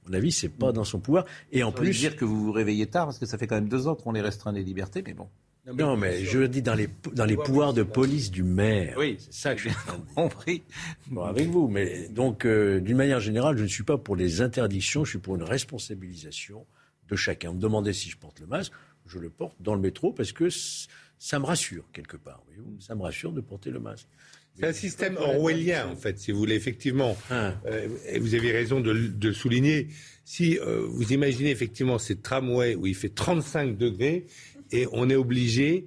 À 0.05 0.09
mon 0.09 0.15
avis, 0.15 0.33
c'est 0.33 0.49
pas 0.49 0.73
dans 0.73 0.85
son 0.85 0.99
pouvoir. 0.99 1.25
Et 1.53 1.63
en 1.63 1.73
plus. 1.73 1.91
dire 1.99 2.17
que 2.17 2.25
vous 2.25 2.45
vous 2.45 2.53
réveillez 2.53 2.87
tard, 2.87 3.07
parce 3.07 3.19
que 3.19 3.27
ça 3.27 3.39
fait 3.39 3.47
quand 3.47 3.55
même 3.55 3.69
deux 3.69 3.87
ans 3.87 3.95
qu'on 3.95 4.13
les 4.13 4.21
restreint 4.21 4.53
les 4.53 4.65
libertés, 4.65 5.03
mais 5.07 5.15
bon. 5.15 5.29
Non, 5.65 5.97
mais, 5.97 6.25
je 6.25 6.41
dis 6.41 6.61
dans 6.61 6.75
les, 6.75 6.89
dans 7.13 7.25
les 7.25 7.37
pouvoirs 7.37 7.73
de 7.73 7.85
police 7.85 8.33
du 8.33 8.43
maire. 8.43 8.97
Oui, 8.99 9.17
c'est 9.21 9.33
ça 9.33 9.55
que 9.55 9.61
j'ai 9.61 9.71
compris. 10.17 10.63
Bon, 11.07 11.23
avec 11.23 11.49
vous, 11.49 11.69
mais 11.69 12.09
donc 12.09 12.45
euh, 12.45 12.81
d'une 12.81 12.97
manière 12.97 13.21
générale, 13.21 13.57
je 13.57 13.63
ne 13.63 13.69
suis 13.69 13.85
pas 13.85 13.97
pour 13.97 14.17
les 14.17 14.41
interdictions, 14.41 15.05
je 15.05 15.11
suis 15.11 15.19
pour 15.21 15.37
une 15.37 15.45
responsabilisation 15.45 16.67
de 17.09 17.15
chacun. 17.15 17.51
Vous 17.51 17.57
me 17.57 17.61
demandez 17.61 17.93
si 17.93 18.11
je 18.11 18.17
porte 18.17 18.41
le 18.41 18.47
masque, 18.47 18.73
je 19.07 19.21
le 19.21 19.31
porte 19.31 19.55
dans 19.61 19.77
le 19.77 19.81
métro 19.81 20.13
parce 20.13 20.33
que 20.33 20.49
ça 20.51 21.39
me 21.39 21.45
rassure 21.45 21.85
quelque 21.93 22.17
part. 22.17 22.43
Ça 22.81 22.97
me 22.97 23.03
rassure 23.03 23.33
de 23.33 23.41
porter 23.41 23.71
le 23.71 23.79
masque. 23.79 24.09
C'est 24.59 24.67
un 24.67 24.73
système 24.73 25.17
orwellien, 25.17 25.89
en 25.89 25.97
fait, 25.97 26.19
si 26.19 26.31
vous 26.31 26.39
voulez, 26.39 26.55
effectivement. 26.55 27.17
Ah. 27.31 27.55
Euh, 27.67 27.89
et 28.09 28.19
vous 28.19 28.35
avez 28.35 28.53
raison 28.53 28.81
de, 28.81 28.91
le 28.91 29.33
souligner. 29.33 29.89
Si 30.25 30.59
euh, 30.59 30.87
vous 30.89 31.13
imaginez 31.13 31.51
effectivement 31.51 31.99
ces 31.99 32.17
tramways 32.17 32.75
où 32.75 32.87
il 32.87 32.95
fait 32.95 33.09
35 33.09 33.77
degrés, 33.77 34.27
et 34.71 34.87
on 34.93 35.09
est 35.11 35.17
obligé 35.17 35.87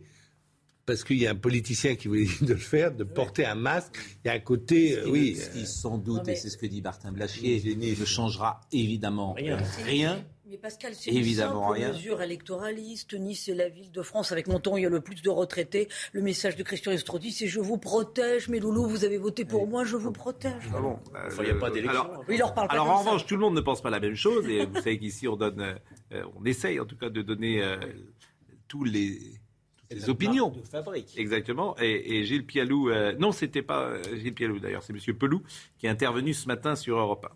parce 0.85 1.03
qu'il 1.03 1.17
y 1.17 1.25
a 1.25 1.31
un 1.31 1.35
politicien 1.35 1.95
qui 1.95 2.07
voulait 2.07 2.27
de 2.41 2.53
le 2.53 2.59
faire, 2.59 2.91
de 2.91 3.03
porter 3.03 3.45
un 3.45 3.55
masque. 3.55 3.97
Il 4.23 4.27
y 4.27 4.31
a 4.31 4.33
un 4.33 4.39
côté, 4.39 4.97
oui. 5.07 5.35
Ce 5.35 5.49
qui, 5.49 5.65
sans 5.65 5.97
doute, 5.97 6.27
et 6.27 6.35
c'est 6.35 6.49
ce 6.49 6.57
que 6.57 6.65
dit 6.65 6.81
Martin 6.81 7.11
Blachier, 7.11 7.61
ne 7.75 8.05
changera 8.05 8.61
évidemment 8.71 9.33
rien. 9.33 9.57
rien. 9.85 10.25
Mais 10.47 10.57
Pascal, 10.57 10.93
c'est 10.93 11.11
Évidemment 11.11 11.73
une 11.73 11.81
simple 11.81 11.95
mesure 11.95 12.21
électoraliste. 12.21 13.13
Nice 13.15 13.49
est 13.49 13.55
la 13.55 13.69
ville 13.69 13.91
de 13.91 14.01
France 14.01 14.31
avec 14.31 14.47
montant 14.47 14.77
il 14.77 14.83
y 14.83 14.85
a 14.85 14.89
le 14.89 15.01
plus 15.01 15.21
de 15.21 15.29
retraités. 15.29 15.87
Le 16.11 16.21
message 16.21 16.55
de 16.55 16.63
Christian 16.63 16.91
Estrosi, 16.91 17.31
c'est 17.31 17.47
je 17.47 17.59
vous 17.59 17.77
protège, 17.77 18.47
mes 18.47 18.59
loulous, 18.59 18.87
vous 18.87 19.05
avez 19.05 19.17
voté 19.17 19.43
pour 19.43 19.67
moi, 19.67 19.85
je 19.85 19.95
vous 19.95 20.11
protège. 20.11 20.69
Ah 20.73 20.79
bon, 20.79 20.99
il 21.39 21.45
n'y 21.45 21.49
a 21.49 21.55
pas 21.55 21.71
d'élection. 21.71 22.01
Alors, 22.01 22.23
il 22.29 22.37
leur 22.37 22.53
parle 22.53 22.67
alors 22.69 22.89
en 22.89 22.99
revanche, 22.99 23.25
tout 23.25 23.35
le 23.35 23.41
monde 23.41 23.55
ne 23.55 23.61
pense 23.61 23.81
pas 23.81 23.89
la 23.89 23.99
même 23.99 24.15
chose. 24.15 24.47
Et 24.47 24.65
vous 24.65 24.75
savez 24.75 24.99
qu'ici, 24.99 25.27
on 25.27 25.35
donne, 25.35 25.61
euh, 26.11 26.23
on 26.35 26.45
essaye 26.45 26.79
en 26.79 26.85
tout 26.85 26.97
cas 26.97 27.09
de 27.09 27.21
donner 27.21 27.63
euh, 27.63 27.77
tous 28.67 28.83
les 28.83 29.39
opinions. 30.07 30.49
De 30.49 30.61
fabrique. 30.61 31.17
Exactement. 31.17 31.75
Et, 31.79 32.23
Gilles 32.23 32.45
Pialou, 32.45 32.89
euh, 32.89 33.15
non, 33.17 33.31
c'était 33.31 33.61
pas 33.61 33.81
euh, 33.83 34.01
Gilles 34.15 34.33
Pialou 34.33 34.59
d'ailleurs, 34.59 34.83
c'est 34.83 34.93
Monsieur 34.93 35.13
Pelou 35.13 35.43
qui 35.77 35.87
est 35.87 35.89
intervenu 35.89 36.33
ce 36.33 36.47
matin 36.47 36.75
sur 36.75 36.97
Europe 36.97 37.27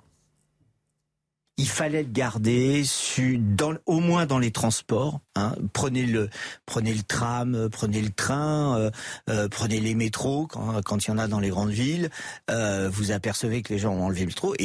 il 1.60 1.68
fallait 1.68 2.04
le 2.04 2.10
garder 2.10 2.84
au 3.86 4.00
moins 4.00 4.26
dans 4.26 4.40
les 4.40 4.52
transports. 4.52 5.20
Hein. 5.36 5.54
Prenez 5.74 6.06
le 6.06 6.30
prenez 6.66 6.94
le 6.94 7.04
tram, 7.04 7.70
prenez 7.70 8.02
le 8.02 8.12
train, 8.12 8.90
prenez 9.52 9.82
les 9.82 9.94
métros 9.94 10.48
quand, 10.48 11.06
il 11.06 11.10
y 11.10 11.12
en 11.12 11.18
a 11.18 11.28
dans 11.28 11.42
les 11.42 11.50
grandes 11.50 11.72
villes. 11.72 12.10
vous 12.48 13.12
apercevez 13.12 13.62
que 13.62 13.74
les 13.74 13.80
gens 13.80 13.94
ont 13.94 14.06
enlevé 14.06 14.22
le 14.22 14.28
métro 14.28 14.56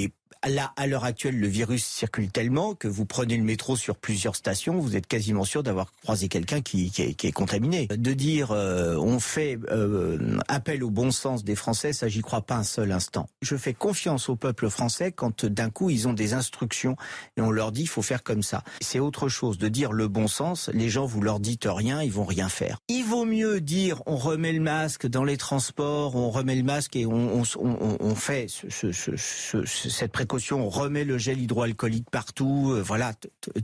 Là, 0.47 0.73
à 0.77 0.87
l'heure 0.87 1.05
actuelle, 1.05 1.41
le 1.41 1.47
virus 1.47 1.85
circule 1.85 2.31
tellement 2.31 2.75
que 2.75 2.87
vous 2.87 3.07
prenez 3.07 3.37
le 3.39 3.45
métro 3.45 3.77
sur 3.77 3.97
plusieurs 3.97 4.37
stations, 4.37 4.79
vous 4.79 4.95
êtes 4.95 5.07
quasiment 5.07 5.45
sûr 5.45 5.63
d'avoir 5.63 5.91
croisé 6.03 6.29
quelqu'un 6.29 6.61
qui, 6.61 6.93
est, 6.99 7.33
contaminé. 7.33 7.87
De 7.87 8.13
dire 8.13 8.53
euh, 8.53 8.97
on 8.97 9.21
fait 9.21 9.59
euh, 9.71 10.39
appel 10.49 10.85
au 10.85 10.91
bon 10.91 11.11
sens 11.11 11.45
des 11.45 11.55
Français, 11.55 11.95
ça 11.95 12.09
j'y 12.09 12.21
crois 12.21 12.43
pas 12.43 12.57
un 12.57 12.63
seul 12.63 12.93
instant. 12.93 13.27
Je 13.41 13.57
fais 13.57 13.73
confiance 13.73 14.29
au 14.29 14.37
peuple 14.37 14.69
français 14.69 15.13
quand 15.13 15.47
d'un 15.47 15.71
coup 15.71 15.89
ils 15.89 16.09
ont 16.09 16.13
des 16.13 16.35
instructions 16.35 16.97
et 17.39 17.41
on 17.41 17.51
leur 17.51 17.73
dit 17.73 17.83
il 17.83 17.89
faut 17.89 18.03
faire 18.03 18.23
comme 18.23 18.43
ça. 18.43 18.63
C'est 18.83 19.01
autre 19.01 19.29
chose 19.29 19.57
de 19.57 19.69
dire 19.69 19.93
le 19.93 20.09
bon 20.09 20.29
sens. 20.29 20.69
Les 20.75 20.91
gens 20.91 21.07
vous 21.07 21.23
leur 21.23 21.41
dites 21.41 21.67
rien, 21.67 22.03
ils 22.03 22.13
vont 22.13 22.25
rien 22.25 22.51
faire. 22.51 22.79
Il 22.89 23.05
vaut 23.05 23.25
mieux 23.25 23.63
dire 23.63 24.03
on 24.05 24.17
remet 24.17 24.53
le 24.53 24.61
masque 24.61 25.07
dans 25.07 25.25
les 25.25 25.39
transports, 25.39 26.17
on 26.17 26.31
remet 26.31 26.57
le 26.57 26.65
masque 26.65 26.97
et 26.97 27.07
on, 27.07 27.41
on, 27.41 27.43
on, 27.59 27.97
on 27.99 28.15
fait 28.15 28.47
ce, 28.49 28.93
ce, 28.93 29.17
ce, 29.17 29.65
cette 29.65 30.13
précaution 30.13 30.34
on 30.53 30.69
remet 30.69 31.05
le 31.05 31.19
gel 31.19 31.41
hydroalcoolique 31.41 32.11
partout, 32.11 32.73
euh, 32.73 32.83
voilà, 32.83 33.13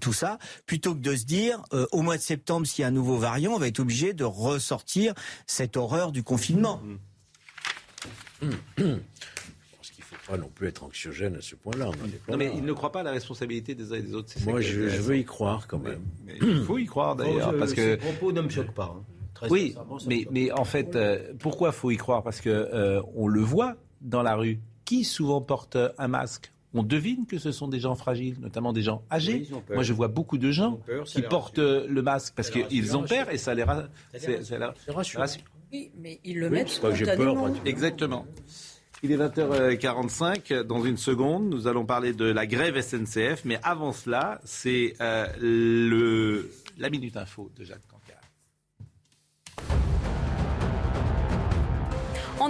tout 0.00 0.12
ça, 0.12 0.38
plutôt 0.66 0.94
que 0.94 1.00
de 1.00 1.16
se 1.16 1.24
dire, 1.24 1.62
euh, 1.72 1.86
au 1.92 2.02
mois 2.02 2.16
de 2.16 2.22
septembre, 2.22 2.66
s'il 2.66 2.82
y 2.82 2.84
a 2.84 2.88
un 2.88 2.92
nouveau 2.92 3.16
variant, 3.16 3.52
on 3.52 3.58
va 3.58 3.68
être 3.68 3.80
obligé 3.80 4.12
de 4.12 4.24
ressortir 4.24 5.14
cette 5.46 5.76
horreur 5.76 6.12
du 6.12 6.22
confinement. 6.22 6.80
Je 8.40 8.48
pense 8.48 9.90
qu'il 9.92 10.00
ne 10.00 10.04
faut 10.04 10.30
pas 10.32 10.38
non 10.38 10.48
plus 10.48 10.68
être 10.68 10.84
anxiogène 10.84 11.36
à 11.36 11.42
ce 11.42 11.54
point-là. 11.56 11.90
Non, 12.28 12.36
mais 12.36 12.52
il 12.54 12.64
ne 12.64 12.72
croit 12.72 12.92
pas 12.92 13.00
à 13.00 13.04
la 13.04 13.12
responsabilité 13.12 13.74
des 13.74 13.92
uns 13.92 13.96
et 13.96 14.02
des 14.02 14.14
autres. 14.14 14.32
Moi, 14.46 14.60
je, 14.60 14.80
veux 14.80 15.18
y 15.18 15.24
croire 15.24 15.66
quand 15.66 15.78
même. 15.78 16.02
il 16.40 16.64
faut 16.64 16.78
y 16.78 16.86
croire 16.86 17.16
d'ailleurs. 17.16 17.56
parce 17.58 17.74
que... 17.74 17.92
Ces 17.92 17.96
propos 17.96 18.32
ne 18.32 18.40
me 18.40 18.48
choquent 18.48 18.74
pas. 18.74 18.96
Hein. 18.96 19.46
oui, 19.50 19.74
mais, 20.06 20.26
mais 20.30 20.50
en 20.52 20.64
fait, 20.64 20.96
euh, 20.96 21.32
pourquoi 21.38 21.72
faut 21.72 21.90
y 21.90 21.96
croire? 21.96 22.22
Parce 22.22 22.40
que 22.40 23.00
on 23.14 23.28
le 23.28 23.40
voit 23.40 23.76
dans 24.00 24.22
la 24.22 24.34
rue. 24.34 24.60
Qui 24.84 25.04
souvent 25.04 25.40
porte 25.40 25.78
un 25.98 26.08
masque? 26.08 26.52
On 26.74 26.82
devine 26.82 27.26
que 27.26 27.38
ce 27.38 27.52
sont 27.52 27.68
des 27.68 27.80
gens 27.80 27.94
fragiles, 27.94 28.36
notamment 28.40 28.72
des 28.72 28.82
gens 28.82 29.02
âgés. 29.10 29.48
Moi, 29.70 29.82
je 29.82 29.92
vois 29.92 30.08
beaucoup 30.08 30.38
de 30.38 30.50
gens 30.50 30.80
qui 31.04 31.22
portent 31.22 31.58
le 31.58 32.02
masque 32.02 32.34
parce 32.36 32.50
qu'ils 32.50 32.96
ont 32.96 33.04
peur 33.04 33.30
et 33.30 33.38
ça 33.38 33.54
les, 33.54 33.64
rassure. 33.64 35.24
Oui, 35.72 35.90
mais 35.98 36.20
ils 36.24 36.38
le 36.38 36.50
mettent 36.50 36.68
spontanément. 36.68 37.52
Exactement. 37.64 38.26
Il 39.02 39.12
est 39.12 39.16
20h45. 39.16 40.62
Dans 40.62 40.84
une 40.84 40.98
seconde, 40.98 41.48
nous 41.48 41.66
allons 41.66 41.86
parler 41.86 42.12
de 42.12 42.26
la 42.26 42.46
grève 42.46 42.78
SNCF. 42.80 43.44
Mais 43.44 43.58
avant 43.62 43.92
cela, 43.92 44.40
c'est 44.44 44.94
euh, 45.00 45.26
le 45.40 46.50
la 46.76 46.90
Minute 46.90 47.16
Info 47.16 47.50
de 47.56 47.64
Jacques 47.64 47.86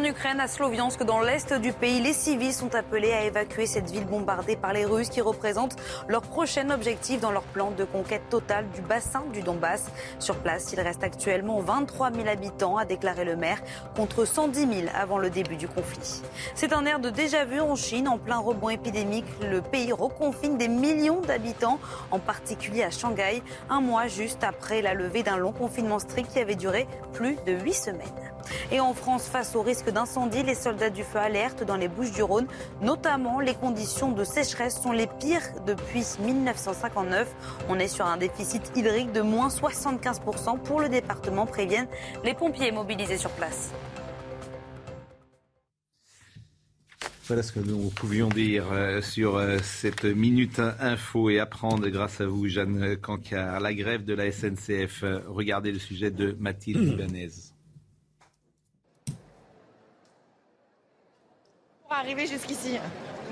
En 0.01 0.05
Ukraine, 0.05 0.41
à 0.41 0.49
Sloviansk, 0.49 1.05
dans 1.05 1.21
l'est 1.21 1.53
du 1.53 1.75
pays, 1.75 2.01
les 2.01 2.15
civils 2.15 2.55
sont 2.55 2.75
appelés 2.75 3.13
à 3.13 3.25
évacuer 3.25 3.67
cette 3.67 3.91
ville 3.91 4.07
bombardée 4.07 4.57
par 4.57 4.73
les 4.73 4.87
Russes 4.87 5.11
qui 5.11 5.21
représente 5.21 5.77
leur 6.09 6.23
prochain 6.23 6.71
objectif 6.71 7.21
dans 7.21 7.33
leur 7.33 7.43
plan 7.43 7.71
de 7.71 7.85
conquête 7.85 8.23
totale 8.31 8.65
du 8.71 8.81
bassin 8.81 9.25
du 9.35 9.43
Donbass. 9.43 9.91
Sur 10.19 10.37
place, 10.37 10.73
il 10.73 10.81
reste 10.81 11.05
actuellement 11.05 11.61
23 11.61 12.13
000 12.13 12.29
habitants, 12.29 12.79
a 12.79 12.87
déclaré 12.87 13.27
le 13.27 13.37
maire, 13.37 13.61
contre 13.95 14.25
110 14.25 14.61
000 14.61 14.73
avant 14.99 15.19
le 15.19 15.29
début 15.29 15.57
du 15.57 15.69
conflit. 15.69 16.23
C'est 16.55 16.73
un 16.73 16.87
air 16.87 16.99
de 16.99 17.11
déjà-vu 17.11 17.61
en 17.61 17.77
Chine, 17.77 18.09
en 18.09 18.17
plein 18.17 18.39
rebond 18.39 18.71
épidémique. 18.71 19.27
Le 19.43 19.61
pays 19.61 19.93
reconfine 19.93 20.57
des 20.57 20.69
millions 20.69 21.21
d'habitants, 21.21 21.79
en 22.11 22.21
particulier 22.21 22.85
à 22.85 22.91
Shanghai, 22.91 23.43
un 23.69 23.83
mois 23.83 24.07
juste 24.07 24.45
après 24.45 24.81
la 24.81 24.95
levée 24.95 25.23
d'un 25.23 25.37
long 25.37 25.53
confinement 25.53 25.99
strict 25.99 26.33
qui 26.33 26.39
avait 26.39 26.55
duré 26.55 26.89
plus 27.13 27.37
de 27.47 27.53
huit 27.53 27.75
semaines. 27.75 28.30
Et 28.73 28.81
en 28.81 28.95
France, 28.95 29.27
face 29.27 29.55
au 29.57 29.63
risque 29.63 29.91
d'incendie, 29.91 30.43
les 30.43 30.55
soldats 30.55 30.91
du 30.91 31.05
feu 31.05 31.19
alertent 31.19 31.65
dans 31.65 31.77
les 31.77 31.89
Bouches 31.89 32.13
du 32.13 32.23
Rhône. 32.23 32.47
Notamment, 32.83 33.41
les 33.41 33.55
conditions 33.55 34.13
de 34.13 34.25
sécheresse 34.25 34.81
sont 34.81 34.93
les 34.93 35.07
pires 35.07 35.47
depuis 35.67 36.05
1959. 36.21 37.29
On 37.69 37.79
est 37.79 37.89
sur 37.89 38.07
un 38.07 38.17
déficit 38.17 38.73
hydrique 38.77 39.13
de 39.13 39.21
moins 39.21 39.49
75% 39.49 40.59
pour 40.59 40.81
le 40.81 40.89
département, 40.89 41.47
préviennent 41.47 41.89
les 42.25 42.35
pompiers 42.35 42.73
mobilisés 42.73 43.19
sur 43.19 43.31
place. 43.31 43.71
Voilà 47.31 47.45
ce 47.45 47.53
que 47.53 47.61
nous 47.61 47.91
pouvions 47.91 48.29
dire 48.29 48.73
euh, 48.73 49.01
sur 49.01 49.37
euh, 49.37 49.59
cette 49.63 50.03
minute 50.05 50.61
info 50.81 51.31
et 51.31 51.39
apprendre 51.39 51.89
grâce 51.89 52.21
à 52.21 52.27
vous, 52.27 52.49
Jeanne 52.49 52.97
Cancard. 52.97 53.61
La 53.61 53.73
grève 53.73 54.05
de 54.05 54.15
la 54.15 54.33
SNCF. 54.33 55.05
Euh, 55.05 55.21
regardez 55.29 55.71
le 55.71 55.79
sujet 55.79 56.11
de 56.11 56.37
Mathilde 56.41 56.83
Ibanez. 56.93 57.50
Arriver 61.97 62.27
jusqu'ici. 62.27 62.79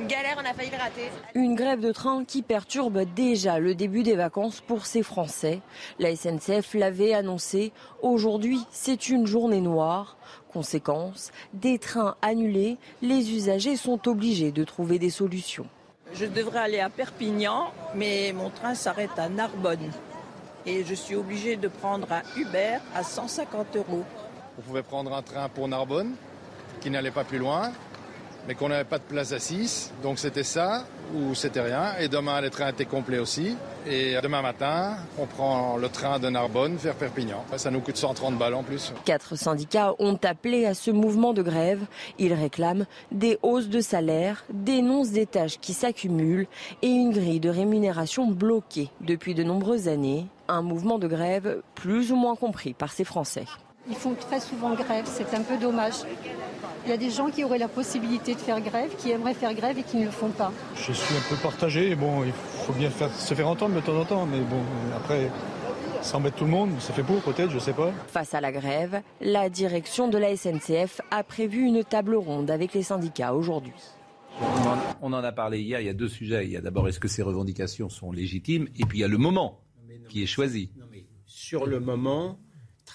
Une 0.00 0.06
galère, 0.06 0.36
on 0.36 0.44
a 0.44 0.52
failli 0.52 0.70
le 0.70 0.76
rater. 0.76 1.10
Une 1.34 1.54
grève 1.54 1.80
de 1.80 1.92
train 1.92 2.24
qui 2.24 2.42
perturbe 2.42 3.02
déjà 3.14 3.58
le 3.58 3.74
début 3.74 4.02
des 4.02 4.16
vacances 4.16 4.60
pour 4.60 4.86
ces 4.86 5.02
Français. 5.02 5.60
La 5.98 6.14
SNCF 6.14 6.74
l'avait 6.74 7.14
annoncé. 7.14 7.72
Aujourd'hui, 8.02 8.60
c'est 8.70 9.08
une 9.08 9.26
journée 9.26 9.60
noire. 9.60 10.16
Conséquence, 10.52 11.30
des 11.52 11.78
trains 11.78 12.16
annulés, 12.22 12.78
les 13.02 13.32
usagers 13.32 13.76
sont 13.76 14.08
obligés 14.08 14.52
de 14.52 14.64
trouver 14.64 14.98
des 14.98 15.10
solutions. 15.10 15.66
Je 16.14 16.26
devrais 16.26 16.60
aller 16.60 16.80
à 16.80 16.90
Perpignan, 16.90 17.72
mais 17.94 18.32
mon 18.34 18.50
train 18.50 18.74
s'arrête 18.74 19.18
à 19.18 19.28
Narbonne. 19.28 19.90
Et 20.64 20.84
je 20.84 20.94
suis 20.94 21.14
obligé 21.14 21.56
de 21.56 21.68
prendre 21.68 22.08
un 22.12 22.22
Uber 22.36 22.78
à 22.94 23.02
150 23.02 23.76
euros. 23.76 24.04
Vous 24.56 24.62
pouvez 24.62 24.82
prendre 24.82 25.12
un 25.12 25.22
train 25.22 25.48
pour 25.48 25.68
Narbonne, 25.68 26.14
qui 26.80 26.90
n'allait 26.90 27.10
pas 27.10 27.24
plus 27.24 27.38
loin 27.38 27.72
mais 28.48 28.54
qu'on 28.54 28.70
n'avait 28.70 28.84
pas 28.84 28.98
de 28.98 29.04
place 29.04 29.32
à 29.32 29.38
6. 29.38 29.92
Donc 30.02 30.18
c'était 30.18 30.42
ça 30.42 30.86
ou 31.14 31.34
c'était 31.34 31.60
rien. 31.60 31.92
Et 32.00 32.08
demain, 32.08 32.40
les 32.40 32.48
trains 32.48 32.70
étaient 32.70 32.86
complets 32.86 33.18
aussi. 33.18 33.54
Et 33.86 34.16
demain 34.22 34.40
matin, 34.40 34.96
on 35.18 35.26
prend 35.26 35.76
le 35.76 35.88
train 35.90 36.18
de 36.18 36.30
Narbonne 36.30 36.76
vers 36.76 36.94
Perpignan. 36.94 37.44
Ça 37.56 37.70
nous 37.70 37.80
coûte 37.80 37.98
130 37.98 38.38
balles 38.38 38.54
en 38.54 38.62
plus. 38.62 38.92
Quatre 39.04 39.36
syndicats 39.36 39.94
ont 39.98 40.18
appelé 40.24 40.64
à 40.64 40.72
ce 40.72 40.90
mouvement 40.90 41.34
de 41.34 41.42
grève. 41.42 41.84
Ils 42.18 42.32
réclament 42.32 42.86
des 43.12 43.38
hausses 43.42 43.68
de 43.68 43.80
salaire, 43.80 44.44
dénoncent 44.50 45.10
des 45.10 45.26
tâches 45.26 45.58
qui 45.60 45.74
s'accumulent 45.74 46.46
et 46.80 46.88
une 46.88 47.12
grille 47.12 47.40
de 47.40 47.50
rémunération 47.50 48.26
bloquée 48.26 48.90
depuis 49.02 49.34
de 49.34 49.42
nombreuses 49.42 49.88
années. 49.88 50.26
Un 50.48 50.62
mouvement 50.62 50.98
de 50.98 51.06
grève 51.06 51.60
plus 51.74 52.12
ou 52.12 52.16
moins 52.16 52.34
compris 52.34 52.72
par 52.72 52.92
ces 52.92 53.04
Français. 53.04 53.44
Ils 53.88 53.96
font 53.96 54.14
très 54.14 54.40
souvent 54.40 54.74
grève, 54.74 55.04
c'est 55.06 55.34
un 55.34 55.42
peu 55.42 55.56
dommage. 55.56 55.94
Il 56.84 56.90
y 56.90 56.92
a 56.92 56.96
des 56.96 57.10
gens 57.10 57.30
qui 57.30 57.44
auraient 57.44 57.58
la 57.58 57.68
possibilité 57.68 58.34
de 58.34 58.38
faire 58.40 58.60
grève, 58.60 58.94
qui 58.96 59.10
aimeraient 59.10 59.34
faire 59.34 59.54
grève 59.54 59.78
et 59.78 59.82
qui 59.82 59.96
ne 59.96 60.04
le 60.04 60.10
font 60.10 60.30
pas. 60.30 60.52
Je 60.74 60.92
suis 60.92 61.14
un 61.14 61.28
peu 61.28 61.36
partagé. 61.42 61.94
Bon, 61.94 62.24
il 62.24 62.32
faut 62.32 62.72
bien 62.72 62.90
se 62.90 63.34
faire 63.34 63.48
entendre 63.48 63.74
de 63.74 63.80
temps 63.80 63.98
en 63.98 64.04
temps, 64.04 64.26
mais 64.26 64.40
bon, 64.40 64.60
après, 64.96 65.30
ça 66.02 66.16
embête 66.16 66.36
tout 66.36 66.44
le 66.44 66.50
monde. 66.50 66.70
Ça 66.80 66.92
fait 66.92 67.02
pour 67.02 67.20
peut-être, 67.20 67.50
je 67.50 67.58
sais 67.58 67.72
pas. 67.72 67.92
Face 68.08 68.34
à 68.34 68.40
la 68.40 68.52
grève, 68.52 69.02
la 69.20 69.48
direction 69.48 70.08
de 70.08 70.18
la 70.18 70.36
SNCF 70.36 71.00
a 71.10 71.22
prévu 71.22 71.62
une 71.62 71.84
table 71.84 72.14
ronde 72.14 72.50
avec 72.50 72.74
les 72.74 72.82
syndicats 72.82 73.34
aujourd'hui. 73.34 73.72
On 75.02 75.12
en 75.12 75.24
a 75.24 75.32
parlé 75.32 75.60
hier. 75.60 75.80
Il 75.80 75.86
y 75.86 75.90
a 75.90 75.94
deux 75.94 76.08
sujets. 76.08 76.44
Il 76.44 76.52
y 76.52 76.56
a 76.56 76.60
d'abord 76.60 76.88
est-ce 76.88 77.00
que 77.00 77.08
ces 77.08 77.22
revendications 77.22 77.88
sont 77.88 78.12
légitimes, 78.12 78.68
et 78.78 78.84
puis 78.84 78.98
il 78.98 79.00
y 79.00 79.04
a 79.04 79.08
le 79.08 79.18
moment 79.18 79.60
qui 80.08 80.22
est 80.22 80.26
choisi. 80.26 80.70
sur 81.26 81.66
le 81.66 81.80
moment, 81.80 82.38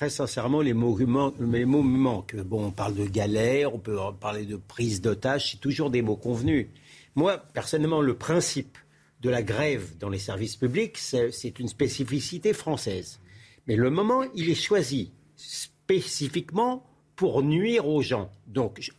très 0.03 0.09
sincèrement, 0.09 0.59
les 0.59 0.73
mots, 0.73 0.99
les 1.39 1.63
mots 1.63 1.81
manquent. 1.81 2.35
Bon, 2.35 2.65
on 2.65 2.71
parle 2.71 2.93
de 2.93 3.05
galère, 3.05 3.73
on 3.73 3.79
peut 3.79 3.97
parler 4.19 4.45
de 4.45 4.57
prise 4.57 4.99
d'otage, 4.99 5.51
c'est 5.51 5.61
toujours 5.61 5.89
des 5.89 6.01
mots 6.01 6.17
convenus. 6.17 6.67
Moi, 7.15 7.37
personnellement, 7.37 8.01
le 8.01 8.13
principe 8.13 8.77
de 9.21 9.29
la 9.29 9.41
grève 9.41 9.97
dans 9.99 10.09
les 10.09 10.19
services 10.19 10.57
publics, 10.57 10.97
c'est 10.97 11.57
une 11.57 11.69
spécificité 11.69 12.51
française. 12.51 13.21
Mais 13.65 13.77
le 13.77 13.89
moment, 13.89 14.23
il 14.35 14.49
est 14.49 14.61
choisi 14.61 15.13
spécifiquement 15.37 16.85
pour 17.15 17.41
nuire 17.41 17.87
aux 17.87 18.01
gens. 18.01 18.29
Donc, 18.47 18.91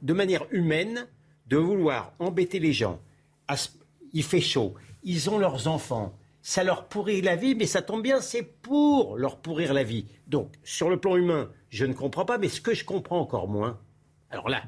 de 0.00 0.12
manière 0.14 0.46
humaine, 0.52 1.06
de 1.48 1.58
vouloir 1.58 2.14
embêter 2.18 2.60
les 2.60 2.72
gens. 2.72 2.98
Il 4.14 4.22
fait 4.22 4.40
chaud, 4.40 4.72
ils 5.04 5.28
ont 5.28 5.36
leurs 5.36 5.68
enfants, 5.68 6.16
ça 6.46 6.62
leur 6.62 6.86
pourrit 6.86 7.22
la 7.22 7.34
vie, 7.34 7.56
mais 7.56 7.66
ça 7.66 7.82
tombe 7.82 8.04
bien, 8.04 8.20
c'est 8.20 8.44
pour 8.44 9.16
leur 9.16 9.38
pourrir 9.38 9.74
la 9.74 9.82
vie. 9.82 10.06
Donc, 10.28 10.52
sur 10.62 10.88
le 10.88 11.00
plan 11.00 11.16
humain, 11.16 11.50
je 11.70 11.84
ne 11.84 11.92
comprends 11.92 12.24
pas, 12.24 12.38
mais 12.38 12.48
ce 12.48 12.60
que 12.60 12.72
je 12.72 12.84
comprends 12.84 13.18
encore 13.18 13.48
moins, 13.48 13.80
alors 14.30 14.48
là, 14.48 14.62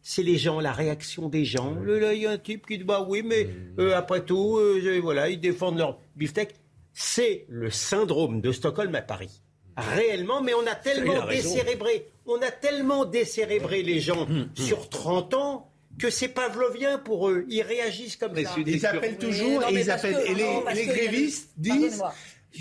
c'est 0.00 0.22
les 0.22 0.36
gens, 0.36 0.60
la 0.60 0.70
réaction 0.70 1.28
des 1.28 1.44
gens. 1.44 1.74
Là, 1.82 2.14
il 2.14 2.22
y 2.22 2.26
a 2.26 2.30
un 2.30 2.38
type 2.38 2.64
qui 2.68 2.78
dit, 2.78 2.84
bah 2.84 3.04
oui, 3.08 3.24
mais 3.24 3.48
euh, 3.80 3.96
après 3.96 4.24
tout, 4.24 4.58
euh, 4.58 5.00
voilà, 5.02 5.28
ils 5.28 5.40
défendent 5.40 5.78
leur 5.78 5.98
beefsteak. 6.14 6.54
C'est 6.92 7.46
le 7.48 7.68
syndrome 7.68 8.40
de 8.40 8.52
Stockholm 8.52 8.94
à 8.94 9.02
Paris. 9.02 9.42
Réellement, 9.76 10.40
mais 10.40 10.54
on 10.54 10.64
a 10.68 10.76
tellement 10.76 11.26
décérébré, 11.26 12.12
on 12.26 12.40
a 12.42 12.52
tellement 12.52 13.06
décérébré 13.06 13.82
les 13.82 13.98
gens 13.98 14.22
hum, 14.22 14.30
hum. 14.30 14.48
sur 14.54 14.88
30 14.88 15.34
ans 15.34 15.73
que 15.98 16.10
c'est 16.10 16.28
pavlovien 16.28 16.98
pour 16.98 17.30
eux. 17.30 17.44
Ils 17.48 17.62
réagissent 17.62 18.16
comme 18.16 18.34
ça. 18.34 18.54
Ils 18.58 18.86
appellent 18.86 19.18
toujours 19.18 19.64
et 19.68 19.74
ils 19.74 19.90
appellent. 19.90 20.22
et 20.26 20.34
les, 20.34 20.86
grévistes 20.86 21.50
disent 21.56 22.02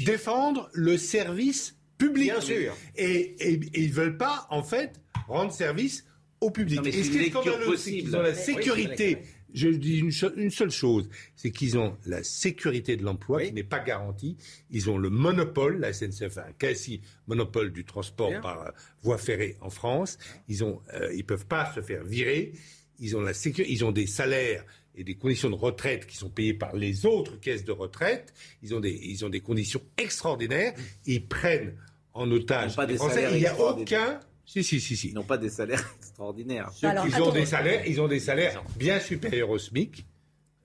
défendre 0.05 0.69
le 0.73 0.97
service 0.97 1.75
public. 1.97 2.31
Bien 2.31 2.41
sûr. 2.41 2.75
Et, 2.95 3.35
et, 3.39 3.59
ils 3.75 3.89
ne 3.89 3.93
veulent 3.93 4.17
pas, 4.17 4.47
en 4.49 4.63
fait, 4.63 4.99
rendre 5.27 5.51
service 5.51 6.05
au 6.41 6.51
public. 6.51 6.85
et 6.85 7.03
ce 7.03 7.09
qui 7.09 7.17
est 7.19 7.29
scandaleux, 7.29 7.77
c'est 7.77 7.91
qu'ils 7.91 8.15
ont 8.15 8.21
la 8.21 8.33
sécurité. 8.33 9.19
je 9.53 9.69
dis 9.69 9.99
une, 9.99 10.11
une 10.35 10.49
seule 10.49 10.71
chose, 10.71 11.09
c'est 11.35 11.51
qu'ils 11.51 11.77
ont 11.77 11.95
la 12.05 12.23
sécurité 12.23 12.97
de 12.97 13.03
l'emploi 13.03 13.43
qui 13.43 13.53
n'est 13.53 13.63
pas 13.63 13.79
garantie. 13.79 14.35
Ils 14.71 14.89
ont 14.89 14.97
le 14.97 15.09
monopole, 15.09 15.79
la 15.79 15.93
SNCF 15.93 16.37
a 16.37 16.47
un 16.47 16.53
quasi 16.53 17.01
monopole 17.27 17.71
du 17.71 17.85
transport 17.85 18.33
par 18.41 18.61
euh, 18.61 18.71
voie 19.03 19.17
ferrée 19.17 19.57
en 19.61 19.69
France. 19.69 20.17
Ils 20.47 20.63
ont, 20.63 20.81
euh, 20.93 21.13
ils 21.13 21.25
peuvent 21.25 21.45
pas 21.45 21.71
se 21.73 21.81
faire 21.81 22.03
virer. 22.03 22.53
Ils 22.99 23.15
ont 23.17 23.21
la 23.21 23.33
sécurité, 23.33 23.73
ils 23.73 23.83
ont 23.85 23.91
des 23.91 24.07
salaires 24.07 24.63
et 24.95 25.03
des 25.03 25.15
conditions 25.15 25.49
de 25.49 25.55
retraite 25.55 26.05
qui 26.05 26.15
sont 26.17 26.29
payées 26.29 26.53
par 26.53 26.75
les 26.75 27.05
autres 27.05 27.39
caisses 27.39 27.65
de 27.65 27.71
retraite. 27.71 28.33
Ils 28.61 28.75
ont 28.75 28.79
des, 28.79 28.91
ils 29.03 29.25
ont 29.25 29.29
des 29.29 29.39
conditions 29.41 29.81
extraordinaires. 29.97 30.73
Ils 31.05 31.25
prennent 31.27 31.73
en 32.13 32.29
otage 32.31 32.75
pas 32.75 32.85
les 32.85 32.93
des 32.93 32.97
Français. 32.97 33.27
Il 33.31 33.39
n'y 33.39 33.45
a 33.47 33.59
aucun. 33.59 34.19
Si, 34.45 34.63
si, 34.63 34.79
si, 34.81 34.95
si. 34.95 35.07
Ils 35.09 35.13
n'ont 35.15 35.23
pas 35.23 35.37
des 35.37 35.49
salaires 35.49 35.83
extraordinaires. 35.97 36.69
Ceux 36.75 36.89
qui 37.09 37.21
ont 37.21 37.31
des 37.31 37.45
salaires, 37.45 37.83
ils 37.87 37.99
ont 38.01 38.07
des 38.07 38.19
salaires 38.19 38.63
bien 38.77 38.99
supérieurs 38.99 39.49
au 39.49 39.57
SMIC. 39.57 40.05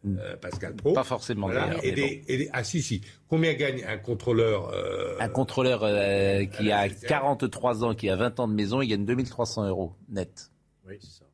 euh, 0.07 0.37
Pascal 0.37 0.75
Pro. 0.77 0.93
Pas 0.93 1.05
forcément, 1.05 1.49
d'ailleurs, 1.49 1.83
Et 1.85 1.91
mais 1.91 1.95
des, 1.95 2.25
et 2.29 2.37
des- 2.39 2.51
ah 2.53 2.63
si, 2.65 2.83
si. 2.83 3.01
Combien 3.29 3.55
gagne 3.55 3.85
un 3.85 3.97
contrôleur 3.99 4.69
euh, 4.75 5.17
Un 5.21 5.29
contrôleur 5.29 5.81
euh, 5.85 6.45
qui 6.45 6.71
a 6.71 6.89
43 6.89 7.85
ans, 7.85 7.95
qui 7.95 8.11
a 8.11 8.17
20 8.17 8.41
ans 8.41 8.49
de 8.49 8.53
maison, 8.55 8.83
il 8.83 8.89
gagne 8.89 9.05
2300 9.07 9.69
euros 9.69 9.95
net. 10.09 10.51
Oui, 10.87 10.95
c'est 11.01 11.21
ça. 11.21 11.25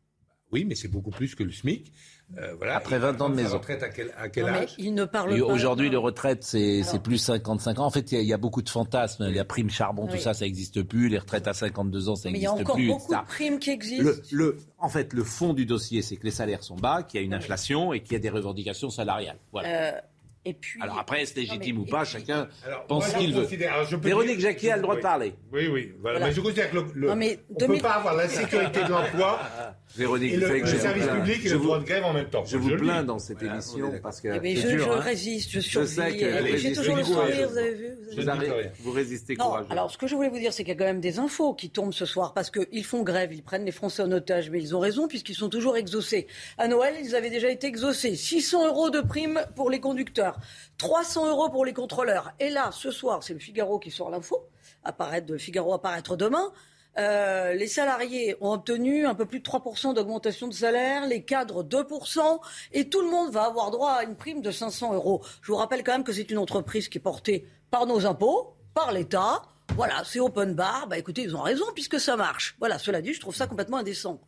Oui, 0.55 0.65
mais 0.65 0.77
c'est 0.77 0.89
beaucoup 0.89 1.11
plus 1.11 1.35
que 1.35 1.43
le 1.43 1.51
SMIC. 1.51 1.93
Euh, 2.39 2.55
voilà. 2.57 2.77
Après 2.77 2.97
Et 2.97 2.99
20 3.01 3.21
ans 3.21 3.29
de 3.29 3.35
maison. 3.35 3.59
retraite 3.59 3.83
à 3.83 3.89
quel, 3.91 4.13
à 4.17 4.29
quel 4.29 4.45
Non, 4.47 4.53
âge? 4.53 4.75
il 4.79 4.95
ne 4.95 5.05
parle 5.05 5.37
Et 5.37 5.41
pas. 5.41 5.47
Aujourd'hui, 5.47 5.91
les 5.91 5.97
retraites, 5.97 6.43
c'est 6.45 6.83
c'est 6.85 7.03
plus 7.03 7.19
55 7.19 7.81
ans. 7.81 7.85
En 7.85 7.91
fait, 7.91 8.13
il 8.13 8.15
y, 8.15 8.19
a- 8.19 8.23
il 8.23 8.29
y 8.29 8.33
a 8.33 8.39
beaucoup 8.39 8.63
de 8.63 8.69
fantasmes. 8.71 9.29
La 9.29 9.45
prime 9.45 9.69
charbon, 9.69 10.07
tout 10.07 10.17
ça, 10.17 10.33
ça 10.33 10.45
n'existe 10.45 10.83
plus. 10.85 11.09
Les 11.09 11.19
retraites 11.19 11.47
à 11.49 11.53
52 11.53 12.09
ans, 12.09 12.15
ça 12.17 12.31
Mais 12.31 12.39
il 12.39 12.43
y 12.43 12.47
a 12.47 12.51
n'existe 12.51 12.67
encore 12.71 12.77
plus. 12.77 12.87
beaucoup 12.89 13.13
de 13.13 13.27
primes 13.27 13.59
qui 13.59 13.71
existent. 13.71 14.05
Le, 14.05 14.23
le- 14.31 14.59
en 14.79 14.89
fait, 14.89 15.13
le 15.13 15.23
fond 15.25 15.53
du 15.55 15.67
dossier, 15.67 16.01
c'est 16.03 16.17
que 16.17 16.25
les 16.25 16.31
salaires 16.31 16.63
sont 16.63 16.77
bas, 16.77 17.03
qu'il 17.03 17.21
y 17.21 17.23
a 17.23 17.27
une 17.27 17.35
inflation 17.35 17.93
et 17.93 18.01
qu'il 18.01 18.13
y 18.13 18.17
a 18.17 18.21
des 18.21 18.31
revendications 18.31 18.91
salariales. 18.91 19.39
Voilà. 19.53 19.69
Euh, 19.69 20.01
et 20.45 20.55
puis. 20.55 20.81
Alors 20.83 20.99
après, 20.99 21.23
est-ce 21.23 21.35
légitime 21.37 21.79
ou 21.81 21.85
pas 21.85 22.05
Chacun 22.05 22.49
Alors, 22.67 22.87
pense 22.87 23.09
ce 23.09 23.17
qu'il 23.17 23.33
veut. 23.35 23.47
je 23.51 23.97
Véronique 23.97 24.39
dire- 24.39 24.49
Jacquier 24.51 24.73
a 24.73 24.77
le 24.77 24.83
droit 24.83 24.97
de 24.97 25.01
parler. 25.01 25.35
Oui, 25.53 25.69
oui. 25.69 25.93
Voilà. 26.01 26.19
Voilà. 26.19 26.27
Mais 26.27 26.33
je 26.33 26.41
considère 26.41 26.71
que 26.71 26.77
le, 26.77 26.85
le- 26.95 27.09
Non, 27.09 27.17
mais 27.17 27.39
on 27.51 27.55
ne 27.55 27.59
2000 27.61 27.81
peut 27.81 27.87
pas 27.89 27.95
avoir 27.95 28.15
la 28.17 28.29
sécurité 28.29 28.83
de 28.85 28.91
l'emploi 28.91 29.41
Véronique, 29.97 30.33
et 30.33 30.37
vous 30.39 30.47
le, 30.47 30.59
le 30.59 30.67
service 30.67 31.05
plains. 31.05 31.15
public 31.21 31.41
et 31.45 31.49
Je 31.49 31.53
le 31.55 31.59
vous- 31.59 31.65
droit 31.67 31.79
de 31.79 31.85
grève 31.85 32.05
en 32.05 32.13
même 32.13 32.29
temps. 32.29 32.45
Je 32.45 32.57
vous 32.57 32.77
plains 32.77 33.05
dans 33.05 33.19
cette 33.21 33.43
émission 33.43 33.93
parce 34.03 34.21
que 34.21 34.29
Eh 34.43 34.57
je, 34.57 34.69
dur, 34.69 34.85
je 34.87 34.91
hein. 34.91 34.97
résiste, 35.01 35.51
je 35.51 35.61
survis. 35.61 35.87
sais 35.89 36.17
que 36.17 36.25
et 36.25 36.31
vous 36.31 36.47
J'ai 36.47 36.53
résistez 36.53 36.75
toujours 36.75 36.97
le 36.97 37.05
sourire, 37.05 37.49
vous 37.49 37.59
avez 37.59 37.75
vu 37.75 37.89
vous 38.17 38.29
avez 38.29 38.71
résistez 38.93 39.37
courageux. 39.37 39.67
alors 39.71 39.91
ce 39.91 39.99
que 39.99 40.07
je 40.07 40.15
voulais 40.15 40.29
vous 40.29 40.39
dire, 40.39 40.53
c'est 40.53 40.65
qu'il 40.65 40.73
y 40.73 40.77
a 40.77 40.79
quand 40.79 40.85
même 40.85 41.01
des 41.01 41.19
infos 41.19 41.55
qui 41.55 41.71
tombent 41.71 41.93
ce 41.93 42.07
soir 42.07 42.33
parce 42.35 42.51
qu'ils 42.51 42.85
font 42.85 43.03
grève, 43.03 43.33
ils 43.33 43.43
prennent 43.43 43.65
les 43.65 43.73
Français 43.73 44.03
en 44.03 44.11
otage, 44.13 44.51
mais 44.51 44.61
ils 44.61 44.75
ont 44.75 44.81
raison 44.81 45.07
puisqu'ils 45.09 45.35
sont 45.35 45.49
toujours 45.49 45.77
exaucés. 45.77 46.27
À 46.59 46.67
Noël, 46.69 46.95
ils 47.03 47.15
avaient 47.15 47.31
déjà 47.31 47.49
été 47.51 47.67
exaucés. 47.69 48.15
600 48.17 48.67
euros 48.67 48.91
de 48.91 49.01
prime 49.01 49.41
pour 49.57 49.71
les 49.71 49.81
conducteurs, 49.81 50.34
300 50.79 51.29
euros 51.29 51.51
pour 51.51 51.65
les 51.65 51.73
contrôleurs. 51.73 52.33
Et 52.41 52.51
là, 52.51 52.71
ce 52.73 52.91
soir, 52.91 53.23
c'est 53.23 53.35
le 53.35 53.39
Figaro 53.39 53.79
qui 53.79 53.91
sort 53.91 54.11
l'info, 54.11 54.49
apparaître 54.83 55.37
Figaro 55.37 55.75
apparaître 55.75 56.17
demain. 56.17 56.53
Euh, 56.97 57.55
les 57.55 57.67
salariés 57.67 58.37
ont 58.41 58.53
obtenu 58.53 59.07
un 59.07 59.15
peu 59.15 59.27
plus 59.27 59.41
de 59.41 59.45
3% 59.45 59.95
d'augmentation 59.95 60.47
de 60.47 60.55
salaire, 60.55 61.07
les 61.07 61.25
cadres 61.25 61.65
2%, 61.65 62.41
et 62.73 62.89
tout 62.89 63.01
le 63.01 63.11
monde 63.11 63.33
va 63.33 63.45
avoir 63.45 63.71
droit 63.71 63.93
à 63.93 64.05
une 64.05 64.17
prime 64.17 64.41
de 64.41 64.51
500 64.51 64.95
euros. 64.95 65.23
Je 65.43 65.51
vous 65.51 65.59
rappelle 65.59 65.83
quand 65.83 65.93
même 65.93 66.05
que 66.05 66.13
c'est 66.13 66.31
une 66.31 66.39
entreprise 66.39 66.89
qui 66.89 66.99
est 66.99 67.01
portée 67.01 67.47
par 67.71 67.87
nos 67.87 68.07
impôts, 68.07 68.55
par 68.75 68.93
l'État. 68.93 69.43
Voilà, 69.75 70.03
c'est 70.05 70.21
open 70.21 70.55
bar. 70.55 70.87
Bah 70.89 70.99
écoutez, 70.99 71.23
ils 71.23 71.35
ont 71.35 71.43
raison 71.43 71.65
puisque 71.75 71.99
ça 71.99 72.17
marche. 72.17 72.55
Voilà, 72.61 72.79
cela 72.79 73.03
dit, 73.03 73.13
je 73.13 73.21
trouve 73.21 73.35
ça 73.35 73.47
complètement 73.47 73.79
indécent. 73.79 74.21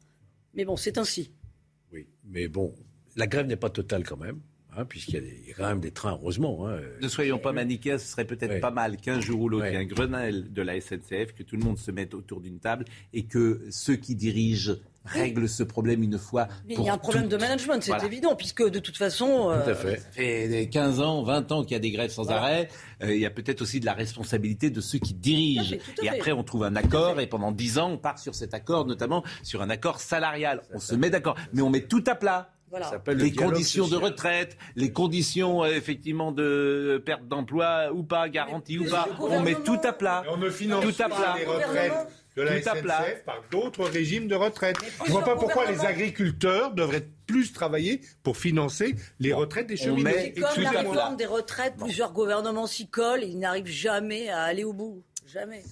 Mais 0.54 0.64
bon, 0.64 0.76
c'est 0.76 0.98
ainsi. 0.98 1.30
Oui, 1.92 2.09
mais 2.24 2.48
bon, 2.48 2.74
la 3.14 3.26
grève 3.26 3.46
n'est 3.46 3.57
pas 3.57 3.70
totale 3.70 4.04
quand 4.04 4.16
même, 4.16 4.40
hein, 4.77 4.85
puisqu'il 4.85 5.14
y, 5.14 5.18
a 5.18 5.20
des- 5.20 5.41
il 5.43 5.49
y 5.49 5.53
a 5.53 5.55
quand 5.55 5.66
même 5.66 5.81
des 5.81 5.91
trains, 5.91 6.12
heureusement. 6.12 6.66
hein. 6.68 6.79
Ne 7.01 7.09
soyons 7.09 7.39
pas 7.39 7.53
manichéens, 7.53 7.99
ce 7.99 8.07
serait 8.09 8.24
peut-être 8.27 8.51
Ouais. 8.53 8.61
pas 8.61 8.70
mal 8.70 8.97
qu'un 8.99 9.20
jour 9.20 9.41
ou 9.41 9.49
l'autre, 9.49 9.64
Ouais. 9.64 9.70
il 9.72 9.74
y 9.74 9.77
ait 9.77 9.81
un 9.81 9.85
Grenelle 9.85 10.53
de 10.53 10.62
la 10.62 10.77
SNCF, 10.81 11.33
que 11.35 11.43
tout 11.43 11.57
le 11.57 11.62
monde 11.64 11.79
se 11.79 11.91
mette 11.91 12.14
autour 12.14 12.41
d'une 12.41 12.59
table 12.59 12.85
et 13.12 13.24
que 13.24 13.62
ceux 13.70 13.97
qui 13.97 14.14
dirigent 14.14 14.74
règlent 15.05 15.49
ce 15.49 15.62
problème 15.62 16.03
une 16.03 16.18
fois 16.18 16.49
Mais 16.66 16.74
il 16.74 16.83
y 16.83 16.89
a 16.89 16.93
un 16.95 16.99
problème 16.99 17.24
toutes. 17.29 17.33
de 17.33 17.37
management, 17.37 17.81
c'est 17.81 17.93
Voilà. 17.93 18.07
évident, 18.07 18.35
puisque 18.35 18.68
de 18.68 18.81
toute 18.81 18.97
façon. 18.97 19.51
euh, 19.51 19.64
Ça 19.64 19.74
fait 20.11 20.68
15 20.68 21.01
ans, 21.01 21.22
20 21.22 21.53
ans 21.53 21.62
qu'il 21.62 21.72
y 21.72 21.77
a 21.77 21.79
des 21.79 21.93
grèves 21.93 22.11
sans 22.11 22.29
arrêt. 22.31 22.68
Euh, 23.05 23.14
il 23.14 23.20
y 23.20 23.27
a 23.27 23.31
peut-être 23.31 23.62
aussi 23.62 23.79
de 23.79 23.87
la 23.87 23.93
responsabilité 23.93 24.68
de 24.68 24.81
ceux 24.81 24.99
qui 24.99 25.14
dirigent. 25.14 25.62
Tout 25.62 25.74
à 25.77 25.79
fait, 25.79 25.93
tout 25.95 26.01
à 26.01 26.05
et 26.05 26.09
fait. 26.11 26.16
après, 26.16 26.33
on 26.33 26.43
trouve 26.43 26.64
un 26.64 26.74
accord 26.74 27.20
et 27.20 27.29
pendant 27.29 27.53
10 27.53 27.79
ans, 27.79 27.93
on 27.93 27.99
part 27.99 28.18
sur 28.18 28.35
cet 28.35 28.53
accord, 28.53 28.85
notamment 28.85 29.22
sur 29.45 29.62
un 29.62 29.70
accord 29.70 30.01
salarial. 30.01 30.62
on 30.74 30.81
se 30.81 30.97
met 30.97 31.09
d'accord. 31.11 31.37
Mais 31.53 31.62
on 31.62 31.70
met 31.70 31.83
tout 31.83 32.03
à 32.09 32.16
plat. 32.16 32.51
Voilà. 32.71 32.87
Ça 32.87 32.93
s'appelle 32.93 33.19
le 33.19 33.25
Les 33.25 33.33
conditions 33.33 33.87
de 33.87 33.97
retraite, 33.97 34.57
les 34.75 34.93
conditions 34.93 35.62
euh, 35.62 35.69
effectivement 35.69 36.33
de 36.33 37.03
perte 37.05 37.27
d'emploi 37.29 37.93
ou 37.93 38.03
pas, 38.03 38.29
garantie 38.29 38.79
ou 38.79 38.89
pas. 38.89 39.09
On 39.21 39.41
met 39.43 39.55
tout 39.55 39.79
à 39.85 39.93
plat. 39.93 40.25
Et 40.27 40.31
on 40.31 40.37
ne 40.37 40.51
finance 40.51 40.85
tout 40.85 41.03
à 41.03 41.09
pas 41.09 41.17
plat. 41.17 41.35
les 41.39 41.45
retraites 41.45 41.93
de 42.37 42.43
la 42.43 42.61
Tout 42.61 42.69
à 42.69 42.75
plat. 42.75 43.05
SNCF 43.05 43.25
par 43.25 43.43
d'autres 43.51 43.85
régimes 43.85 44.29
de 44.29 44.35
retraite. 44.35 44.77
Je 45.05 45.09
ne 45.09 45.12
vois 45.12 45.25
pas 45.25 45.37
pourquoi 45.37 45.71
les 45.71 45.85
agriculteurs 45.85 46.75
devraient 46.75 47.09
plus 47.27 47.53
travailler 47.53 48.01
pour 48.23 48.37
financer 48.37 48.95
les 49.21 49.33
retraites 49.33 49.67
des 49.67 49.77
cheminots. 49.77 50.11
C'est 50.14 50.33
comme 50.33 50.62
la 50.62 50.71
réforme 50.71 51.17
des 51.17 51.27
retraites, 51.27 51.75
plusieurs 51.77 52.12
gouvernements 52.12 52.67
s'y 52.67 52.89
collent 52.89 53.25
et 53.25 53.29
ils 53.29 53.39
n'arrivent 53.39 53.67
jamais 53.67 54.29
à 54.29 54.43
aller 54.43 54.64
au 54.64 54.73
bout. 54.73 55.03
Jamais. 55.27 55.62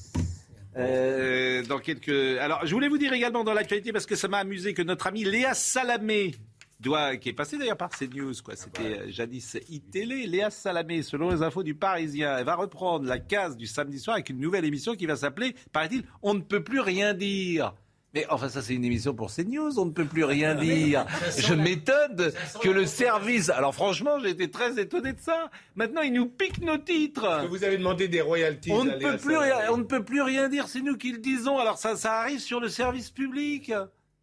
Euh, 0.77 1.63
dans 1.65 1.79
quelques. 1.79 2.09
Alors, 2.41 2.67
je 2.67 2.75
voulais 2.75 2.89
vous 2.89 2.99
dire 2.99 3.13
également 3.13 3.45
dans 3.45 3.55
l'actualité 3.55 3.93
parce 3.93 4.07
que 4.07 4.17
ça 4.17 4.27
m'a 4.27 4.39
amusé 4.39 4.75
que 4.75 4.83
notre 4.83 5.07
amie 5.07 5.23
Léa 5.23 5.55
Salamé 5.55 6.35
doit, 6.81 7.17
qui 7.17 7.31
est 7.31 7.35
passée 7.35 7.59
d'ailleurs 7.59 7.77
par 7.77 7.91
CNews, 7.91 8.35
quoi. 8.45 8.57
C'était 8.57 9.01
euh, 9.01 9.11
jadis 9.11 9.59
iTélé. 9.69 10.27
Léa 10.27 10.51
Salamé, 10.51 11.03
selon 11.03 11.31
les 11.31 11.43
infos 11.43 11.63
du 11.63 11.75
Parisien, 11.75 12.39
elle 12.39 12.45
va 12.45 12.57
reprendre 12.57 13.07
la 13.07 13.19
case 13.19 13.57
du 13.57 13.67
samedi 13.67 13.99
soir 13.99 14.15
avec 14.15 14.31
une 14.31 14.41
nouvelle 14.41 14.65
émission 14.65 14.95
qui 14.95 15.07
va 15.07 15.17
s'appeler, 15.17 15.55
paraît-il, 15.73 16.05
On 16.23 16.35
ne 16.35 16.41
peut 16.41 16.63
plus 16.63 16.81
rien 16.81 17.15
dire. 17.15 17.75
Mais 18.15 18.27
enfin, 18.31 18.49
ça, 18.49 18.63
c'est 18.63 18.75
une 18.75 18.85
émission 18.85 19.13
pour 19.13 19.33
CNews, 19.33 19.79
on 19.79 19.87
ne 19.87 19.91
peut 19.91 20.05
plus 20.05 20.23
rien 20.23 20.55
dire. 20.55 21.05
Je 21.37 21.53
m'étonne 21.53 22.31
que 22.63 22.69
le 22.69 22.87
service. 22.87 23.51
Alors, 23.51 23.75
franchement, 23.75 24.21
j'ai 24.21 24.31
été 24.31 24.49
très 24.51 24.79
étonné 24.79 25.15
de 25.15 25.21
ça. 25.21 25.51
Maintenant, 25.75 26.01
ils 26.01 26.13
nous 26.13 26.27
piquent 26.27 26.63
nos 26.63 26.79
titres. 26.79 27.43
Que 27.43 27.49
vous 27.49 27.65
avez 27.65 27.77
demandé 27.77 28.07
des 28.07 28.21
royalties. 28.21 28.71
On 28.71 28.85
ne, 28.85 28.93
peut 28.93 29.17
plus 29.17 29.37
on 29.69 29.79
ne 29.79 29.83
peut 29.83 30.05
plus 30.05 30.23
rien 30.23 30.49
dire, 30.49 30.69
c'est 30.69 30.81
nous 30.81 30.97
qui 30.97 31.11
le 31.11 31.19
disons. 31.19 31.59
Alors 31.59 31.77
ça, 31.77 31.97
ça 31.97 32.21
arrive 32.21 32.39
sur 32.39 32.61
le 32.61 32.69
service 32.69 33.11
public. 33.11 33.73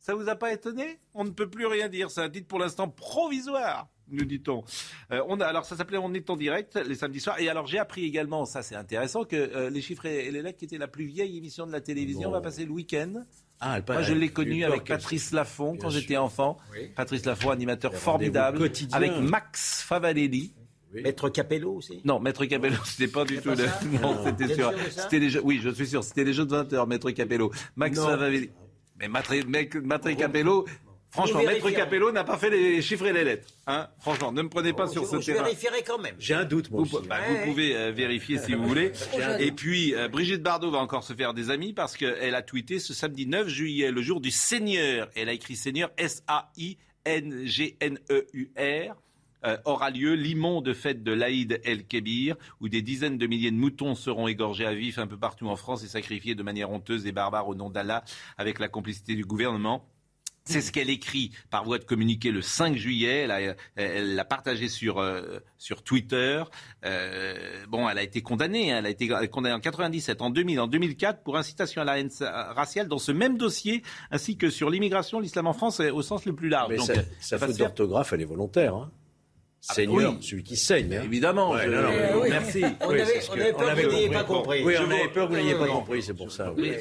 Ça 0.01 0.15
vous 0.15 0.27
a 0.29 0.35
pas 0.35 0.51
étonné? 0.51 0.99
On 1.13 1.23
ne 1.23 1.29
peut 1.29 1.47
plus 1.49 1.67
rien 1.67 1.87
dire. 1.87 2.09
C'est 2.09 2.21
un 2.21 2.29
titre 2.29 2.47
pour 2.47 2.57
l'instant 2.59 2.89
provisoire, 2.89 3.87
nous 4.09 4.25
dit-on. 4.25 4.63
Euh, 5.11 5.21
on 5.27 5.39
a, 5.39 5.45
alors 5.45 5.63
ça 5.63 5.77
s'appelait 5.77 5.99
On 5.99 6.11
est 6.15 6.27
en 6.31 6.35
direct 6.35 6.75
les 6.87 6.95
samedis 6.95 7.19
soirs. 7.19 7.39
Et 7.39 7.49
alors 7.49 7.67
j'ai 7.67 7.77
appris 7.77 8.03
également, 8.03 8.45
ça 8.45 8.63
c'est 8.63 8.75
intéressant, 8.75 9.23
que 9.25 9.35
euh, 9.35 9.69
Les 9.69 9.79
Chiffres 9.81 10.07
et 10.07 10.31
les 10.31 10.41
Lettres, 10.41 10.57
qui 10.57 10.65
était 10.65 10.79
la 10.79 10.87
plus 10.87 11.05
vieille 11.05 11.37
émission 11.37 11.67
de 11.67 11.71
la 11.71 11.81
télévision, 11.81 12.29
Bon. 12.29 12.35
va 12.35 12.41
passer 12.41 12.65
le 12.65 12.71
week-end. 12.71 13.23
Ah, 13.59 13.77
elle 13.77 13.83
Moi, 13.93 14.01
je 14.01 14.13
l'ai 14.15 14.29
connu 14.29 14.63
avec 14.65 14.85
Patrice 14.85 15.31
Lafont 15.33 15.77
quand 15.79 15.91
j'étais 15.91 16.17
enfant. 16.17 16.57
Oui. 16.73 16.89
Patrice 16.95 17.23
Lafont, 17.25 17.51
animateur 17.51 17.93
formidable, 17.93 18.57
quotidiens. 18.57 18.97
avec 18.97 19.15
Max 19.19 19.83
Favalelli. 19.83 20.55
Maître 20.93 21.29
Capello 21.29 21.75
aussi. 21.75 22.01
Non, 22.03 22.19
Maître 22.19 22.43
Capello, 22.45 22.75
c'était 22.85 23.09
pas 23.09 23.23
du 23.23 23.37
tout 23.37 23.49
pas 23.49 23.55
le. 23.55 23.65
Non, 24.01 24.15
Non. 24.15 24.25
c'était 24.25 24.53
sûr. 24.55 24.73
C'était 24.89 25.19
les 25.19 25.29
jeux. 25.29 25.41
Oui, 25.43 25.59
je 25.63 25.69
suis 25.69 25.87
sûr. 25.87 26.03
C'était 26.03 26.23
les 26.25 26.33
jeux 26.33 26.45
de 26.45 26.49
20 26.49 26.69
h 26.73 26.87
Maître 26.87 27.11
Capello. 27.11 27.51
Max. 27.75 27.97
Favalelli. 27.97 28.49
Mais 29.01 29.07
Maître, 29.09 29.33
Maître- 29.47 29.79
Maître 29.79 30.11
Capello. 30.11 30.65
Franchement, 31.09 31.43
Maître. 31.43 31.69
Capello 31.71 32.09
n'a 32.13 32.23
pas 32.23 32.37
fait 32.37 32.49
les 32.49 32.81
chiffres 32.81 33.05
et 33.07 33.11
les 33.11 33.25
lettres. 33.25 33.49
Hein 33.67 33.89
Franchement, 33.99 34.31
ne 34.31 34.43
me 34.43 34.47
prenez 34.47 34.71
pas 34.71 34.87
sur 34.87 35.05
ce 35.05 35.19
je 35.19 35.25
terrain. 35.25 35.43
vérifierai 35.43 35.83
quand 35.85 35.97
même. 35.99 36.15
J'ai 36.19 36.35
un 36.35 36.45
doute, 36.45 36.71
moi 36.71 36.83
Vous, 36.85 36.97
aussi. 36.99 37.05
bah, 37.07 37.17
vous 37.27 37.51
pouvez 37.51 37.75
euh, 37.75 37.91
vérifier 37.91 38.37
si 38.37 38.53
vous 38.53 38.65
voulez. 38.65 38.93
Et 39.39 39.51
puis, 39.51 39.93
euh, 39.93 40.07
Brigitte 40.07 40.41
Bardot 40.41 40.71
va 40.71 40.77
encore 40.77 41.03
se 41.03 41.11
faire 41.13 41.33
des 41.33 41.49
amis 41.49 41.73
parce 41.73 41.97
qu'elle 41.97 42.33
a 42.33 42.41
tweeté 42.41 42.79
ce 42.79 42.93
samedi 42.93 43.27
9 43.27 43.49
juillet, 43.49 43.91
le 43.91 44.01
jour 44.01 44.21
du 44.21 44.31
Seigneur. 44.31 45.09
Elle 45.15 45.27
a 45.27 45.33
écrit 45.33 45.57
Seigneur, 45.57 45.91
S-A-I-N-G-N-E-U-R. 45.97 48.95
Euh, 49.45 49.57
aura 49.65 49.89
lieu 49.89 50.13
l'immonde 50.13 50.73
fête 50.73 51.03
de 51.03 51.11
l'Aïd 51.11 51.61
El-Kébir, 51.63 52.35
où 52.59 52.69
des 52.69 52.81
dizaines 52.81 53.17
de 53.17 53.27
milliers 53.27 53.51
de 53.51 53.55
moutons 53.55 53.95
seront 53.95 54.27
égorgés 54.27 54.65
à 54.65 54.73
vif 54.73 54.99
un 54.99 55.07
peu 55.07 55.17
partout 55.17 55.47
en 55.47 55.55
France 55.55 55.83
et 55.83 55.87
sacrifiés 55.87 56.35
de 56.35 56.43
manière 56.43 56.71
honteuse 56.71 57.07
et 57.07 57.11
barbare 57.11 57.47
au 57.47 57.55
nom 57.55 57.69
d'Allah, 57.69 58.03
avec 58.37 58.59
la 58.59 58.67
complicité 58.67 59.15
du 59.15 59.25
gouvernement. 59.25 59.87
C'est 60.43 60.61
ce 60.61 60.71
qu'elle 60.71 60.89
écrit 60.89 61.31
par 61.49 61.63
voie 61.63 61.77
de 61.77 61.83
communiqué 61.83 62.31
le 62.31 62.41
5 62.41 62.75
juillet. 62.75 63.27
Elle 63.75 64.15
l'a 64.15 64.25
partagé 64.25 64.69
sur, 64.69 64.97
euh, 64.97 65.39
sur 65.57 65.83
Twitter. 65.83 66.43
Euh, 66.83 67.65
bon, 67.67 67.87
elle 67.87 67.97
a 67.99 68.03
été 68.03 68.21
condamnée. 68.21 68.71
Hein. 68.71 68.79
Elle 68.79 68.87
a 68.87 68.89
été 68.89 69.07
condamnée 69.29 69.53
en 69.53 69.59
97, 69.59 70.21
en 70.21 70.31
2000, 70.31 70.59
en 70.59 70.67
2004 70.67 71.23
pour 71.23 71.37
incitation 71.37 71.83
à 71.83 71.85
la 71.85 71.99
haine 71.99 72.09
raciale 72.19 72.87
dans 72.87 72.97
ce 72.97 73.11
même 73.11 73.37
dossier, 73.37 73.83
ainsi 74.09 74.35
que 74.35 74.49
sur 74.49 74.69
l'immigration, 74.69 75.19
l'islam 75.19 75.45
en 75.45 75.53
France 75.53 75.79
au 75.79 76.01
sens 76.01 76.25
le 76.25 76.33
plus 76.33 76.49
large. 76.49 76.69
Mais 76.69 76.77
Donc, 76.77 76.89
sa, 77.19 77.37
faute 77.37 77.57
d'orthographe, 77.57 78.11
elle 78.13 78.21
est 78.21 78.25
volontaire. 78.25 78.75
Hein. 78.75 78.91
Ah, 79.69 79.73
Seigneur, 79.75 80.15
celui 80.21 80.43
qui 80.43 80.57
saigne. 80.57 80.95
Hein. 80.95 81.03
Évidemment, 81.03 81.55
je... 81.57 81.69
non, 81.69 81.81
non, 81.83 82.23
merci. 82.27 82.63
On 82.81 82.89
avait, 82.89 83.21
on 83.29 83.31
avait 83.33 83.53
peur 83.53 83.75
que 83.75 83.81
vous 83.85 83.91
n'ayez 83.91 84.09
pas 84.09 84.23
compris. 84.23 84.63
Oui, 84.63 84.73
on 84.79 84.89
avait 84.89 85.07
peur 85.09 85.27
que 85.27 85.33
vous 85.33 85.39
n'ayez 85.39 85.55
pas 85.55 85.67
compris, 85.67 86.01
c'est 86.01 86.15
pour 86.15 86.31
ça. 86.31 86.51
Oui. 86.53 86.73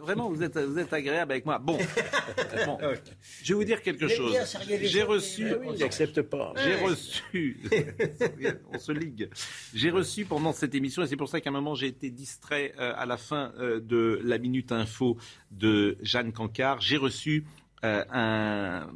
Vraiment, 0.00 0.30
vous 0.30 0.42
êtes, 0.42 0.56
vous 0.56 0.78
êtes 0.78 0.92
agréable 0.92 1.32
avec 1.32 1.44
moi. 1.44 1.58
Bon, 1.58 1.78
je 3.42 3.48
vais 3.48 3.54
vous 3.54 3.64
dire 3.64 3.82
quelque 3.82 4.08
chose. 4.08 4.34
J'ai 4.82 5.02
reçu. 5.02 5.48
Ah 5.50 5.72
il 5.72 5.78
n'accepte 5.78 6.22
pas. 6.22 6.54
J'ai 6.56 6.74
reçu. 6.76 7.60
on 8.72 8.78
se 8.78 8.92
ligue. 8.92 9.28
J'ai 9.74 9.90
reçu 9.90 10.24
pendant 10.24 10.52
cette 10.52 10.74
émission, 10.74 11.02
et 11.02 11.06
c'est 11.06 11.16
pour 11.16 11.28
ça 11.28 11.40
qu'à 11.40 11.50
un 11.50 11.52
moment 11.52 11.74
j'ai 11.74 11.88
été 11.88 12.10
distrait 12.10 12.72
euh, 12.78 12.92
à 12.96 13.04
la 13.04 13.18
fin 13.18 13.52
euh, 13.58 13.80
de 13.80 14.20
la 14.24 14.38
minute 14.38 14.72
info 14.72 15.18
de 15.50 15.98
Jeanne 16.00 16.32
Cancard. 16.32 16.80
J'ai 16.80 16.96
reçu 16.96 17.44
euh, 17.84 18.02
un 18.10 18.88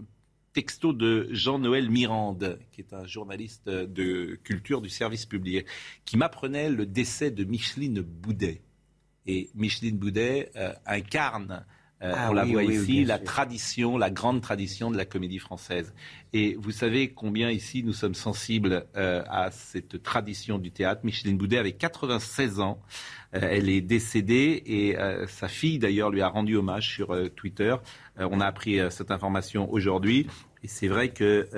texto 0.54 0.92
de 0.92 1.28
Jean-Noël 1.32 1.90
Mirande, 1.90 2.58
qui 2.72 2.80
est 2.80 2.94
un 2.94 3.04
journaliste 3.04 3.68
de 3.68 4.38
culture 4.44 4.80
du 4.80 4.88
service 4.88 5.26
public, 5.26 5.66
qui 6.04 6.16
m'apprenait 6.16 6.70
le 6.70 6.86
décès 6.86 7.30
de 7.30 7.44
Micheline 7.44 8.00
Boudet. 8.00 8.62
Et 9.26 9.50
Micheline 9.54 9.98
Boudet 9.98 10.52
euh, 10.54 10.72
incarne, 10.86 11.66
euh, 12.02 12.12
ah 12.14 12.30
on 12.30 12.34
la 12.34 12.44
voit 12.44 12.62
ici, 12.62 13.04
la 13.04 13.18
tradition, 13.18 13.98
la 13.98 14.10
grande 14.10 14.42
tradition 14.42 14.92
de 14.92 14.96
la 14.96 15.04
comédie 15.04 15.40
française. 15.40 15.92
Et 16.32 16.54
vous 16.54 16.70
savez 16.70 17.12
combien 17.12 17.50
ici 17.50 17.82
nous 17.82 17.92
sommes 17.92 18.14
sensibles 18.14 18.86
euh, 18.96 19.24
à 19.28 19.50
cette 19.50 20.04
tradition 20.04 20.58
du 20.58 20.70
théâtre. 20.70 21.00
Micheline 21.04 21.36
Boudet 21.36 21.58
avait 21.58 21.72
96 21.72 22.60
ans. 22.60 22.80
elle 23.32 23.68
est 23.68 23.80
décédée 23.80 24.62
et 24.66 24.96
sa 25.26 25.48
fille 25.48 25.80
d'ailleurs 25.80 26.10
lui 26.10 26.20
a 26.20 26.28
rendu 26.28 26.54
hommage 26.54 26.94
sur 26.94 27.16
Twitter. 27.34 27.74
On 28.18 28.40
a 28.40 28.46
appris 28.46 28.78
cette 28.90 29.10
information 29.10 29.72
aujourd'hui. 29.72 30.26
Et 30.62 30.68
c'est 30.68 30.88
vrai 30.88 31.10
que 31.10 31.48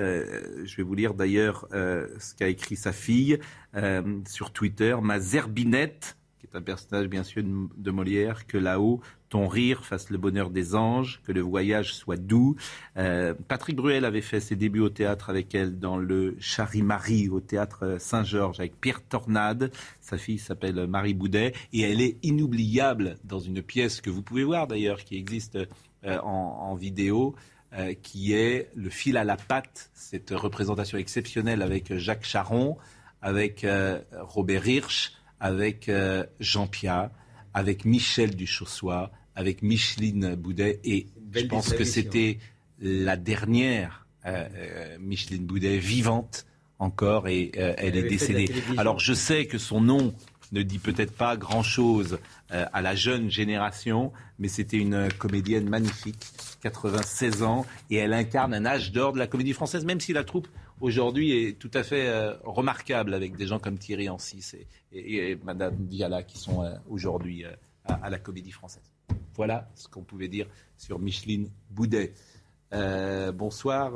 je 0.65 0.75
vais 0.75 0.83
vous 0.83 0.95
lire 0.95 1.13
d'ailleurs 1.13 1.67
ce 1.71 2.35
qu'a 2.35 2.47
écrit 2.47 2.75
sa 2.75 2.91
fille 2.91 3.39
sur 4.25 4.51
Twitter. 4.51 4.95
Ma 5.01 5.19
zerbinette 5.19 6.17
un 6.57 6.61
personnage 6.61 7.07
bien 7.07 7.23
sûr 7.23 7.43
de 7.43 7.91
Molière, 7.91 8.47
que 8.47 8.57
là-haut, 8.57 8.99
ton 9.29 9.47
rire 9.47 9.85
fasse 9.85 10.09
le 10.09 10.17
bonheur 10.17 10.49
des 10.49 10.75
anges, 10.75 11.21
que 11.25 11.31
le 11.31 11.41
voyage 11.41 11.93
soit 11.93 12.17
doux. 12.17 12.55
Euh, 12.97 13.33
Patrick 13.47 13.75
Bruel 13.75 14.05
avait 14.05 14.21
fait 14.21 14.39
ses 14.39 14.55
débuts 14.55 14.79
au 14.79 14.89
théâtre 14.89 15.29
avec 15.29 15.53
elle 15.53 15.79
dans 15.79 15.97
le 15.97 16.35
Charimarie 16.39 17.29
au 17.29 17.41
théâtre 17.41 17.97
Saint-Georges 17.99 18.59
avec 18.59 18.79
Pierre 18.79 19.03
Tornade. 19.03 19.71
Sa 20.01 20.17
fille 20.17 20.39
s'appelle 20.39 20.87
Marie 20.87 21.13
Boudet 21.13 21.53
et 21.73 21.81
elle 21.81 22.01
est 22.01 22.17
inoubliable 22.23 23.17
dans 23.23 23.39
une 23.39 23.61
pièce 23.61 24.01
que 24.01 24.09
vous 24.09 24.23
pouvez 24.23 24.43
voir 24.43 24.67
d'ailleurs, 24.67 25.03
qui 25.03 25.17
existe 25.17 25.57
euh, 26.05 26.19
en, 26.19 26.75
vidéo. 26.75 27.35
Euh, 27.73 27.93
qui 28.01 28.31
est 28.31 28.71
le 28.75 28.89
fil 28.89 29.17
à 29.17 29.25
la 29.25 29.35
patte, 29.35 29.91
cette 29.93 30.29
représentation 30.29 30.97
exceptionnelle 30.97 31.61
avec 31.61 31.93
Jacques 31.97 32.23
Charon, 32.23 32.77
avec 33.21 33.67
Robert 34.21 34.65
Hirsch, 34.65 35.17
avec 35.39 35.89
euh, 35.89 36.25
Jean 36.39 36.67
Pia, 36.67 37.11
avec 37.53 37.85
Michel 37.85 38.35
Duchossois, 38.35 39.11
avec 39.35 39.61
Micheline 39.61 40.35
Boudet. 40.35 40.79
Et 40.83 41.07
je 41.31 41.45
pense 41.45 41.73
que 41.73 41.83
c'était 41.83 42.39
la 42.79 43.17
dernière 43.17 44.07
euh, 44.25 44.47
euh, 44.55 44.97
Micheline 44.99 45.45
Boudet 45.45 45.77
vivante 45.77 46.45
encore 46.79 47.27
et 47.27 47.51
elle, 47.55 47.97
est 47.97 48.03
décédée. 48.03 48.51
Alors 48.77 48.99
je 48.99 49.13
sais 49.13 49.47
que 49.47 49.57
son 49.57 49.81
nom 49.81 50.13
ne 50.51 50.61
dit 50.61 50.79
peut-être 50.79 51.13
pas 51.13 51.37
grand-chose 51.37 52.19
à 52.49 52.81
la 52.81 52.95
jeune 52.95 53.29
génération, 53.29 54.13
mais 54.39 54.47
c'était 54.47 54.77
une 54.77 55.11
comédienne 55.11 55.67
magnifique, 55.67 56.25
96 56.61 57.43
ans, 57.43 57.65
et 57.89 57.97
elle 57.97 58.13
incarne 58.13 58.53
un 58.53 58.65
âge 58.65 58.91
d'or 58.91 59.13
de 59.13 59.19
la 59.19 59.27
comédie 59.27 59.53
française, 59.53 59.83
même 59.83 59.99
si 59.99 60.13
la 60.13 60.23
troupe 60.23 60.47
aujourd'hui 60.81 61.31
est 61.31 61.59
tout 61.59 61.71
à 61.73 61.83
fait 61.83 62.07
euh, 62.07 62.35
remarquable 62.43 63.13
avec 63.13 63.35
des 63.35 63.47
gens 63.47 63.59
comme 63.59 63.77
Thierry 63.77 64.09
Ancis 64.09 64.53
et, 64.91 65.31
et, 65.31 65.35
Madame 65.43 65.75
Viala 65.87 66.23
qui 66.23 66.37
sont 66.37 66.63
euh, 66.63 66.75
aujourd'hui 66.89 67.45
euh, 67.45 67.51
à, 67.85 68.09
la 68.09 68.19
Comédie 68.19 68.51
Française. 68.51 68.91
Voilà 69.35 69.69
ce 69.75 69.87
qu'on 69.87 70.03
pouvait 70.03 70.27
dire 70.27 70.47
sur 70.77 70.99
Micheline 70.99 71.49
Boudet. 71.69 72.13
Bonsoir, 72.71 73.93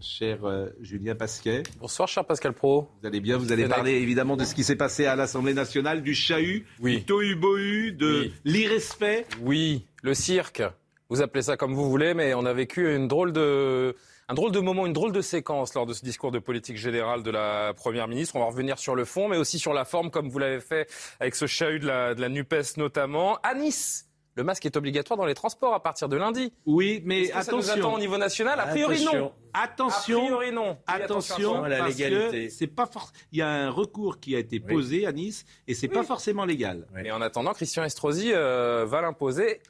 cher 0.00 0.38
Julien 0.80 1.14
Pasquet. 1.14 1.62
Bonsoir, 1.80 2.08
cher 2.08 2.24
Pascal 2.24 2.52
Pro. 2.52 2.88
Vous 3.00 3.06
allez 3.06 3.20
bien 3.20 3.38
Vous 3.38 3.52
allez 3.52 3.66
parler 3.68 3.92
évidemment 3.92 4.36
de 4.36 4.44
ce 4.44 4.54
qui 4.54 4.64
s'est 4.64 4.76
passé 4.76 5.06
à 5.06 5.16
l'Assemblée 5.16 5.54
nationale, 5.54 6.02
du 6.02 6.14
chahut, 6.14 6.66
du 6.80 7.02
tohu-bohu, 7.04 7.92
de 7.92 8.30
l'irrespect. 8.44 9.26
Oui, 9.42 9.86
le 10.02 10.14
cirque. 10.14 10.62
Vous 11.10 11.22
appelez 11.22 11.42
ça 11.42 11.56
comme 11.56 11.74
vous 11.74 11.88
voulez, 11.88 12.14
mais 12.14 12.34
on 12.34 12.46
a 12.46 12.52
vécu 12.52 12.94
une 12.94 13.08
drôle 13.08 13.32
de 13.32 13.94
un 14.28 14.34
drôle 14.34 14.52
de 14.52 14.60
moment, 14.60 14.86
une 14.86 14.94
drôle 14.94 15.12
de 15.12 15.20
séquence 15.20 15.74
lors 15.74 15.84
de 15.84 15.92
ce 15.92 16.02
discours 16.02 16.30
de 16.30 16.38
politique 16.38 16.78
générale 16.78 17.22
de 17.22 17.30
la 17.30 17.74
Première 17.74 18.08
ministre. 18.08 18.36
On 18.36 18.38
va 18.38 18.46
revenir 18.46 18.78
sur 18.78 18.94
le 18.94 19.04
fond, 19.04 19.28
mais 19.28 19.36
aussi 19.36 19.58
sur 19.58 19.74
la 19.74 19.84
forme, 19.84 20.10
comme 20.10 20.30
vous 20.30 20.38
l'avez 20.38 20.60
fait 20.60 20.88
avec 21.20 21.34
ce 21.34 21.46
chahut 21.46 21.78
de 21.78 21.86
la, 21.86 22.14
de 22.14 22.22
la 22.22 22.30
NUPES 22.30 22.78
notamment. 22.78 23.36
À 23.42 23.54
Nice, 23.54 24.08
le 24.36 24.44
masque 24.44 24.66
est 24.66 24.76
obligatoire 24.76 25.16
dans 25.16 25.24
les 25.24 25.34
transports 25.34 25.74
à 25.74 25.82
partir 25.82 26.08
de 26.08 26.16
lundi. 26.16 26.52
Oui, 26.66 27.02
mais 27.04 27.30
attention. 27.30 27.60
Ça 27.62 27.76
nous 27.76 27.80
attend 27.80 27.94
au 27.94 27.98
niveau 27.98 28.18
national 28.18 28.58
A 28.60 28.66
priori, 28.66 29.04
non. 29.04 29.32
Attention. 29.52 30.18
A 30.18 30.24
priori, 30.24 30.52
non. 30.52 30.78
Attention, 30.86 31.62
à 31.62 31.68
la 31.68 31.86
légalité. 31.86 32.50
c'est 32.50 32.66
pas 32.66 32.88
Il 33.32 33.38
y 33.38 33.42
a 33.42 33.48
un 33.48 33.70
recours 33.70 34.18
qui 34.18 34.34
a 34.34 34.38
été 34.38 34.60
posé 34.60 35.06
à 35.06 35.12
Nice 35.12 35.44
et 35.68 35.74
c'est 35.74 35.88
pas 35.88 36.02
forcément 36.02 36.44
légal. 36.44 36.86
Mais 36.92 37.10
en 37.10 37.20
attendant, 37.20 37.52
Christian 37.52 37.84
Estrosi 37.84 38.32
euh, 38.32 38.84
va 38.86 39.00
l'imposer 39.00 39.60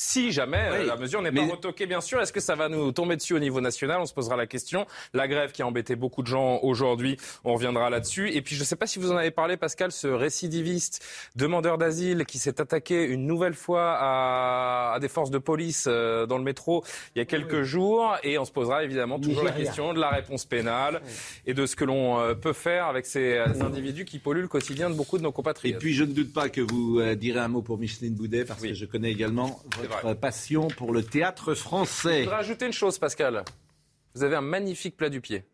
si 0.00 0.30
jamais 0.30 0.68
euh, 0.70 0.84
la 0.84 0.94
mesure 0.94 1.20
n'est 1.22 1.32
pas 1.32 1.44
retoquée, 1.44 1.86
bien 1.86 2.00
sûr. 2.00 2.20
Est-ce 2.20 2.32
que 2.32 2.38
ça 2.38 2.54
va 2.54 2.68
nous 2.68 2.92
tomber 2.92 3.16
dessus 3.16 3.34
au 3.34 3.40
niveau 3.40 3.60
national? 3.60 3.98
On 4.00 4.06
se 4.06 4.14
posera 4.14 4.36
la 4.36 4.46
question. 4.46 4.86
La 5.12 5.26
grève 5.26 5.50
qui 5.50 5.60
a 5.60 5.66
embêté 5.66 5.96
beaucoup 5.96 6.22
de 6.22 6.28
gens 6.28 6.60
aujourd'hui, 6.62 7.16
on 7.42 7.54
reviendra 7.54 7.90
là-dessus. 7.90 8.30
Et 8.30 8.40
puis, 8.40 8.54
je 8.54 8.60
ne 8.60 8.64
sais 8.64 8.76
pas 8.76 8.86
si 8.86 9.00
vous 9.00 9.10
en 9.10 9.16
avez 9.16 9.32
parlé, 9.32 9.56
Pascal, 9.56 9.90
ce 9.90 10.06
récidiviste 10.06 11.04
demandeur 11.34 11.78
d'asile 11.78 12.26
qui 12.26 12.38
s'est 12.38 12.60
attaqué 12.60 13.02
une 13.06 13.26
nouvelle 13.26 13.54
fois 13.54 13.96
à, 13.98 14.98
des 15.00 15.08
forces 15.08 15.32
de 15.32 15.38
police 15.38 15.86
euh, 15.88 16.26
dans 16.26 16.38
le 16.38 16.44
métro 16.44 16.84
il 17.16 17.18
y 17.18 17.22
a 17.22 17.24
quelques 17.24 17.62
jours. 17.62 18.16
Et 18.22 18.38
on 18.38 18.44
se 18.44 18.52
posera 18.52 18.84
évidemment 18.84 19.18
toujours 19.18 19.42
la 19.42 19.50
question 19.50 19.94
de 19.94 19.98
la 19.98 20.10
réponse 20.10 20.44
pénale 20.44 21.02
et 21.44 21.54
de 21.54 21.66
ce 21.66 21.74
que 21.74 21.84
l'on 21.84 22.20
euh, 22.20 22.34
peut 22.34 22.52
faire 22.52 22.86
avec 22.86 23.04
ces 23.04 23.38
individus 23.38 24.04
qui 24.04 24.20
polluent 24.20 24.42
le 24.42 24.48
quotidien 24.48 24.90
de 24.90 24.94
beaucoup 24.94 25.18
de 25.18 25.24
nos 25.24 25.32
compatriotes. 25.32 25.74
Et 25.74 25.78
puis, 25.78 25.92
je 25.92 26.04
ne 26.04 26.12
doute 26.12 26.32
pas 26.32 26.50
que 26.50 26.60
vous 26.60 27.02
direz 27.16 27.40
un 27.40 27.48
mot 27.48 27.62
pour 27.62 27.78
Micheline 27.78 28.14
Boudet, 28.14 28.44
parce 28.44 28.62
que 28.62 28.74
je 28.74 28.86
connais 28.86 29.10
également 29.10 29.60
passion 30.14 30.68
pour 30.68 30.92
le 30.92 31.02
théâtre 31.02 31.54
français. 31.54 32.18
Je 32.18 32.24
voudrais 32.24 32.40
ajouter 32.40 32.66
une 32.66 32.72
chose, 32.72 32.98
Pascal. 32.98 33.44
Vous 34.14 34.22
avez 34.22 34.36
un 34.36 34.40
magnifique 34.40 34.96
plat 34.96 35.10
du 35.10 35.20
pied. 35.20 35.44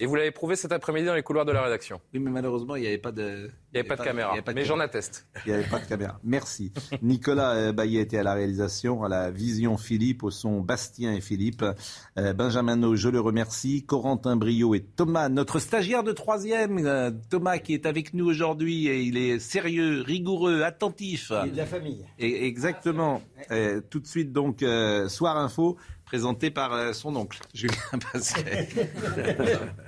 Et 0.00 0.06
vous 0.06 0.14
l'avez 0.14 0.30
prouvé 0.30 0.54
cet 0.54 0.70
après-midi 0.70 1.06
dans 1.06 1.14
les 1.14 1.22
couloirs 1.22 1.44
de 1.44 1.50
la 1.50 1.62
rédaction. 1.62 2.00
Oui, 2.14 2.20
mais 2.20 2.30
malheureusement, 2.30 2.76
il 2.76 2.82
n'y 2.82 2.86
avait 2.86 2.98
pas 2.98 3.10
de. 3.10 3.50
Il 3.72 3.74
n'y 3.74 3.80
avait, 3.80 3.88
pas 3.88 3.96
de 3.96 4.02
caméra. 4.02 4.34
mais 4.54 4.64
j'en 4.64 4.78
atteste. 4.78 5.26
Il 5.44 5.50
n'y 5.50 5.58
avait 5.58 5.68
pas 5.68 5.80
de 5.80 5.86
caméra. 5.86 6.20
Merci. 6.22 6.72
Nicolas 7.02 7.54
euh, 7.54 7.72
Baillet 7.72 8.00
était 8.00 8.18
à 8.18 8.22
la 8.22 8.34
réalisation, 8.34 9.02
à 9.02 9.08
la 9.08 9.30
vision 9.30 9.76
Philippe, 9.76 10.22
au 10.22 10.30
son 10.30 10.60
Bastien 10.60 11.12
et 11.14 11.20
Philippe. 11.20 11.64
Euh, 12.16 12.32
Benjamin 12.32 12.76
No, 12.76 12.94
je 12.94 13.08
le 13.08 13.20
remercie. 13.20 13.84
Corentin 13.84 14.36
Brio 14.36 14.74
et 14.74 14.84
Thomas, 14.84 15.28
notre 15.28 15.58
stagiaire 15.58 16.04
de 16.04 16.12
troisième. 16.12 16.78
Euh, 16.86 17.10
Thomas 17.28 17.58
qui 17.58 17.74
est 17.74 17.84
avec 17.84 18.14
nous 18.14 18.26
aujourd'hui 18.26 18.86
et 18.86 19.00
il 19.02 19.16
est 19.16 19.40
sérieux, 19.40 20.02
rigoureux, 20.02 20.62
attentif. 20.62 21.32
Il 21.44 21.48
est 21.48 21.52
de 21.52 21.56
la 21.56 21.66
famille. 21.66 22.06
Et, 22.18 22.46
exactement. 22.46 23.20
tout 23.90 23.98
de 23.98 24.06
suite, 24.06 24.32
donc, 24.32 24.64
Soir 25.08 25.36
Info, 25.38 25.76
présenté 26.04 26.50
par 26.50 26.94
son 26.94 27.16
oncle, 27.16 27.40
Julien 27.52 27.74
Pasquet. 28.12 28.68